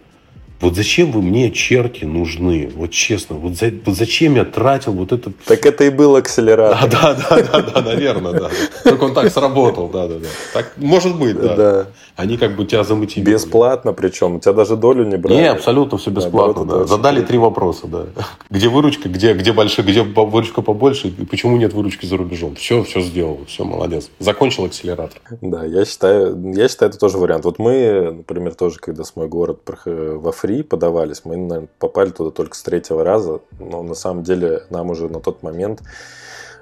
Вот 0.62 0.76
зачем 0.76 1.12
вы 1.12 1.22
мне, 1.22 1.52
черти, 1.52 2.06
нужны? 2.06 2.72
Вот 2.74 2.92
честно, 2.92 3.36
вот, 3.36 3.58
за, 3.58 3.72
вот 3.86 3.96
зачем 3.96 4.36
я 4.36 4.46
тратил 4.46 4.94
вот 4.94 5.12
это... 5.12 5.32
Так 5.46 5.66
это 5.66 5.84
и 5.84 5.90
был 5.90 6.16
акселератор. 6.16 6.90
Да, 6.90 7.14
да, 7.14 7.28
да, 7.30 7.42
да, 7.42 7.62
да 7.62 7.82
наверное, 7.82 8.32
да. 8.32 8.50
Только 8.84 9.04
он 9.04 9.14
так 9.14 9.32
сработал, 9.32 9.90
да, 9.90 10.08
да, 10.08 10.20
да. 10.20 10.28
Так, 10.54 10.72
может 10.78 11.20
быть, 11.20 11.40
да. 11.40 11.56
да. 11.56 11.88
Они 12.16 12.38
как 12.38 12.56
бы 12.56 12.66
тебя 12.66 12.84
замотивировали. 12.86 13.36
Бесплатно 13.36 13.92
причем, 13.92 14.36
у 14.36 14.40
тебя 14.40 14.54
даже 14.54 14.78
долю 14.78 15.04
не 15.04 15.18
брали. 15.18 15.42
Не, 15.42 15.52
абсолютно 15.52 15.98
все 15.98 16.10
бесплатно, 16.10 16.66
да. 16.66 16.78
да. 16.80 16.86
Задали 16.86 17.22
три 17.22 17.38
вопроса, 17.38 17.88
да. 17.88 18.06
Где 18.50 18.70
выручка, 18.70 19.10
где, 19.10 19.34
где 19.34 19.52
большая, 19.52 19.86
где 19.86 20.04
выручка 20.04 20.62
побольше, 20.62 21.10
и 21.10 21.26
почему 21.26 21.58
нет 21.58 21.74
выручки 21.74 22.06
за 22.06 22.16
рубежом. 22.16 22.56
Все, 22.56 22.84
все 22.84 23.02
сделал, 23.02 23.42
все, 23.48 23.66
молодец. 23.66 24.10
Закончил 24.20 24.64
акселератор. 24.66 25.20
Да, 25.42 25.66
я 25.66 25.84
считаю, 25.84 26.54
я 26.56 26.70
считаю, 26.70 26.92
это 26.92 26.98
тоже 26.98 27.18
вариант. 27.18 27.44
Вот 27.44 27.60
мы, 27.60 28.14
например, 28.18 28.56
тоже, 28.56 28.80
когда 28.80 29.04
с 29.04 29.18
мой 29.18 29.28
город 29.28 29.60
во 29.86 30.32
фри 30.32 30.45
подавались, 30.64 31.22
мы, 31.26 31.38
наверное, 31.38 31.70
попали 31.80 32.10
туда 32.10 32.32
только 32.32 32.56
с 32.56 32.64
третьего 32.64 33.04
раза, 33.04 33.42
но 33.60 33.84
на 33.84 33.96
самом 33.96 34.24
деле 34.24 34.64
нам 34.70 34.90
уже 34.90 35.10
на 35.10 35.20
тот 35.20 35.44
момент 35.44 35.82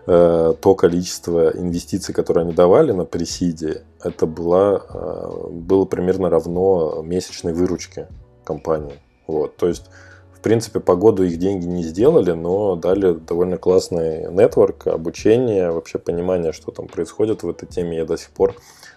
э, 0.08 0.54
то 0.60 0.76
количество 0.76 1.50
инвестиций, 1.50 2.14
которые 2.14 2.44
они 2.44 2.54
давали 2.54 2.92
на 2.92 3.06
пресиде, 3.06 3.84
это 4.04 4.26
было, 4.26 4.86
э, 4.90 5.50
было 5.52 5.86
примерно 5.86 6.30
равно 6.30 7.02
месячной 7.04 7.54
выручке 7.54 8.08
компании. 8.44 9.00
Вот, 9.28 9.56
то 9.58 9.68
есть 9.68 9.86
в 10.34 10.40
принципе, 10.44 10.82
по 10.82 10.98
году 10.98 11.24
их 11.24 11.38
деньги 11.38 11.66
не 11.66 11.84
сделали, 11.84 12.34
но 12.34 12.76
дали 12.76 13.14
довольно 13.14 13.56
классный 13.56 14.30
нетворк, 14.30 14.88
обучение, 14.88 15.72
вообще 15.72 16.00
понимание, 16.00 16.52
что 16.52 16.72
там 16.72 16.88
происходит 16.88 17.44
в 17.44 17.50
этой 17.50 17.66
теме. 17.66 18.00
Я 18.00 18.06
до 18.06 18.18
сих 18.18 18.30
пор 18.32 18.54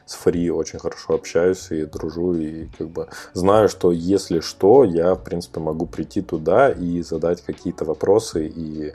с 0.07 0.15
Фри 0.15 0.51
очень 0.51 0.79
хорошо 0.79 1.15
общаюсь 1.15 1.71
и 1.71 1.85
дружу, 1.85 2.35
и 2.35 2.69
как 2.79 2.89
бы 2.89 3.09
знаю, 3.35 3.69
что 3.69 3.91
если 3.91 4.39
что, 4.39 4.85
я, 4.85 5.15
в 5.15 5.25
принципе, 5.25 5.59
могу 5.59 5.87
прийти 5.87 6.23
туда 6.23 6.71
и 6.71 7.03
задать 7.03 7.43
какие-то 7.43 7.85
вопросы, 7.85 8.47
и 8.47 8.95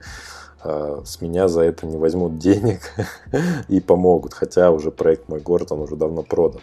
э, 0.64 1.02
с 1.06 1.22
меня 1.22 1.50
за 1.50 1.64
это 1.64 1.86
не 1.86 1.98
возьмут 1.98 2.38
денег 2.40 2.80
и 3.68 3.82
помогут, 3.82 4.34
хотя 4.34 4.72
уже 4.72 4.90
проект 4.90 5.28
«Мой 5.28 5.42
город», 5.42 5.74
он 5.74 5.82
уже 5.82 5.98
давно 5.98 6.24
продан. 6.24 6.62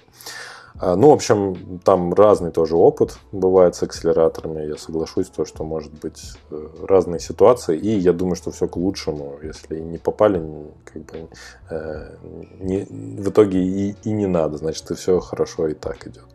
А, 0.81 0.95
ну, 0.95 1.11
в 1.11 1.13
общем, 1.13 1.81
там 1.85 2.15
разный 2.15 2.53
тоже 2.53 2.77
опыт 2.77 3.19
бывает 3.33 3.75
с 3.75 3.83
акселераторами. 3.83 4.67
Я 4.67 4.77
соглашусь, 4.77 5.29
то, 5.29 5.45
что 5.45 5.65
может 5.65 5.93
быть 5.93 6.37
э, 6.51 6.69
разные 6.87 7.19
ситуации. 7.19 7.77
И 7.77 7.99
я 7.99 8.13
думаю, 8.13 8.37
что 8.37 8.51
все 8.53 8.69
к 8.69 8.77
лучшему. 8.77 9.39
Если 9.43 9.81
не 9.81 9.99
попали, 9.99 10.41
как 10.85 11.03
бы, 11.05 11.29
э, 11.71 12.17
не, 12.61 12.85
в 12.85 13.29
итоге 13.29 13.61
и, 13.61 13.97
и 14.05 14.13
не 14.13 14.27
надо. 14.27 14.59
Значит, 14.59 14.91
и 14.91 14.95
все 14.95 15.19
хорошо 15.19 15.67
и 15.67 15.75
так 15.75 16.07
идет. 16.07 16.27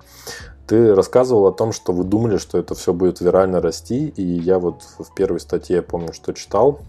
Ты 0.68 0.94
рассказывал 0.94 1.48
о 1.48 1.54
том, 1.54 1.72
что 1.72 1.94
вы 1.94 2.04
думали, 2.04 2.38
что 2.38 2.58
это 2.58 2.76
все 2.76 2.94
будет 2.94 3.22
вирально 3.22 3.62
расти. 3.62 4.08
И 4.10 4.24
я 4.24 4.60
вот 4.60 4.82
в 5.00 5.14
первой 5.16 5.40
статье, 5.40 5.78
я 5.78 5.84
помню, 5.84 6.12
что 6.12 6.34
читал, 6.34 6.80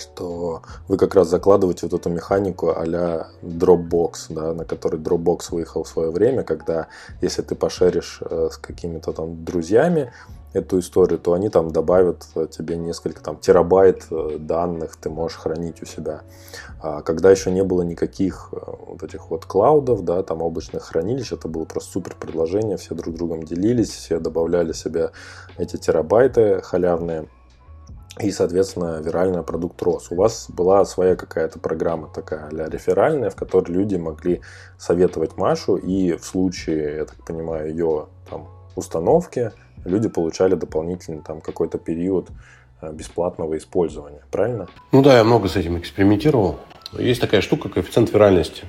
что 0.00 0.62
вы 0.88 0.96
как 0.96 1.14
раз 1.14 1.28
закладываете 1.28 1.86
вот 1.86 2.00
эту 2.00 2.10
механику 2.10 2.70
а-ля 2.76 3.28
Dropbox, 3.42 4.12
да, 4.30 4.52
на 4.54 4.64
который 4.64 5.00
Dropbox 5.00 5.46
выехал 5.50 5.84
в 5.84 5.88
свое 5.88 6.10
время, 6.10 6.42
когда 6.42 6.88
если 7.20 7.42
ты 7.42 7.54
пошеришь 7.54 8.20
э, 8.22 8.48
с 8.50 8.56
какими-то 8.56 9.12
там 9.12 9.44
друзьями 9.44 10.12
эту 10.52 10.80
историю, 10.80 11.18
то 11.18 11.32
они 11.32 11.48
там 11.48 11.70
добавят 11.70 12.26
э, 12.34 12.46
тебе 12.50 12.76
несколько 12.76 13.22
там 13.22 13.38
терабайт 13.38 14.06
э, 14.10 14.36
данных, 14.38 14.96
ты 14.96 15.08
можешь 15.10 15.38
хранить 15.38 15.82
у 15.82 15.86
себя. 15.86 16.22
А 16.80 17.02
когда 17.02 17.30
еще 17.30 17.50
не 17.50 17.64
было 17.64 17.82
никаких 17.82 18.52
вот 18.52 19.02
этих 19.02 19.30
вот 19.30 19.46
клаудов, 19.46 20.04
да, 20.04 20.22
там 20.22 20.42
облачных 20.42 20.82
хранилищ, 20.82 21.32
это 21.32 21.48
было 21.48 21.64
просто 21.64 21.92
супер 21.92 22.16
предложение, 22.18 22.76
все 22.76 22.94
друг 22.94 23.14
другом 23.14 23.44
делились, 23.44 23.90
все 23.90 24.18
добавляли 24.18 24.72
себе 24.72 25.10
эти 25.58 25.76
терабайты 25.76 26.60
халявные 26.62 27.28
и, 28.20 28.30
соответственно, 28.30 29.00
виральный 29.00 29.42
продукт 29.42 29.80
рос. 29.82 30.08
У 30.10 30.16
вас 30.16 30.50
была 30.50 30.84
своя 30.84 31.16
какая-то 31.16 31.58
программа 31.58 32.08
такая 32.08 32.48
а 32.48 32.68
реферальная, 32.68 33.30
в 33.30 33.36
которой 33.36 33.72
люди 33.72 33.96
могли 33.96 34.42
советовать 34.78 35.36
Машу, 35.36 35.76
и 35.76 36.12
в 36.16 36.24
случае, 36.24 36.96
я 36.96 37.04
так 37.06 37.24
понимаю, 37.24 37.70
ее 37.70 38.06
там, 38.28 38.48
установки, 38.76 39.52
люди 39.84 40.08
получали 40.08 40.54
дополнительный 40.54 41.22
там 41.22 41.40
какой-то 41.40 41.78
период 41.78 42.28
э, 42.82 42.92
бесплатного 42.92 43.56
использования, 43.56 44.22
правильно? 44.30 44.68
Ну 44.92 45.02
да, 45.02 45.16
я 45.16 45.24
много 45.24 45.48
с 45.48 45.56
этим 45.56 45.78
экспериментировал. 45.78 46.58
Есть 46.92 47.20
такая 47.22 47.40
штука, 47.40 47.70
коэффициент 47.70 48.12
виральности. 48.12 48.64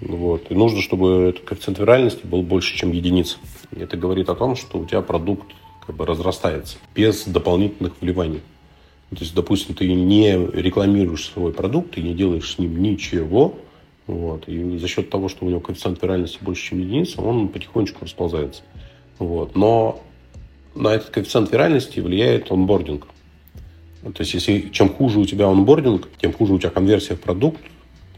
Вот. 0.00 0.50
И 0.50 0.54
нужно, 0.54 0.80
чтобы 0.80 1.30
этот 1.30 1.44
коэффициент 1.44 1.78
виральности 1.78 2.26
был 2.26 2.42
больше, 2.42 2.76
чем 2.76 2.90
единица. 2.90 3.36
Это 3.76 3.96
говорит 3.96 4.28
о 4.28 4.34
том, 4.34 4.56
что 4.56 4.78
у 4.78 4.84
тебя 4.84 5.02
продукт 5.02 5.46
как 5.86 5.94
бы 5.94 6.04
разрастается 6.04 6.78
без 6.94 7.24
дополнительных 7.24 8.00
вливаний. 8.00 8.42
То 9.10 9.20
есть, 9.20 9.34
допустим, 9.34 9.74
ты 9.74 9.90
не 9.92 10.32
рекламируешь 10.32 11.26
свой 11.26 11.52
продукт, 11.52 11.92
ты 11.92 12.02
не 12.02 12.14
делаешь 12.14 12.54
с 12.54 12.58
ним 12.58 12.82
ничего, 12.82 13.58
вот, 14.06 14.48
и 14.48 14.78
за 14.78 14.88
счет 14.88 15.10
того, 15.10 15.28
что 15.28 15.44
у 15.44 15.50
него 15.50 15.60
коэффициент 15.60 16.02
виральности 16.02 16.38
больше, 16.40 16.70
чем 16.70 16.80
единица, 16.80 17.20
он 17.20 17.48
потихонечку 17.48 18.04
расползается. 18.04 18.62
Вот. 19.18 19.54
Но 19.54 20.02
на 20.74 20.94
этот 20.94 21.10
коэффициент 21.10 21.52
виральности 21.52 22.00
влияет 22.00 22.50
онбординг. 22.50 23.06
То 24.02 24.20
есть, 24.20 24.32
если 24.32 24.70
чем 24.72 24.88
хуже 24.88 25.18
у 25.18 25.26
тебя 25.26 25.48
онбординг, 25.48 26.08
тем 26.20 26.32
хуже 26.32 26.54
у 26.54 26.58
тебя 26.58 26.70
конверсия 26.70 27.16
в 27.16 27.20
продукт. 27.20 27.60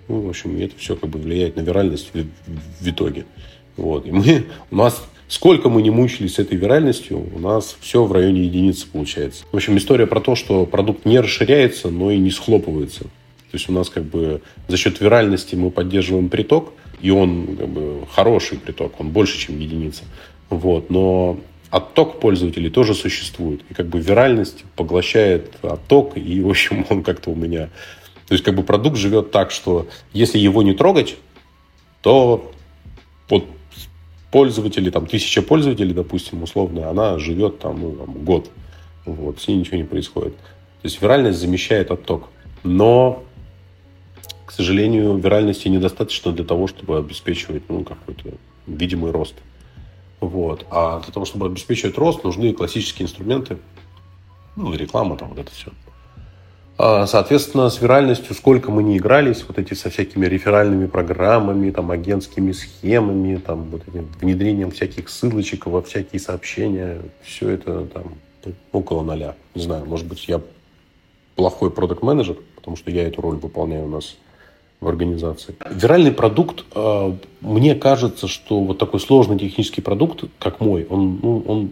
Ну, 0.07 0.21
в 0.21 0.29
общем, 0.29 0.57
это 0.59 0.77
все 0.77 0.95
как 0.95 1.11
бы 1.11 1.19
влияет 1.19 1.57
на 1.57 1.61
виральность 1.61 2.11
в, 2.15 2.25
в 2.81 2.89
итоге. 2.89 3.27
Вот. 3.77 4.07
И 4.07 4.13
мы, 4.13 4.47
у 4.71 4.77
нас 4.77 5.05
Сколько 5.31 5.69
мы 5.69 5.81
не 5.81 5.91
мучились 5.91 6.35
с 6.35 6.39
этой 6.41 6.59
виральностью, 6.59 7.25
у 7.33 7.39
нас 7.39 7.77
все 7.81 8.05
в 8.05 8.11
районе 8.11 8.43
единицы 8.43 8.89
получается. 8.89 9.45
В 9.53 9.57
общем, 9.57 9.79
история 9.79 10.09
про 10.09 10.19
то, 10.19 10.35
что 10.35 10.67
продукт 10.67 11.05
не 11.05 11.21
расширяется, 11.21 11.89
но 11.89 12.11
и 12.11 12.19
не 12.19 12.33
схлопывается. 12.33 13.05
То 13.05 13.53
есть 13.53 13.69
у 13.69 13.73
нас 13.73 13.91
как 13.91 14.03
бы 14.03 14.43
за 14.67 14.77
счет 14.77 15.01
виральности 15.01 15.55
мы 15.55 15.71
поддерживаем 15.71 16.31
приток, 16.31 16.73
и 17.01 17.13
он 17.13 17.57
как 17.57 17.69
бы 17.69 18.09
хороший 18.13 18.59
приток, 18.59 18.99
он 18.99 19.11
больше, 19.11 19.39
чем 19.39 19.61
единица. 19.61 20.03
Вот, 20.49 20.91
но 20.91 21.39
отток 21.71 22.19
пользователей 22.19 22.69
тоже 22.69 22.97
существует. 22.97 23.61
И 23.71 23.75
как 23.75 23.87
бы 23.87 24.01
виральность 24.01 24.65
поглощает 24.75 25.55
отток, 25.63 26.17
и, 26.17 26.41
в 26.41 26.51
общем, 26.51 26.85
он 26.91 27.05
как-то 27.05 27.31
у 27.31 27.37
меня... 27.37 27.69
То 28.27 28.35
есть 28.35 28.43
как 28.43 28.57
бы 28.57 28.65
продукт 28.65 28.97
живет 28.97 29.31
так, 29.31 29.53
что 29.53 29.87
если 30.13 30.41
его 30.41 30.65
не 30.65 30.75
трогать, 30.75 31.15
то 32.03 32.53
вот 33.29 33.47
пользователей, 34.31 34.91
там 34.91 35.07
тысяча 35.07 35.43
пользователей, 35.43 35.93
допустим, 35.93 36.43
условно, 36.43 36.89
она 36.89 37.19
живет 37.19 37.59
там, 37.59 37.81
ну, 37.81 37.93
там 37.93 38.13
год. 38.25 38.51
Вот, 39.05 39.41
с 39.41 39.49
ней 39.49 39.57
ничего 39.57 39.77
не 39.79 39.85
происходит. 39.85 40.37
То 40.37 40.85
есть 40.85 41.01
виральность 41.03 41.39
замещает 41.39 41.91
отток. 41.91 42.29
Но, 42.63 43.23
к 44.47 44.53
сожалению, 44.53 45.17
виральности 45.17 45.69
недостаточно 45.69 46.33
для 46.33 46.45
того, 46.45 46.67
чтобы 46.67 46.99
обеспечивать 46.99 47.63
ну, 47.69 47.83
какой-то 47.85 48.35
видимый 48.67 49.11
рост. 49.11 49.35
Вот. 50.21 50.67
А 50.71 51.01
для 51.01 51.13
того, 51.13 51.25
чтобы 51.25 51.47
обеспечивать 51.47 51.97
рост, 51.99 52.25
нужны 52.25 52.53
классические 52.53 53.07
инструменты. 53.07 53.59
Ну, 54.57 54.73
реклама, 54.75 55.17
там 55.17 55.31
вот 55.31 55.39
это 55.39 55.51
все. 55.51 55.73
А, 56.83 57.07
соответственно, 57.07 57.69
с 57.69 57.83
виральностью, 57.83 58.35
сколько 58.35 58.71
мы 58.71 58.83
не 58.83 58.97
игрались, 58.97 59.45
вот 59.47 59.59
эти 59.59 59.75
со 59.75 59.91
всякими 59.91 60.25
реферальными 60.25 60.87
программами, 60.87 61.71
там, 61.71 61.91
агентскими 61.91 62.53
схемами, 62.53 63.37
там, 63.37 63.65
вот 63.65 63.83
этим 63.87 64.09
внедрением 64.19 64.71
всяких 64.71 65.11
ссылочек 65.11 65.67
во 65.67 65.83
всякие 65.83 66.21
сообщения, 66.21 67.03
все 67.23 67.51
это 67.51 67.87
там 67.87 68.15
около 68.73 69.03
ноля. 69.03 69.35
Не 69.55 69.63
знаю, 69.63 69.85
может 69.85 70.07
быть, 70.07 70.27
я 70.27 70.41
плохой 71.37 71.71
продукт 71.71 72.03
менеджер 72.03 72.37
потому 72.61 72.77
что 72.77 72.91
я 72.91 73.09
эту 73.09 73.21
роль 73.21 73.37
выполняю 73.37 73.85
у 73.85 73.89
нас 73.89 74.17
в 74.81 74.89
организации. 74.89 75.55
Виральный 75.71 76.13
продукт, 76.13 76.65
а, 76.75 77.17
мне 77.41 77.75
кажется, 77.75 78.29
что 78.29 78.61
вот 78.61 78.79
такой 78.79 79.01
сложный 79.01 79.39
технический 79.39 79.81
продукт, 79.81 80.25
как 80.39 80.61
мой, 80.61 80.87
он, 80.89 81.19
ну, 81.23 81.45
он, 81.47 81.71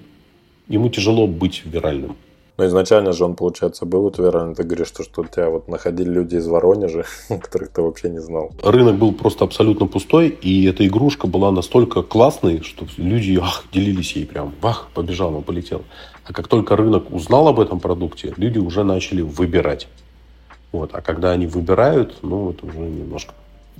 ему 0.68 0.88
тяжело 0.88 1.26
быть 1.26 1.62
виральным. 1.64 2.16
Но 2.59 2.66
изначально 2.66 3.12
же 3.12 3.24
он, 3.24 3.36
получается, 3.36 3.86
был 3.86 4.06
у 4.06 4.11
ты 4.11 4.22
говоришь, 4.22 4.88
что, 4.88 5.04
что 5.04 5.22
у 5.22 5.24
тебя 5.24 5.48
вот 5.48 5.68
находили 5.68 6.11
люди 6.11 6.34
из 6.34 6.46
Воронежа, 6.48 7.04
которых 7.28 7.70
ты 7.70 7.82
вообще 7.82 8.11
не 8.11 8.18
знал. 8.18 8.50
Рынок 8.64 8.96
был 8.96 9.12
просто 9.12 9.44
абсолютно 9.44 9.86
пустой, 9.86 10.28
и 10.28 10.66
эта 10.66 10.84
игрушка 10.84 11.28
была 11.28 11.52
настолько 11.52 12.02
классной, 12.02 12.62
что 12.62 12.84
люди 12.96 13.38
ах, 13.40 13.62
делились 13.72 14.16
ей 14.16 14.26
прям. 14.26 14.52
Вах, 14.61 14.88
побежал, 14.92 15.36
он 15.36 15.44
полетел. 15.44 15.82
А 16.24 16.32
как 16.32 16.48
только 16.48 16.74
рынок 16.74 17.12
узнал 17.12 17.46
об 17.46 17.61
этом 17.61 17.78
продукте, 17.78 18.34
люди 18.36 18.59
уже 18.59 18.82
начали 18.82 19.22
выбирать. 19.22 19.86
Вот. 20.72 20.90
А 20.94 21.00
когда 21.00 21.30
они 21.30 21.46
выбирают, 21.46 22.18
ну, 22.22 22.50
это 22.50 22.66
уже 22.66 22.78
немножко 22.78 23.34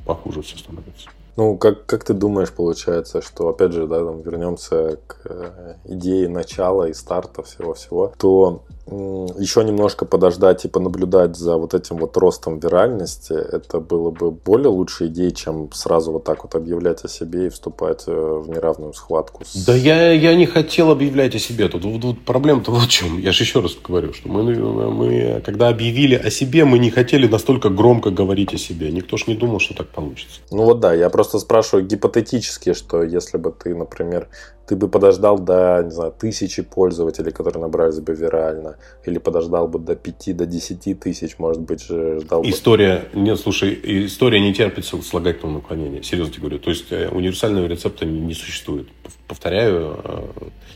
похуже 0.07 0.43
все 0.43 0.57
становится. 0.57 1.09
Ну, 1.39 1.57
как, 1.57 1.87
как 1.87 2.03
ты 2.03 2.15
думаешь, 2.15 2.51
получается, 2.51 3.23
что, 3.23 3.49
опять 3.49 3.71
же, 3.71 3.87
да, 3.87 4.05
там 4.05 4.23
вернемся 4.23 4.99
к 5.07 5.21
э, 5.25 5.75
идее 5.85 6.29
начала 6.29 6.89
и 6.89 6.93
старта 6.93 7.45
всего-всего, 7.45 8.13
то 8.19 8.65
еще 8.91 9.65
немножко 9.65 10.05
подождать 10.05 10.65
и 10.65 10.69
понаблюдать 10.69 11.37
за 11.37 11.57
вот 11.57 11.75
этим 11.75 11.97
вот 11.97 12.17
ростом 12.17 12.59
виральности, 12.59 13.33
это 13.33 13.81
было 13.81 14.11
бы 14.11 14.31
более 14.31 14.69
лучшей 14.69 15.09
идеей, 15.09 15.35
чем 15.35 15.71
сразу 15.73 16.13
вот 16.13 16.25
так 16.25 16.43
вот 16.45 16.55
объявлять 16.55 17.05
о 17.05 17.09
себе 17.09 17.47
и 17.47 17.51
вступать 17.51 18.05
э, 18.07 18.13
в 18.13 18.49
неравную 18.49 18.95
схватку. 18.95 19.45
С... 19.45 19.65
Да 19.67 19.75
я, 19.75 20.13
я 20.13 20.35
не 20.35 20.47
хотел 20.47 20.91
объявлять 20.91 21.35
о 21.35 21.39
себе. 21.39 21.69
Тут, 21.69 21.83
тут, 21.83 22.01
тут 22.01 22.25
проблема-то 22.25 22.71
вот 22.71 22.83
в 22.83 22.89
чем. 22.89 23.19
Я 23.19 23.33
же 23.33 23.45
еще 23.45 23.61
раз 23.61 23.77
говорю, 23.77 24.13
что 24.15 24.29
мы, 24.29 24.43
мы, 24.43 25.43
когда 25.45 25.69
объявили 25.69 26.15
о 26.15 26.31
себе, 26.31 26.65
мы 26.65 26.79
не 26.79 26.91
хотели 26.91 27.27
настолько 27.27 27.69
громко 27.69 28.11
говорить 28.11 28.55
о 28.55 28.59
себе. 28.59 28.91
Никто 28.91 29.17
ж 29.17 29.27
не 29.27 29.35
думал, 29.35 29.61
что 29.61 29.75
так 29.75 29.89
получится. 29.89 30.41
Ну 30.51 30.65
вот 30.65 30.81
да, 30.81 30.95
я 30.95 31.11
просто 31.11 31.28
спрашиваю 31.37 31.87
гипотетически, 31.87 32.73
что 32.73 33.03
если 33.03 33.37
бы 33.37 33.53
ты, 33.53 33.75
например, 33.75 34.29
ты 34.69 34.77
бы 34.77 34.89
подождал 34.89 35.39
до, 35.39 35.83
не 35.83 35.91
знаю, 35.91 36.13
тысячи 36.19 36.63
пользователей, 36.63 37.33
которые 37.33 37.63
набрались 37.63 38.01
бы 38.01 38.15
вирально, 38.15 38.77
или 39.07 39.19
подождал 39.19 39.67
бы 39.67 39.79
до 39.79 39.97
5, 39.97 40.37
до 40.37 40.47
10 40.47 41.01
тысяч, 41.01 41.39
может 41.39 41.63
быть, 41.63 41.83
ждал 41.83 42.43
бы... 42.43 42.51
История, 42.51 43.09
нет, 43.15 43.41
слушай, 43.41 43.79
история 44.07 44.41
не 44.41 44.53
терпит 44.53 44.85
слагательного 44.85 45.57
наклонения, 45.57 46.03
серьезно 46.03 46.33
тебе 46.33 46.43
говорю. 46.43 46.59
То 46.59 46.71
есть 46.71 46.87
э, 46.91 47.09
универсального 47.09 47.67
рецепта 47.67 48.05
не, 48.05 48.21
не 48.21 48.35
существует. 48.35 48.89
Повторяю, 49.27 50.01
э, 50.05 50.23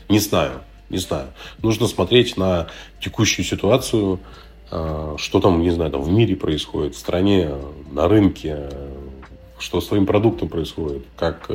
не 0.09 0.19
знаю, 0.19 0.61
не 0.89 0.97
знаю. 0.97 1.27
Нужно 1.61 1.87
смотреть 1.87 2.35
на 2.35 2.67
текущую 2.99 3.45
ситуацию, 3.45 4.19
э, 4.71 5.15
что 5.17 5.39
там, 5.39 5.61
не 5.61 5.69
знаю, 5.69 5.91
там 5.91 6.01
в 6.01 6.11
мире 6.11 6.35
происходит, 6.35 6.95
в 6.95 6.97
стране, 6.97 7.51
на 7.91 8.07
рынке, 8.07 8.69
что 9.63 9.79
с 9.79 9.87
твоим 9.87 10.05
продуктом 10.05 10.49
происходит, 10.49 11.03
как 11.15 11.49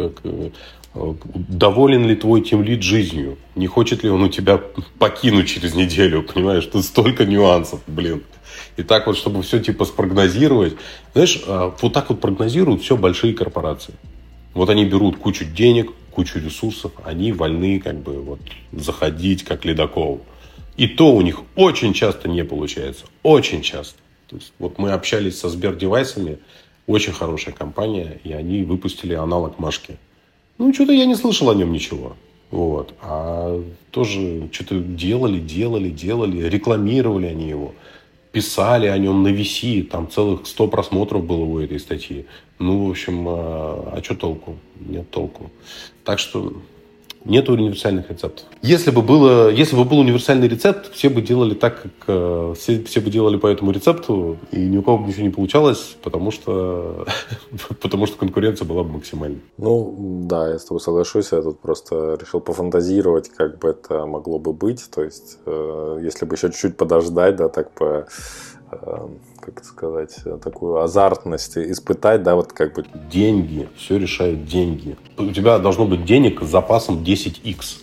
доволен 0.95 2.07
ли 2.07 2.17
твой 2.17 2.41
тимлид 2.41 2.83
жизнью, 2.83 3.37
не 3.55 3.67
хочет 3.67 4.03
ли 4.03 4.11
он 4.11 4.23
у 4.23 4.29
тебя 4.29 4.59
покинуть 4.99 5.49
через 5.49 5.75
неделю, 5.75 6.23
понимаешь, 6.23 6.65
тут 6.67 6.85
столько 6.85 7.27
нюансов, 7.27 7.81
блин. 7.87 8.23
И 8.77 8.83
так 8.83 9.07
вот, 9.07 9.17
чтобы 9.17 9.43
все 9.43 9.59
типа 9.59 9.85
спрогнозировать. 9.85 10.77
Знаешь, 11.13 11.43
а, 11.47 11.75
вот 11.81 11.93
так 11.93 12.09
вот 12.09 12.21
прогнозируют 12.21 12.83
все 12.83 12.97
большие 12.97 13.35
корпорации. 13.35 13.95
Вот 14.55 14.71
они 14.71 14.85
берут 14.85 15.19
кучу 15.19 15.45
денег, 15.45 15.93
кучу 16.11 16.39
ресурсов, 16.39 16.93
они 17.05 17.33
вольны 17.33 17.81
как 17.81 17.99
бы 18.01 18.21
вот 18.23 18.41
заходить 18.73 19.45
как 19.45 19.65
ледокол. 19.65 20.23
И 20.77 20.87
то 20.87 21.13
у 21.13 21.21
них 21.21 21.43
очень 21.57 21.93
часто 21.93 22.29
не 22.29 22.45
получается. 22.45 23.05
Очень 23.23 23.63
часто. 23.63 23.99
То 24.29 24.37
есть, 24.37 24.53
вот 24.59 24.79
мы 24.79 24.93
общались 24.93 25.39
со 25.39 25.49
Сбердевайсами, 25.49 26.39
очень 26.89 27.13
хорошая 27.13 27.55
компания, 27.55 28.19
и 28.25 28.33
они 28.33 28.65
выпустили 28.65 29.15
аналог 29.15 29.59
Машки. 29.59 29.99
Ну, 30.57 30.73
что-то 30.73 30.93
я 30.93 31.05
не 31.05 31.15
слышал 31.15 31.51
о 31.51 31.55
нем 31.55 31.71
ничего. 31.71 32.17
Вот. 32.51 32.95
А 33.03 33.63
тоже 33.91 34.49
что-то 34.51 34.81
делали, 34.81 35.39
делали, 35.39 35.91
делали, 35.91 36.49
рекламировали 36.49 37.27
они 37.27 37.49
его. 37.49 37.75
Писали 38.33 38.87
о 38.87 38.97
нем 38.97 39.23
на 39.23 39.29
VC, 39.29 39.85
там 39.85 40.11
целых 40.11 40.47
100 40.47 40.69
просмотров 40.69 41.25
было 41.25 41.45
у 41.45 41.59
этой 41.59 41.79
статьи. 41.79 42.25
Ну, 42.59 42.87
в 42.87 42.91
общем, 42.91 43.27
а, 43.29 43.93
а 43.97 44.03
что 44.03 44.15
толку? 44.15 44.57
Нет 44.81 45.11
толку. 45.11 45.51
Так 46.05 46.19
что 46.19 46.55
нет 47.25 47.49
универсальных 47.49 48.11
рецептов. 48.11 48.47
Если 48.63 48.91
бы, 48.91 49.03
было, 49.03 49.51
если 49.51 49.77
бы 49.77 49.85
был 49.85 49.99
универсальный 49.99 50.49
рецепт, 50.49 50.93
все 50.93 51.09
бы 51.09 51.21
делали 51.23 51.55
так, 51.55 51.83
как 51.83 51.93
э, 52.07 52.55
все, 52.57 52.83
все 52.85 53.01
бы 53.01 53.11
делали 53.11 53.37
по 53.37 53.47
этому 53.47 53.71
рецепту, 53.71 54.39
и 54.51 54.61
ни 54.61 54.77
у 54.77 54.83
кого 54.83 54.99
бы 54.99 55.09
ничего 55.09 55.25
не 55.25 55.31
получалось, 55.31 55.97
потому 56.03 56.31
что, 56.31 57.07
потому 57.83 58.07
что 58.07 58.17
конкуренция 58.17 58.67
была 58.67 58.85
бы 58.85 58.95
максимальной. 58.95 59.41
Ну, 59.57 59.95
да, 60.25 60.49
я 60.49 60.59
с 60.59 60.65
тобой 60.65 60.81
соглашусь. 60.81 61.33
Я 61.33 61.43
тут 61.43 61.61
просто 61.61 62.19
решил 62.21 62.41
пофантазировать, 62.41 63.29
как 63.29 63.59
бы 63.59 63.69
это 63.69 64.07
могло 64.07 64.39
бы 64.39 64.53
быть. 64.53 64.89
То 64.91 65.03
есть, 65.03 65.39
э, 65.47 66.01
если 66.03 66.25
бы 66.25 66.35
еще 66.37 66.49
чуть-чуть 66.51 66.77
подождать, 66.77 67.37
да, 67.37 67.49
так 67.49 67.71
по 67.73 68.07
э, 68.71 69.09
как 69.53 69.65
сказать, 69.65 70.17
такую 70.43 70.81
азартность 70.81 71.59
испытать, 71.59 72.23
да, 72.23 72.35
вот 72.35 72.53
как 72.53 72.75
бы... 72.75 72.85
Деньги, 73.11 73.69
все 73.77 73.99
решают 73.99 74.45
деньги. 74.45 74.97
У 75.17 75.31
тебя 75.31 75.59
должно 75.59 75.87
быть 75.87 76.05
денег 76.05 76.43
с 76.43 76.47
запасом 76.47 77.03
10x. 77.03 77.83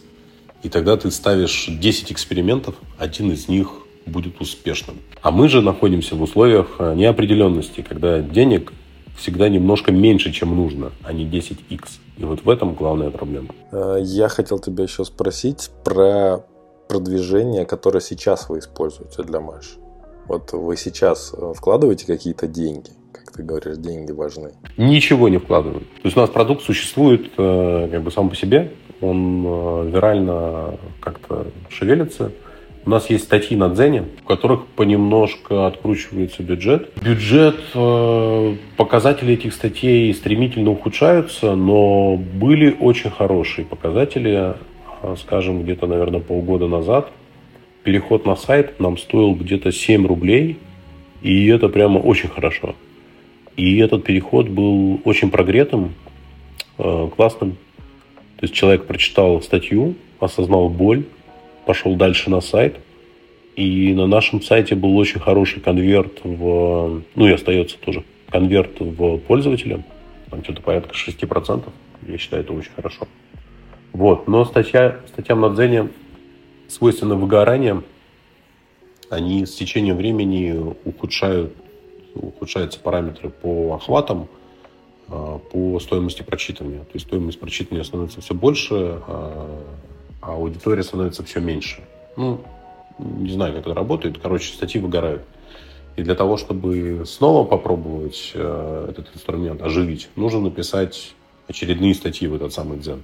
И 0.63 0.70
тогда 0.70 0.97
ты 0.97 1.11
ставишь 1.11 1.68
10 1.68 2.11
экспериментов, 2.11 2.76
один 2.97 3.32
из 3.32 3.47
них 3.47 3.70
будет 4.05 4.39
успешным. 4.41 4.97
А 5.22 5.32
мы 5.32 5.49
же 5.49 5.61
находимся 5.61 6.16
в 6.16 6.22
условиях 6.22 6.76
э, 6.80 6.93
неопределенности, 6.95 7.82
когда 7.82 8.20
денег 8.20 8.72
всегда 9.18 9.49
немножко 9.49 9.91
меньше, 9.91 10.32
чем 10.32 10.55
нужно, 10.55 10.91
а 11.03 11.13
не 11.13 11.26
10x. 11.26 11.82
И 12.18 12.24
вот 12.24 12.43
в 12.43 12.49
этом 12.49 12.76
главная 12.76 13.09
проблема. 13.09 13.49
Э, 13.72 13.97
я 14.01 14.28
хотел 14.28 14.59
тебя 14.59 14.84
еще 14.84 15.05
спросить 15.05 15.70
про 15.84 16.45
продвижение, 16.88 17.66
которое 17.66 18.01
сейчас 18.01 18.49
вы 18.49 18.59
используете 18.59 19.24
для 19.24 19.39
Маш. 19.39 19.78
Вот 20.28 20.53
вы 20.53 20.76
сейчас 20.76 21.34
э, 21.38 21.53
вкладываете 21.55 22.07
какие-то 22.07 22.47
деньги? 22.47 22.89
Как 23.11 23.32
ты 23.32 23.43
говоришь, 23.43 23.78
деньги 23.78 24.11
важны. 24.11 24.51
Ничего 24.78 25.30
не 25.30 25.38
вкладываем. 25.38 25.82
То 25.82 26.05
есть 26.05 26.17
у 26.17 26.19
нас 26.19 26.30
продукт 26.30 26.63
существует 26.63 27.32
э, 27.38 27.89
как 27.91 28.01
бы 28.01 28.11
сам 28.11 28.30
по 28.30 28.36
себе, 28.36 28.71
он 29.01 29.45
э, 29.45 29.89
вирально 29.91 30.80
как-то 30.99 31.47
шевелится. 31.69 32.32
У 32.86 32.89
нас 32.89 33.09
есть 33.09 33.23
статьи 33.23 33.57
на 33.57 33.69
Дзене, 33.69 34.05
в 34.21 34.28
которых 34.28 34.67
понемножко 34.67 35.65
откручивается 35.65 36.43
бюджет. 36.43 36.91
Бюджет, 37.01 37.55
показатели 38.78 39.34
этих 39.34 39.55
статей 39.55 40.13
стремительно 40.13 40.69
ухудшаются, 40.69 41.55
но 41.55 42.15
были 42.15 42.78
очень 42.80 43.09
хорошие 43.09 43.65
показатели, 43.65 44.53
скажем, 45.17 45.63
где-то, 45.63 45.88
наверное, 45.88 46.19
полгода 46.19 46.67
назад– 46.67 47.09
переход 47.86 48.26
на 48.26 48.36
сайт 48.36 48.80
нам 48.80 48.98
стоил 48.98 49.36
где-то 49.36 49.72
7 49.72 50.08
рублей, 50.08 50.58
и 51.22 51.48
это 51.48 51.70
прямо 51.70 52.00
очень 52.00 52.28
хорошо. 52.28 52.76
И 53.56 53.78
этот 53.78 54.04
переход 54.04 54.50
был 54.50 55.00
очень 55.06 55.30
прогретым, 55.30 55.94
э, 56.80 57.10
классным. 57.16 57.52
То 58.38 58.42
есть 58.42 58.54
человек 58.54 58.86
прочитал 58.86 59.42
статью, 59.42 59.94
осознал 60.20 60.68
боль, 60.68 61.06
пошел 61.66 61.96
дальше 61.96 62.30
на 62.30 62.42
сайт, 62.42 62.80
и 63.56 63.94
на 63.94 64.08
нашем 64.08 64.42
сайте 64.42 64.76
был 64.76 64.98
очень 64.98 65.20
хороший 65.20 65.62
конверт 65.62 66.20
в... 66.24 67.04
Ну 67.16 67.28
и 67.28 67.32
остается 67.32 67.78
тоже 67.78 68.04
конверт 68.30 68.80
в 68.80 69.20
пользователя. 69.20 69.84
Там 70.32 70.44
что-то 70.44 70.62
порядка 70.62 70.96
6%. 70.96 71.64
Я 72.08 72.18
считаю, 72.18 72.44
это 72.44 72.52
очень 72.52 72.72
хорошо. 72.76 73.08
Вот. 73.94 74.28
Но 74.28 74.44
статья, 74.44 74.98
статьям 75.08 75.40
на 75.40 75.50
Дзене 75.52 75.90
свойственно 76.68 77.16
выгорание, 77.16 77.84
они 79.09 79.45
с 79.45 79.55
течением 79.55 79.97
времени 79.97 80.76
ухудшают, 80.86 81.53
ухудшаются 82.16 82.80
параметры 82.80 83.30
по 83.30 83.76
охватам, 83.76 84.28
а, 85.07 85.38
по 85.38 85.80
стоимости 85.80 86.24
прочитывания. 86.24 86.80
То 86.80 86.91
есть 86.93 87.05
стоимость 87.07 87.39
прочитывания 87.39 87.84
становится 87.84 88.22
все 88.22 88.34
больше, 88.34 89.01
а, 89.07 89.63
а 90.22 90.34
аудитория 90.34 90.84
становится 90.84 91.24
все 91.24 91.39
меньше. 91.39 91.82
Ну, 92.18 92.41
не 92.97 93.32
знаю, 93.32 93.53
как 93.53 93.63
это 93.63 93.74
работает. 93.74 94.18
Короче, 94.22 94.53
статьи 94.53 94.82
выгорают. 94.82 95.24
И 95.95 96.03
для 96.03 96.16
того, 96.16 96.38
чтобы 96.38 97.03
снова 97.05 97.47
попробовать 97.47 98.32
э, 98.34 98.88
этот 98.89 99.16
инструмент 99.16 99.61
оживить, 99.61 100.09
нужно 100.16 100.41
написать 100.41 101.13
очередные 101.47 101.93
статьи 101.93 102.28
в 102.28 102.36
этот 102.36 102.51
самый 102.53 102.80
дзен. 102.80 103.03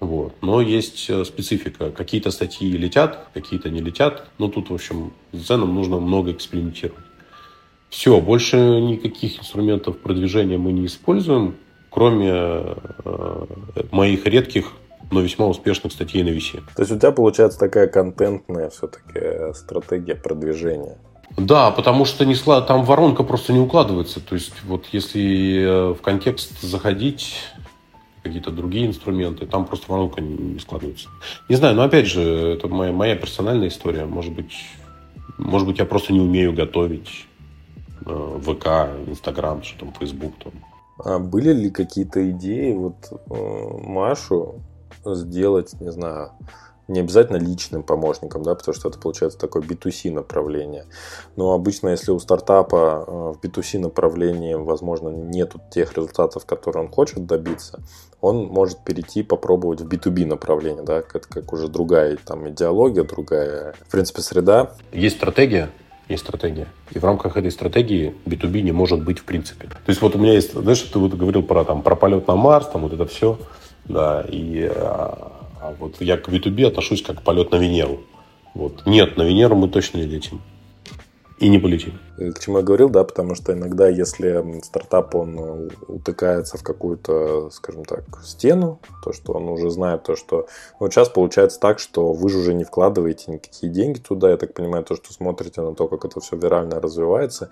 Вот. 0.00 0.34
Но 0.42 0.60
есть 0.60 1.08
э, 1.08 1.24
специфика. 1.24 1.90
Какие-то 1.90 2.30
статьи 2.30 2.70
летят, 2.70 3.28
какие-то 3.32 3.70
не 3.70 3.80
летят. 3.80 4.24
Ну, 4.38 4.48
тут, 4.48 4.70
в 4.70 4.74
общем, 4.74 5.12
с 5.32 5.46
Дзеном 5.46 5.74
нужно 5.74 5.98
много 5.98 6.32
экспериментировать. 6.32 7.04
Все, 7.88 8.20
больше 8.20 8.56
никаких 8.56 9.38
инструментов 9.38 9.98
продвижения 9.98 10.58
мы 10.58 10.72
не 10.72 10.86
используем, 10.86 11.56
кроме 11.88 12.30
э, 12.30 13.46
моих 13.90 14.26
редких, 14.26 14.72
но 15.10 15.20
весьма 15.20 15.46
успешных 15.46 15.92
статей 15.92 16.22
на 16.22 16.30
VC. 16.30 16.62
То 16.74 16.82
есть 16.82 16.92
у 16.92 16.98
тебя 16.98 17.12
получается 17.12 17.58
такая 17.58 17.86
контентная 17.86 18.70
все-таки 18.70 19.54
стратегия 19.54 20.16
продвижения? 20.16 20.98
Да, 21.36 21.70
потому 21.70 22.04
что 22.04 22.24
не 22.24 22.34
там 22.34 22.84
воронка 22.84 23.22
просто 23.22 23.52
не 23.52 23.60
укладывается. 23.60 24.20
То 24.20 24.34
есть 24.34 24.54
вот 24.64 24.86
если 24.92 25.62
э, 25.62 25.94
в 25.94 26.00
контекст 26.02 26.60
заходить, 26.60 27.36
какие-то 28.26 28.50
другие 28.50 28.86
инструменты, 28.86 29.46
там 29.46 29.64
просто 29.64 29.90
воронка 29.90 30.20
не 30.20 30.58
складывается. 30.58 31.08
Не 31.48 31.56
знаю, 31.56 31.74
но 31.74 31.82
опять 31.82 32.06
же, 32.06 32.22
это 32.22 32.68
моя, 32.68 32.92
моя 32.92 33.16
персональная 33.16 33.68
история. 33.68 34.04
Может 34.04 34.32
быть, 34.32 34.52
может 35.38 35.66
быть, 35.66 35.78
я 35.78 35.84
просто 35.84 36.12
не 36.12 36.20
умею 36.20 36.52
готовить 36.52 37.26
э, 38.04 38.40
ВК, 38.42 39.08
Инстаграм, 39.08 39.62
что 39.62 39.80
там, 39.80 39.92
Фейсбук. 39.92 40.34
Там. 40.42 40.52
А 40.98 41.18
были 41.18 41.52
ли 41.52 41.70
какие-то 41.70 42.30
идеи 42.30 42.72
вот 42.72 42.96
э, 43.10 43.88
Машу 43.88 44.60
сделать, 45.04 45.78
не 45.80 45.92
знаю, 45.92 46.32
не 46.88 47.00
обязательно 47.00 47.36
личным 47.36 47.82
помощником, 47.82 48.42
да, 48.42 48.54
потому 48.54 48.74
что 48.74 48.88
это 48.88 48.98
получается 48.98 49.38
такое 49.38 49.62
B2C 49.62 50.12
направление. 50.12 50.86
Но 51.34 51.52
обычно, 51.52 51.88
если 51.88 52.12
у 52.12 52.18
стартапа 52.18 53.04
э, 53.06 53.10
в 53.10 53.40
B2C 53.42 53.78
направлении, 53.80 54.54
возможно, 54.54 55.08
нету 55.08 55.60
тех 55.70 55.96
результатов, 55.96 56.46
которые 56.46 56.84
он 56.84 56.90
хочет 56.90 57.26
добиться, 57.26 57.80
он 58.20 58.46
может 58.46 58.78
перейти, 58.84 59.22
попробовать 59.22 59.80
в 59.80 59.88
B2B 59.88 60.26
направление, 60.26 60.84
да, 60.84 60.98
это 60.98 61.20
как 61.28 61.52
уже 61.52 61.68
другая 61.68 62.16
там 62.24 62.48
идеология, 62.48 63.02
другая, 63.02 63.74
в 63.86 63.90
принципе, 63.90 64.22
среда. 64.22 64.72
Есть 64.92 65.16
стратегия, 65.16 65.70
есть 66.08 66.22
стратегия. 66.22 66.68
И 66.92 66.98
в 66.98 67.04
рамках 67.04 67.36
этой 67.36 67.50
стратегии 67.50 68.14
B2B 68.26 68.62
не 68.62 68.72
может 68.72 69.04
быть 69.04 69.18
в 69.18 69.24
принципе. 69.24 69.68
То 69.68 69.88
есть 69.88 70.00
вот 70.00 70.14
у 70.14 70.18
меня 70.18 70.34
есть, 70.34 70.52
знаешь, 70.52 70.80
ты 70.80 70.98
вот 70.98 71.14
говорил 71.14 71.42
про, 71.42 71.64
там, 71.64 71.82
про 71.82 71.96
полет 71.96 72.28
на 72.28 72.36
Марс, 72.36 72.68
там 72.68 72.82
вот 72.82 72.92
это 72.92 73.06
все, 73.06 73.38
да, 73.86 74.24
и 74.28 74.70
а, 75.66 75.74
вот 75.78 76.00
я 76.00 76.16
к 76.16 76.28
B2B 76.28 76.66
отношусь 76.66 77.02
как 77.02 77.22
полет 77.22 77.50
на 77.50 77.56
Венеру. 77.56 78.00
Вот. 78.54 78.86
Нет, 78.86 79.16
на 79.16 79.22
Венеру 79.22 79.56
мы 79.56 79.68
точно 79.68 79.98
не 79.98 80.06
летим. 80.06 80.40
И 81.38 81.50
не 81.50 81.58
полетим. 81.58 81.98
К 82.16 82.38
чему 82.40 82.58
я 82.58 82.64
говорил, 82.64 82.88
да, 82.88 83.04
потому 83.04 83.34
что 83.34 83.52
иногда, 83.52 83.88
если 83.88 84.62
стартап, 84.62 85.14
он 85.14 85.38
э, 85.38 85.68
утыкается 85.86 86.56
в 86.56 86.62
какую-то, 86.62 87.50
скажем 87.50 87.84
так, 87.84 88.04
стену, 88.24 88.80
то, 89.04 89.12
что 89.12 89.34
он 89.34 89.48
уже 89.50 89.68
знает 89.68 90.04
то, 90.04 90.16
что... 90.16 90.46
Вот 90.80 90.94
сейчас 90.94 91.10
получается 91.10 91.60
так, 91.60 91.78
что 91.78 92.14
вы 92.14 92.30
же 92.30 92.38
уже 92.38 92.54
не 92.54 92.64
вкладываете 92.64 93.30
никакие 93.32 93.70
деньги 93.70 93.98
туда, 93.98 94.30
я 94.30 94.38
так 94.38 94.54
понимаю, 94.54 94.82
то, 94.82 94.96
что 94.96 95.12
смотрите 95.12 95.60
на 95.60 95.74
то, 95.74 95.88
как 95.88 96.06
это 96.06 96.20
все 96.20 96.36
вирально 96.36 96.80
развивается, 96.80 97.50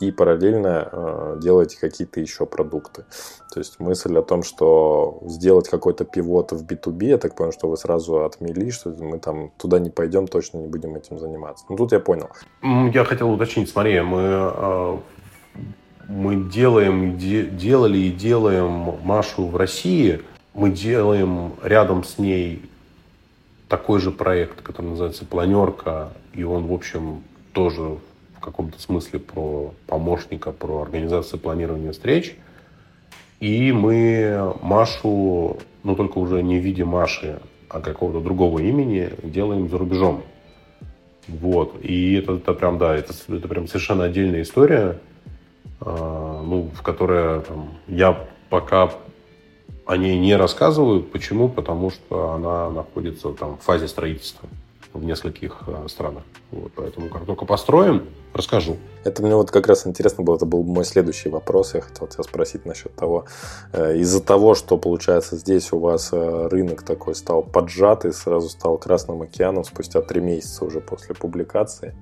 и 0.00 0.10
параллельно 0.10 0.88
э, 0.90 1.38
делаете 1.40 1.78
какие-то 1.80 2.20
еще 2.20 2.46
продукты. 2.46 3.04
То 3.52 3.60
есть 3.60 3.80
мысль 3.80 4.16
о 4.18 4.22
том, 4.22 4.42
что 4.42 5.20
сделать 5.24 5.68
какой-то 5.68 6.04
пивот 6.04 6.52
в 6.52 6.64
B2B, 6.64 7.04
я 7.04 7.18
так 7.18 7.34
понял, 7.34 7.52
что 7.52 7.68
вы 7.68 7.76
сразу 7.76 8.24
отмели, 8.24 8.70
что 8.70 8.90
мы 8.90 9.18
там 9.18 9.50
туда 9.56 9.78
не 9.78 9.90
пойдем, 9.90 10.26
точно 10.26 10.58
не 10.58 10.68
будем 10.68 10.94
этим 10.96 11.18
заниматься. 11.18 11.64
Ну, 11.68 11.76
тут 11.76 11.92
я 11.92 12.00
понял. 12.00 12.28
Я 12.62 13.04
хотел 13.04 13.30
уточнить, 13.30 13.70
смотри, 13.70 14.00
мы, 14.00 14.20
э, 14.22 14.96
мы 16.08 16.36
делаем, 16.50 17.16
де, 17.16 17.44
делали 17.46 17.98
и 17.98 18.10
делаем 18.10 18.96
Машу 19.02 19.46
в 19.46 19.56
России, 19.56 20.22
мы 20.52 20.70
делаем 20.70 21.54
рядом 21.62 22.04
с 22.04 22.18
ней 22.18 22.70
такой 23.68 24.00
же 24.00 24.10
проект, 24.10 24.60
который 24.62 24.90
называется 24.90 25.24
«Планерка», 25.24 26.12
и 26.32 26.44
он, 26.44 26.66
в 26.66 26.72
общем, 26.72 27.22
тоже 27.52 27.98
в 28.36 28.40
каком-то 28.40 28.80
смысле 28.80 29.18
про 29.18 29.74
помощника, 29.86 30.52
про 30.52 30.82
организацию 30.82 31.40
планирования 31.40 31.92
встреч. 31.92 32.36
И 33.40 33.72
мы 33.72 34.54
Машу, 34.62 35.58
ну 35.82 35.96
только 35.96 36.18
уже 36.18 36.42
не 36.42 36.58
в 36.58 36.62
виде 36.62 36.84
Маши, 36.84 37.40
а 37.68 37.80
какого-то 37.80 38.20
другого 38.20 38.60
имени 38.60 39.10
делаем 39.22 39.68
за 39.68 39.78
рубежом. 39.78 40.22
Вот. 41.28 41.76
И 41.82 42.14
это, 42.14 42.34
это 42.34 42.52
прям, 42.54 42.78
да, 42.78 42.94
это, 42.94 43.12
это 43.28 43.48
прям 43.48 43.66
совершенно 43.66 44.04
отдельная 44.04 44.42
история, 44.42 45.00
э, 45.80 45.84
ну, 45.84 46.70
в 46.72 46.82
которой 46.82 47.42
там, 47.42 47.70
я 47.88 48.26
пока 48.48 48.92
о 49.86 49.96
ней 49.96 50.18
не 50.18 50.36
рассказываю. 50.36 51.02
Почему? 51.02 51.48
Потому 51.48 51.90
что 51.90 52.32
она 52.32 52.70
находится 52.70 53.30
там 53.30 53.56
в 53.56 53.62
фазе 53.62 53.88
строительства 53.88 54.48
в 54.96 55.04
нескольких 55.04 55.62
э, 55.66 55.86
странах. 55.88 56.22
Вот, 56.50 56.72
поэтому 56.74 57.08
как 57.08 57.26
только 57.26 57.44
построим, 57.44 58.08
расскажу. 58.32 58.76
Это 59.04 59.22
мне 59.22 59.34
вот 59.34 59.50
как 59.50 59.66
раз 59.66 59.86
интересно 59.86 60.24
было, 60.24 60.36
это 60.36 60.46
был 60.46 60.62
мой 60.62 60.84
следующий 60.84 61.28
вопрос. 61.28 61.74
Я 61.74 61.80
хотел 61.80 62.06
тебя 62.06 62.22
спросить 62.22 62.64
насчет 62.66 62.94
того, 62.94 63.26
э, 63.72 63.98
из-за 63.98 64.22
того, 64.22 64.54
что 64.54 64.76
получается 64.76 65.36
здесь 65.36 65.72
у 65.72 65.78
вас 65.78 66.10
э, 66.12 66.48
рынок 66.48 66.82
такой 66.82 67.14
стал 67.14 67.42
поджатый, 67.42 68.12
сразу 68.12 68.48
стал 68.48 68.78
Красным 68.78 69.22
океаном 69.22 69.64
спустя 69.64 70.00
три 70.02 70.20
месяца 70.20 70.64
уже 70.64 70.80
после 70.80 71.14
публикации, 71.14 71.94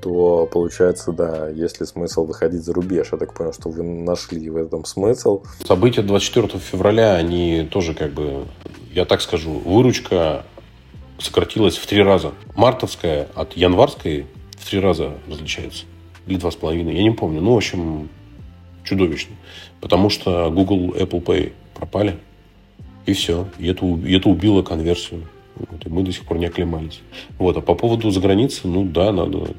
то 0.00 0.48
получается, 0.50 1.12
да, 1.12 1.48
есть 1.48 1.80
ли 1.80 1.86
смысл 1.86 2.24
выходить 2.24 2.62
за 2.62 2.72
рубеж? 2.72 3.08
Я 3.12 3.18
так 3.18 3.34
понял, 3.34 3.52
что 3.52 3.68
вы 3.68 3.82
нашли 3.82 4.48
в 4.48 4.56
этом 4.56 4.84
смысл. 4.84 5.42
События 5.64 6.02
24 6.02 6.58
февраля, 6.58 7.14
они 7.14 7.68
тоже 7.70 7.94
как 7.94 8.12
бы, 8.12 8.46
я 8.92 9.04
так 9.04 9.20
скажу, 9.20 9.50
выручка 9.64 10.44
сократилась 11.18 11.76
в 11.76 11.86
три 11.86 12.02
раза. 12.02 12.32
Мартовская 12.54 13.28
от 13.34 13.56
январской 13.56 14.26
в 14.56 14.68
три 14.68 14.80
раза 14.80 15.14
различается. 15.28 15.84
Или 16.26 16.36
два 16.36 16.50
с 16.50 16.56
половиной, 16.56 16.96
я 16.96 17.02
не 17.02 17.10
помню. 17.10 17.40
Ну, 17.40 17.54
в 17.54 17.56
общем, 17.56 18.08
чудовищно. 18.84 19.34
Потому 19.80 20.10
что 20.10 20.50
Google, 20.50 20.94
Apple 20.94 21.22
Pay 21.22 21.52
пропали. 21.74 22.18
И 23.06 23.12
все. 23.12 23.48
И 23.58 23.66
это, 23.66 23.86
и 23.86 24.16
это 24.16 24.28
убило 24.28 24.62
конверсию. 24.62 25.26
Вот, 25.54 25.86
и 25.86 25.88
мы 25.88 26.02
до 26.02 26.12
сих 26.12 26.24
пор 26.24 26.38
не 26.38 26.46
оклемались. 26.46 27.00
Вот. 27.38 27.56
А 27.56 27.60
по 27.60 27.74
поводу 27.74 28.10
за 28.10 28.20
границы, 28.20 28.68
ну 28.68 28.84
да, 28.84 29.12
надо 29.12 29.54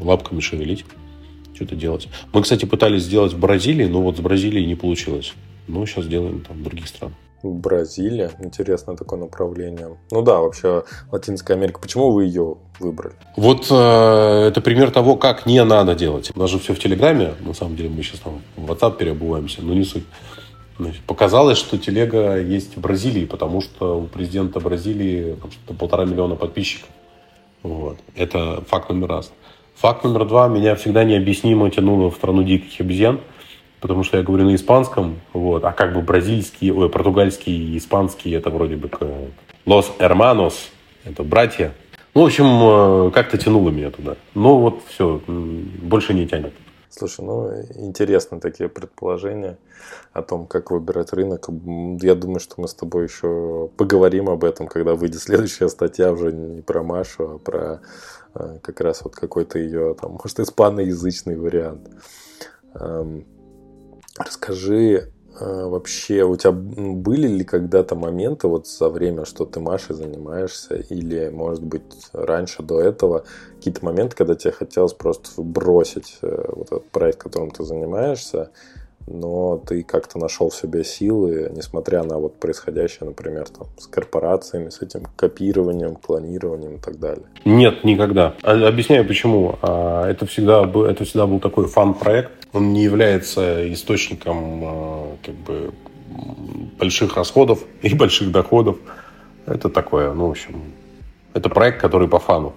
лапками 0.00 0.40
шевелить. 0.40 0.84
Что-то 1.54 1.76
делать. 1.76 2.08
Мы, 2.32 2.42
кстати, 2.42 2.64
пытались 2.64 3.02
сделать 3.02 3.32
в 3.32 3.38
Бразилии, 3.38 3.84
но 3.84 4.00
вот 4.00 4.16
с 4.16 4.20
Бразилией 4.20 4.66
не 4.66 4.74
получилось. 4.74 5.34
Но 5.68 5.84
сейчас 5.86 6.06
делаем 6.06 6.40
там 6.40 6.62
других 6.62 6.88
странах. 6.88 7.16
Бразилия, 7.42 8.30
интересное 8.40 8.96
такое 8.96 9.18
направление. 9.18 9.96
Ну 10.10 10.22
да, 10.22 10.40
вообще 10.40 10.84
Латинская 11.10 11.54
Америка. 11.54 11.80
Почему 11.80 12.10
вы 12.10 12.24
ее 12.24 12.56
выбрали? 12.78 13.14
Вот 13.36 13.68
э, 13.70 14.46
это 14.48 14.60
пример 14.60 14.90
того, 14.90 15.16
как 15.16 15.46
не 15.46 15.62
надо 15.64 15.94
делать. 15.94 16.30
У 16.34 16.38
нас 16.38 16.50
же 16.50 16.58
все 16.58 16.74
в 16.74 16.78
Телеграме. 16.78 17.34
На 17.40 17.54
самом 17.54 17.76
деле 17.76 17.88
мы 17.88 18.02
сейчас 18.02 18.20
там 18.20 18.42
в 18.56 18.70
WhatsApp 18.70 18.96
переобуваемся, 18.96 19.62
но 19.62 19.74
не 19.74 19.84
суть. 19.84 20.04
Значит, 20.78 21.02
показалось, 21.02 21.58
что 21.58 21.76
телега 21.76 22.38
есть 22.38 22.76
в 22.76 22.80
Бразилии, 22.80 23.26
потому 23.26 23.60
что 23.60 24.00
у 24.00 24.06
президента 24.06 24.60
Бразилии 24.60 25.36
там, 25.66 25.76
полтора 25.76 26.06
миллиона 26.06 26.36
подписчиков. 26.36 26.88
Вот. 27.62 27.98
Это 28.16 28.62
факт 28.66 28.88
номер 28.88 29.08
раз. 29.08 29.32
Факт 29.76 30.04
номер 30.04 30.26
два. 30.26 30.48
Меня 30.48 30.74
всегда 30.76 31.04
необъяснимо 31.04 31.70
тянуло 31.70 32.10
в 32.10 32.14
страну 32.14 32.42
диких 32.42 32.80
обезьян 32.80 33.20
потому 33.80 34.04
что 34.04 34.18
я 34.18 34.22
говорю 34.22 34.44
на 34.44 34.54
испанском, 34.54 35.20
вот, 35.32 35.64
а 35.64 35.72
как 35.72 35.94
бы 35.94 36.02
бразильский, 36.02 36.70
ой, 36.70 36.88
португальский 36.88 37.74
и 37.74 37.78
испанский, 37.78 38.30
это 38.32 38.50
вроде 38.50 38.76
бы 38.76 38.88
Los 39.66 39.86
Hermanos, 39.98 40.54
это 41.04 41.22
братья. 41.22 41.72
Ну, 42.14 42.22
в 42.22 42.26
общем, 42.26 43.08
э, 43.08 43.10
как-то 43.12 43.38
тянуло 43.38 43.70
меня 43.70 43.90
туда. 43.90 44.16
Но 44.34 44.58
вот 44.58 44.82
все, 44.88 45.20
больше 45.26 46.12
не 46.12 46.26
тянет. 46.26 46.52
Слушай, 46.90 47.24
ну, 47.24 47.48
интересны 47.76 48.40
такие 48.40 48.68
предположения 48.68 49.58
о 50.12 50.22
том, 50.22 50.46
как 50.46 50.72
выбирать 50.72 51.12
рынок. 51.12 51.48
Я 52.02 52.16
думаю, 52.16 52.40
что 52.40 52.60
мы 52.60 52.66
с 52.66 52.74
тобой 52.74 53.04
еще 53.04 53.70
поговорим 53.76 54.28
об 54.28 54.42
этом, 54.42 54.66
когда 54.66 54.96
выйдет 54.96 55.20
следующая 55.22 55.68
статья 55.68 56.10
уже 56.10 56.32
не 56.32 56.62
про 56.62 56.82
Машу, 56.82 57.34
а 57.34 57.38
про 57.38 57.80
э, 58.34 58.58
как 58.60 58.80
раз 58.80 59.02
вот 59.04 59.14
какой-то 59.14 59.60
ее, 59.60 59.94
там, 59.94 60.18
может, 60.20 60.40
испаноязычный 60.40 61.36
вариант. 61.36 61.88
Расскажи, 64.18 65.10
э, 65.38 65.64
вообще, 65.64 66.24
у 66.24 66.36
тебя 66.36 66.52
были 66.52 67.28
ли 67.28 67.44
когда-то 67.44 67.94
моменты 67.94 68.48
вот 68.48 68.66
за 68.66 68.88
время, 68.88 69.24
что 69.24 69.44
ты 69.44 69.60
Машей 69.60 69.94
занимаешься, 69.94 70.74
или, 70.74 71.30
может 71.30 71.62
быть, 71.62 71.82
раньше, 72.12 72.62
до 72.62 72.80
этого, 72.80 73.24
какие-то 73.56 73.84
моменты, 73.84 74.16
когда 74.16 74.34
тебе 74.34 74.52
хотелось 74.52 74.94
просто 74.94 75.40
бросить 75.40 76.18
э, 76.22 76.44
вот 76.48 76.66
этот 76.66 76.90
проект, 76.90 77.18
которым 77.18 77.50
ты 77.50 77.64
занимаешься, 77.64 78.50
но 79.06 79.56
ты 79.66 79.82
как-то 79.82 80.18
нашел 80.18 80.50
в 80.50 80.54
себе 80.54 80.84
силы, 80.84 81.50
несмотря 81.54 82.02
на 82.02 82.18
вот 82.18 82.38
происходящее, 82.38 83.08
например, 83.08 83.48
там, 83.48 83.66
с 83.78 83.86
корпорациями, 83.86 84.68
с 84.68 84.82
этим 84.82 85.06
копированием, 85.16 85.96
клонированием 85.96 86.76
и 86.76 86.78
так 86.78 86.98
далее? 86.98 87.24
Нет, 87.44 87.84
никогда. 87.84 88.34
А, 88.42 88.52
объясняю 88.68 89.06
почему. 89.06 89.58
А, 89.62 90.08
это 90.08 90.26
всегда, 90.26 90.62
это 90.62 91.04
всегда 91.04 91.26
был 91.26 91.40
такой 91.40 91.66
фан-проект. 91.66 92.30
Он 92.52 92.72
не 92.72 92.82
является 92.82 93.72
источником 93.72 94.62
а, 94.64 95.16
как 95.24 95.34
бы, 95.34 95.72
больших 96.78 97.16
расходов 97.16 97.64
и 97.82 97.94
больших 97.94 98.30
доходов. 98.30 98.78
Это 99.46 99.68
такое, 99.68 100.12
ну, 100.12 100.28
в 100.28 100.30
общем, 100.30 100.62
это 101.34 101.48
проект, 101.48 101.80
который 101.80 102.08
по 102.08 102.18
фану. 102.18 102.54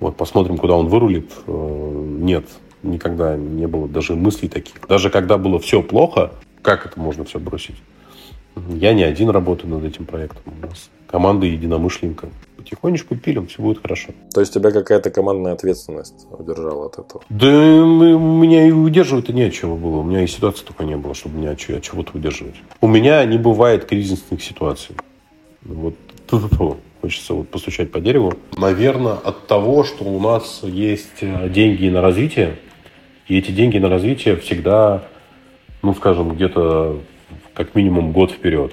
Вот 0.00 0.16
посмотрим, 0.16 0.58
куда 0.58 0.74
он 0.74 0.88
вырулит. 0.88 1.32
Э, 1.46 2.04
нет, 2.20 2.44
никогда 2.90 3.36
не 3.36 3.66
было 3.66 3.88
даже 3.88 4.14
мыслей 4.14 4.48
таких. 4.48 4.74
Даже 4.88 5.10
когда 5.10 5.38
было 5.38 5.58
все 5.58 5.82
плохо, 5.82 6.32
как 6.62 6.86
это 6.86 6.98
можно 6.98 7.24
все 7.24 7.38
бросить? 7.38 7.76
Я 8.68 8.92
не 8.92 9.04
один 9.04 9.30
работаю 9.30 9.70
над 9.70 9.84
этим 9.84 10.04
проектом. 10.04 10.42
У 10.46 10.66
нас 10.66 10.90
команда 11.06 11.46
единомышленника. 11.46 12.28
Потихонечку 12.56 13.16
пилим, 13.16 13.46
все 13.46 13.62
будет 13.62 13.80
хорошо. 13.80 14.10
То 14.34 14.40
есть 14.40 14.52
тебя 14.52 14.70
какая-то 14.70 15.10
командная 15.10 15.52
ответственность 15.52 16.26
удержала 16.30 16.86
от 16.86 16.98
этого? 16.98 17.22
Да 17.28 17.46
у 17.46 18.18
меня 18.18 18.66
и 18.66 18.72
удерживать-то 18.72 19.32
не 19.32 19.44
от 19.44 19.52
чего 19.52 19.76
было. 19.76 19.98
У 19.98 20.02
меня 20.02 20.22
и 20.22 20.26
ситуации 20.26 20.64
только 20.64 20.84
не 20.84 20.96
было, 20.96 21.14
чтобы 21.14 21.38
меня 21.38 21.52
от 21.52 21.58
чего-то 21.58 22.10
удерживать. 22.14 22.56
У 22.80 22.88
меня 22.88 23.24
не 23.24 23.38
бывает 23.38 23.84
кризисных 23.84 24.42
ситуаций. 24.42 24.96
Вот 25.62 25.94
то 26.26 26.38
Хочется 27.00 27.34
вот 27.34 27.48
постучать 27.48 27.92
по 27.92 28.00
дереву. 28.00 28.34
Наверное, 28.56 29.14
от 29.14 29.46
того, 29.46 29.84
что 29.84 30.04
у 30.04 30.18
нас 30.18 30.60
есть 30.64 31.22
э, 31.22 31.48
деньги 31.48 31.88
на 31.88 32.00
развитие, 32.00 32.56
и 33.28 33.38
эти 33.38 33.50
деньги 33.50 33.78
на 33.78 33.88
развитие 33.88 34.36
всегда, 34.36 35.04
ну, 35.82 35.94
скажем, 35.94 36.34
где-то 36.34 36.98
как 37.54 37.74
минимум 37.74 38.12
год 38.12 38.32
вперед 38.32 38.72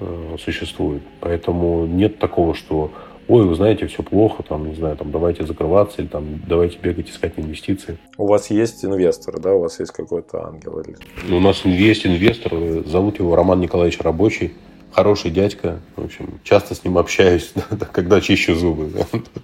э, 0.00 0.36
существуют. 0.42 1.02
Поэтому 1.20 1.86
нет 1.86 2.18
такого, 2.18 2.54
что 2.54 2.90
ой, 3.28 3.46
вы 3.46 3.54
знаете, 3.54 3.86
все 3.86 4.02
плохо, 4.02 4.42
там, 4.42 4.68
не 4.68 4.74
знаю, 4.74 4.96
там, 4.96 5.12
давайте 5.12 5.46
закрываться 5.46 6.02
или 6.02 6.08
там, 6.08 6.40
давайте 6.48 6.78
бегать 6.78 7.10
искать 7.10 7.34
инвестиции. 7.36 7.96
У 8.16 8.26
вас 8.26 8.50
есть 8.50 8.84
инвестор, 8.84 9.38
да? 9.38 9.54
У 9.54 9.60
вас 9.60 9.78
есть 9.78 9.92
какой-то 9.92 10.48
ангел? 10.48 10.80
Или... 10.80 10.96
Ну, 11.28 11.36
у 11.36 11.40
нас 11.40 11.64
есть 11.64 12.06
инвестор, 12.06 12.52
зовут 12.86 13.20
его 13.20 13.36
Роман 13.36 13.60
Николаевич 13.60 14.00
Рабочий 14.00 14.52
хороший 14.92 15.30
дядька. 15.30 15.80
В 15.96 16.04
общем, 16.04 16.40
часто 16.44 16.74
с 16.74 16.84
ним 16.84 16.98
общаюсь, 16.98 17.52
когда 17.92 18.20
чищу 18.20 18.54
зубы. 18.54 18.90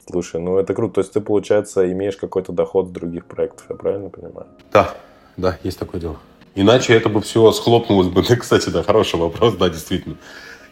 Слушай, 0.08 0.40
ну 0.40 0.58
это 0.58 0.74
круто. 0.74 0.94
То 0.94 1.00
есть 1.00 1.12
ты, 1.12 1.20
получается, 1.20 1.90
имеешь 1.92 2.16
какой-то 2.16 2.52
доход 2.52 2.88
с 2.88 2.90
других 2.90 3.26
проектов, 3.26 3.66
я 3.68 3.76
правильно 3.76 4.08
понимаю? 4.10 4.46
Да, 4.72 4.94
да, 5.36 5.58
есть 5.62 5.78
такое 5.78 6.00
дело. 6.00 6.16
Иначе 6.54 6.94
это 6.94 7.08
бы 7.08 7.20
все 7.20 7.52
схлопнулось 7.52 8.08
бы. 8.08 8.22
Кстати, 8.36 8.70
да, 8.70 8.82
хороший 8.82 9.20
вопрос, 9.20 9.56
да, 9.56 9.68
действительно. 9.68 10.16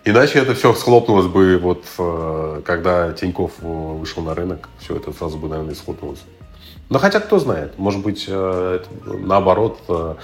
Иначе 0.06 0.38
это 0.38 0.54
все 0.54 0.74
схлопнулось 0.74 1.26
бы, 1.26 1.56
вот 1.56 1.84
э, 1.98 2.62
когда 2.64 3.12
Тиньков 3.12 3.52
вышел 3.60 4.22
на 4.22 4.34
рынок, 4.34 4.68
все 4.78 4.96
это 4.96 5.12
сразу 5.12 5.38
бы, 5.38 5.48
наверное, 5.48 5.74
схлопнулось. 5.74 6.22
Но 6.90 6.98
хотя 6.98 7.20
кто 7.20 7.38
знает, 7.38 7.78
может 7.78 8.02
быть, 8.02 8.26
э, 8.28 8.80
наоборот, 9.06 9.78
э, 9.88 10.14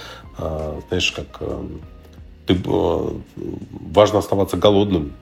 знаешь, 0.87 1.11
как 1.11 1.41
ты, 2.45 2.57
важно 3.93 4.19
оставаться 4.19 4.57
голодным. 4.57 5.13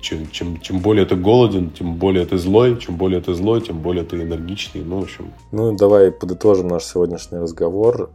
Чем, 0.00 0.28
чем, 0.30 0.60
чем 0.60 0.80
более 0.80 1.06
ты 1.06 1.14
голоден, 1.14 1.70
тем 1.70 1.94
более 1.94 2.26
ты 2.26 2.36
злой. 2.36 2.76
Чем 2.78 2.96
более 2.96 3.20
ты 3.20 3.34
злой, 3.34 3.60
тем 3.60 3.78
более 3.78 4.04
ты 4.04 4.20
энергичный. 4.20 4.82
Ну, 4.82 5.00
в 5.00 5.02
общем. 5.04 5.32
Ну, 5.52 5.76
давай 5.76 6.10
подытожим 6.10 6.68
наш 6.68 6.84
сегодняшний 6.84 7.38
разговор. 7.38 8.10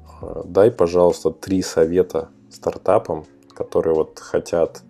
Дай, 0.46 0.70
пожалуйста, 0.70 1.32
три 1.32 1.62
совета 1.62 2.30
стартапам, 2.50 3.26
которые 3.54 3.96
вот 3.96 4.20
хотят 4.20 4.84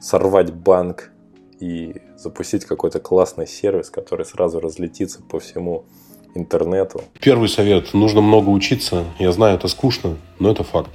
сорвать 0.00 0.52
банк 0.52 1.10
и 1.58 1.96
запустить 2.16 2.64
какой-то 2.64 3.00
классный 3.00 3.46
сервис, 3.46 3.90
который 3.90 4.24
сразу 4.24 4.60
разлетится 4.60 5.22
по 5.22 5.40
всему 5.40 5.84
интернету. 6.34 7.00
Первый 7.20 7.48
совет. 7.48 7.92
Нужно 7.94 8.20
много 8.20 8.50
учиться. 8.50 9.04
Я 9.18 9.32
знаю, 9.32 9.56
это 9.56 9.68
скучно, 9.68 10.16
но 10.38 10.50
это 10.50 10.62
факт. 10.62 10.90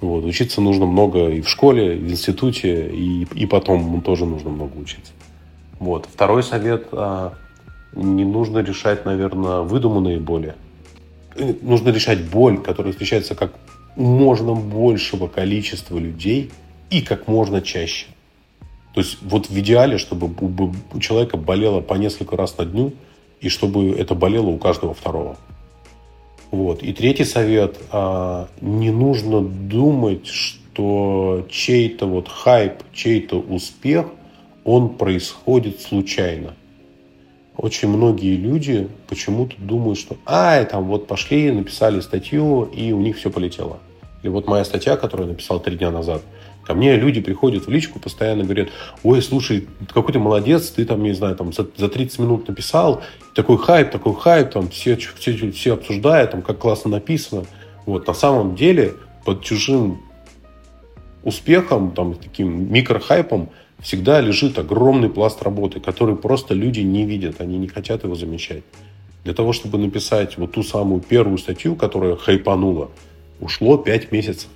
Вот. 0.00 0.24
Учиться 0.24 0.60
нужно 0.60 0.86
много 0.86 1.28
и 1.28 1.40
в 1.40 1.48
школе, 1.48 1.96
и 1.96 1.98
в 1.98 2.10
институте, 2.10 2.88
и, 2.88 3.26
и 3.34 3.46
потом 3.46 4.00
тоже 4.00 4.24
нужно 4.24 4.50
много 4.50 4.76
учиться. 4.78 5.12
Вот. 5.78 6.06
Второй 6.12 6.42
совет. 6.42 6.88
А, 6.92 7.34
не 7.94 8.24
нужно 8.24 8.58
решать, 8.58 9.04
наверное, 9.04 9.60
выдуманные 9.60 10.18
боли. 10.18 10.54
Э, 11.36 11.54
нужно 11.62 11.90
решать 11.90 12.22
боль, 12.24 12.58
которая 12.58 12.92
встречается 12.92 13.34
как 13.34 13.52
можно 13.96 14.54
большего 14.54 15.26
количества 15.26 15.98
людей 15.98 16.50
и 16.90 17.02
как 17.02 17.28
можно 17.28 17.60
чаще. 17.60 18.06
То 18.94 19.00
есть 19.00 19.18
вот 19.22 19.48
в 19.48 19.58
идеале, 19.58 19.98
чтобы 19.98 20.30
у 20.92 21.00
человека 21.00 21.36
болело 21.36 21.80
по 21.80 21.94
несколько 21.94 22.36
раз 22.36 22.56
на 22.58 22.64
дню, 22.64 22.92
и 23.40 23.48
чтобы 23.48 23.90
это 23.90 24.14
болело 24.14 24.48
у 24.48 24.58
каждого 24.58 24.94
второго. 24.94 25.36
Вот. 26.50 26.82
И 26.82 26.92
третий 26.92 27.24
совет. 27.24 27.78
А, 27.92 28.48
не 28.60 28.90
нужно 28.90 29.40
думать, 29.40 30.26
что 30.26 31.46
чей-то 31.50 32.06
вот 32.06 32.28
хайп, 32.28 32.82
чей-то 32.92 33.38
успех, 33.40 34.06
он 34.64 34.90
происходит 34.90 35.80
случайно. 35.80 36.54
Очень 37.56 37.88
многие 37.88 38.36
люди 38.36 38.88
почему-то 39.08 39.54
думают, 39.58 39.98
что 39.98 40.16
ай, 40.26 40.64
там 40.64 40.84
вот 40.84 41.06
пошли, 41.06 41.50
написали 41.50 42.00
статью, 42.00 42.64
и 42.64 42.92
у 42.92 43.00
них 43.00 43.18
все 43.18 43.30
полетело. 43.30 43.78
Или 44.22 44.30
вот 44.30 44.46
моя 44.46 44.64
статья, 44.64 44.96
которую 44.96 45.28
я 45.28 45.32
написал 45.32 45.60
три 45.60 45.76
дня 45.76 45.90
назад– 45.90 46.22
Ко 46.70 46.74
мне 46.74 46.94
люди 46.94 47.20
приходят 47.20 47.66
в 47.66 47.68
личку, 47.68 47.98
постоянно 47.98 48.44
говорят, 48.44 48.68
ой, 49.02 49.20
слушай, 49.22 49.66
какой 49.92 50.12
ты 50.12 50.20
молодец, 50.20 50.70
ты 50.70 50.84
там, 50.84 51.02
не 51.02 51.12
знаю, 51.14 51.34
там 51.34 51.52
за, 51.52 51.66
за 51.76 51.88
30 51.88 52.20
минут 52.20 52.46
написал, 52.46 53.02
такой 53.34 53.58
хайп, 53.58 53.90
такой 53.90 54.14
хайп, 54.14 54.50
там 54.50 54.68
все, 54.68 54.94
все, 54.96 55.50
все 55.50 55.74
обсуждают, 55.74 56.30
там 56.30 56.42
как 56.42 56.58
классно 56.58 56.90
написано. 56.90 57.42
Вот, 57.86 58.06
на 58.06 58.14
самом 58.14 58.54
деле 58.54 58.94
под 59.24 59.42
чужим 59.42 60.00
успехом, 61.24 61.90
там, 61.90 62.14
таким 62.14 62.72
микрохайпом 62.72 63.50
всегда 63.80 64.20
лежит 64.20 64.56
огромный 64.56 65.10
пласт 65.10 65.42
работы, 65.42 65.80
который 65.80 66.14
просто 66.14 66.54
люди 66.54 66.82
не 66.82 67.04
видят, 67.04 67.40
они 67.40 67.58
не 67.58 67.66
хотят 67.66 68.04
его 68.04 68.14
замечать. 68.14 68.62
Для 69.24 69.34
того, 69.34 69.52
чтобы 69.52 69.76
написать 69.76 70.38
вот 70.38 70.52
ту 70.52 70.62
самую 70.62 71.00
первую 71.00 71.38
статью, 71.38 71.74
которая 71.74 72.14
хайпанула, 72.14 72.92
ушло 73.40 73.76
5 73.76 74.12
месяцев. 74.12 74.48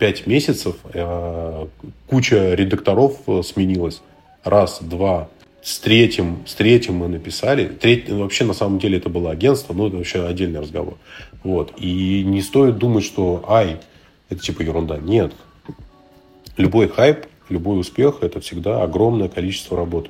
5 0.00 0.26
месяцев 0.26 0.76
э, 0.94 1.66
куча 2.08 2.54
редакторов 2.54 3.18
э, 3.26 3.42
сменилась. 3.44 4.00
Раз, 4.42 4.78
два. 4.80 5.28
С 5.62 5.78
третьим, 5.78 6.38
с 6.46 6.54
третьим 6.54 6.94
мы 6.94 7.08
написали. 7.08 7.66
Треть, 7.66 8.08
ну, 8.08 8.20
вообще, 8.20 8.44
на 8.44 8.54
самом 8.54 8.78
деле, 8.78 8.96
это 8.96 9.10
было 9.10 9.30
агентство, 9.30 9.74
но 9.74 9.88
это 9.88 9.98
вообще 9.98 10.26
отдельный 10.26 10.60
разговор. 10.60 10.96
Вот. 11.44 11.74
И 11.76 12.24
не 12.24 12.40
стоит 12.40 12.78
думать, 12.78 13.04
что, 13.04 13.44
ай, 13.46 13.76
это 14.30 14.40
типа 14.40 14.62
ерунда. 14.62 14.96
Нет. 14.96 15.34
Любой 16.56 16.88
хайп, 16.88 17.26
любой 17.50 17.78
успех– 17.78 18.18
это 18.22 18.40
всегда 18.40 18.82
огромное 18.82 19.28
количество 19.28 19.76
работы. 19.76 20.08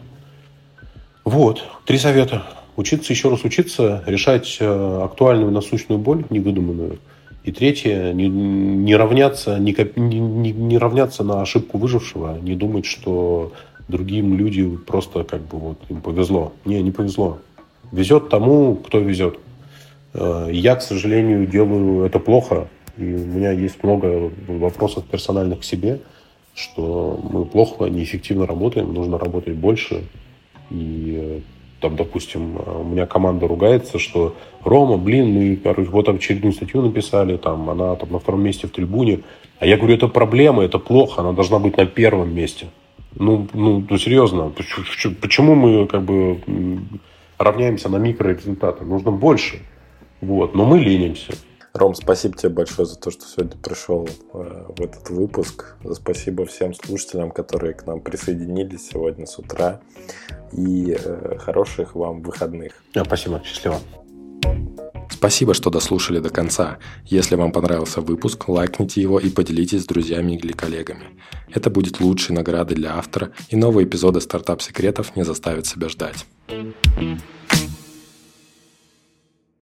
Вот. 1.25 1.65
Три 1.85 1.99
совета. 1.99 2.47
Учиться, 2.77 3.13
еще 3.13 3.29
раз 3.29 3.43
учиться, 3.43 4.05
решать 4.07 4.59
э, 4.61 5.01
актуальную 5.05 5.51
насущную 5.51 5.99
боль, 5.99 6.25
невыдуманную– 6.31 7.01
и 7.45 7.53
третье, 7.53 8.13
не, 8.13 8.29
не, 8.29 8.97
равняться, 8.97 9.59
не, 9.59 9.75
не, 9.97 10.53
не 10.53 10.79
равняться 10.79 11.25
на 11.25 11.41
ошибку 11.41 11.79
выжившего, 11.79 12.39
не 12.39 12.55
думать, 12.55 12.85
что 12.85 13.53
другим 13.89 14.37
люди 14.37 14.69
просто 14.87 15.25
как 15.25 15.43
бы 15.43 15.59
вот 15.59 15.79
им 15.89 16.01
повезло. 16.01 16.53
Не, 16.65 16.83
не 16.83 16.91
повезло. 16.91 17.39
Везет 17.93 18.29
тому, 18.29 18.77
кто 18.77 18.99
везет. 18.99 19.39
Э, 20.15 20.49
я, 20.53 20.77
к 20.77 20.83
сожалению, 20.83 21.47
делаю 21.47 22.05
это 22.05 22.19
плохо. 22.19 22.69
И 22.97 23.03
у 23.03 23.27
меня 23.27 23.53
есть 23.53 23.83
много 23.83 24.31
вопросов 24.47 25.05
персональных 25.05 25.61
к 25.61 25.65
себе, 25.65 26.01
что 26.55 27.21
мы 27.33 27.45
плохо, 27.45 27.87
неэффективно 27.87 28.47
работаем, 28.47 28.93
нужно 28.93 29.19
работать 29.19 29.55
больше. 29.55 30.05
И 30.71 31.17
э, 31.19 31.41
там, 31.81 31.97
допустим, 31.97 32.57
у 32.57 32.85
меня 32.85 33.07
команда 33.07 33.49
ругается, 33.49 33.99
что 33.99 34.37
Рома, 34.65 34.99
блин, 34.99 35.33
мы, 35.33 35.57
короче, 35.57 35.91
вот 35.91 36.09
очередную 36.09 36.53
статью 36.53 36.83
написали, 36.83 37.37
там, 37.37 37.69
она 37.71 37.97
там 37.97 38.13
на 38.13 38.19
втором 38.19 38.43
месте 38.43 38.67
в 38.67 38.71
трибуне. 38.71 39.21
А 39.59 39.67
я 39.67 39.77
говорю, 39.77 39.95
это 39.95 40.09
проблема, 40.09 40.63
это 40.63 40.79
плохо, 40.79 41.23
она 41.23 41.33
должна 41.33 41.59
быть 41.59 41.77
на 41.77 41.87
первом 41.87 42.35
месте. 42.35 42.67
Ну, 43.15 43.49
ну, 43.55 43.85
ну 43.89 43.99
серьезно, 43.99 44.53
почему 45.21 45.55
мы 45.55 45.87
как 45.87 46.03
бы 46.03 46.41
равняемся 47.39 47.89
на 47.89 47.97
микрорезультаты? 47.97 48.85
Нужно 48.85 49.11
больше. 49.11 49.61
Вот, 50.21 50.55
но 50.55 50.65
мы 50.65 50.79
ленимся. 50.79 51.33
Ром, 51.73 51.95
спасибо 51.95 52.37
тебе 52.37 52.49
большое 52.49 52.87
за 52.87 52.97
то, 52.97 53.11
что 53.11 53.25
сегодня 53.25 53.57
пришел 53.57 54.09
э, 54.09 54.65
в 54.77 54.81
этот 54.81 55.09
выпуск. 55.09 55.77
Спасибо 55.93 56.45
всем 56.45 56.75
слушателям, 56.75 57.31
которые 57.31 57.75
к 57.75 57.87
нам 57.87 58.01
присоединились 58.01 58.89
сегодня 58.89 59.27
с 59.27 59.39
утра. 59.39 59.81
И 60.53 60.97
э, 60.99 61.39
хороших 61.39 61.95
вам 61.95 62.23
выходных. 62.23 62.73
Спасибо. 62.93 63.41
Счастливо. 63.45 63.79
Спасибо, 65.11 65.55
что 65.55 65.71
дослушали 65.71 66.19
до 66.19 66.31
конца. 66.31 66.79
Если 67.05 67.37
вам 67.37 67.53
понравился 67.53 68.01
выпуск, 68.01 68.49
лайкните 68.49 69.03
его 69.03 69.21
и 69.21 69.29
поделитесь 69.29 69.83
с 69.83 69.87
друзьями 69.87 70.33
или 70.33 70.53
коллегами. 70.53 71.05
Это 71.53 71.71
будет 71.71 72.01
лучшей 72.01 72.35
наградой 72.35 72.77
для 72.77 72.97
автора, 72.97 73.31
и 73.51 73.57
новые 73.57 73.87
эпизоды 73.87 74.21
стартап-секретов 74.21 75.15
не 75.17 75.25
заставят 75.25 75.67
себя 75.67 75.89
ждать. 75.89 76.27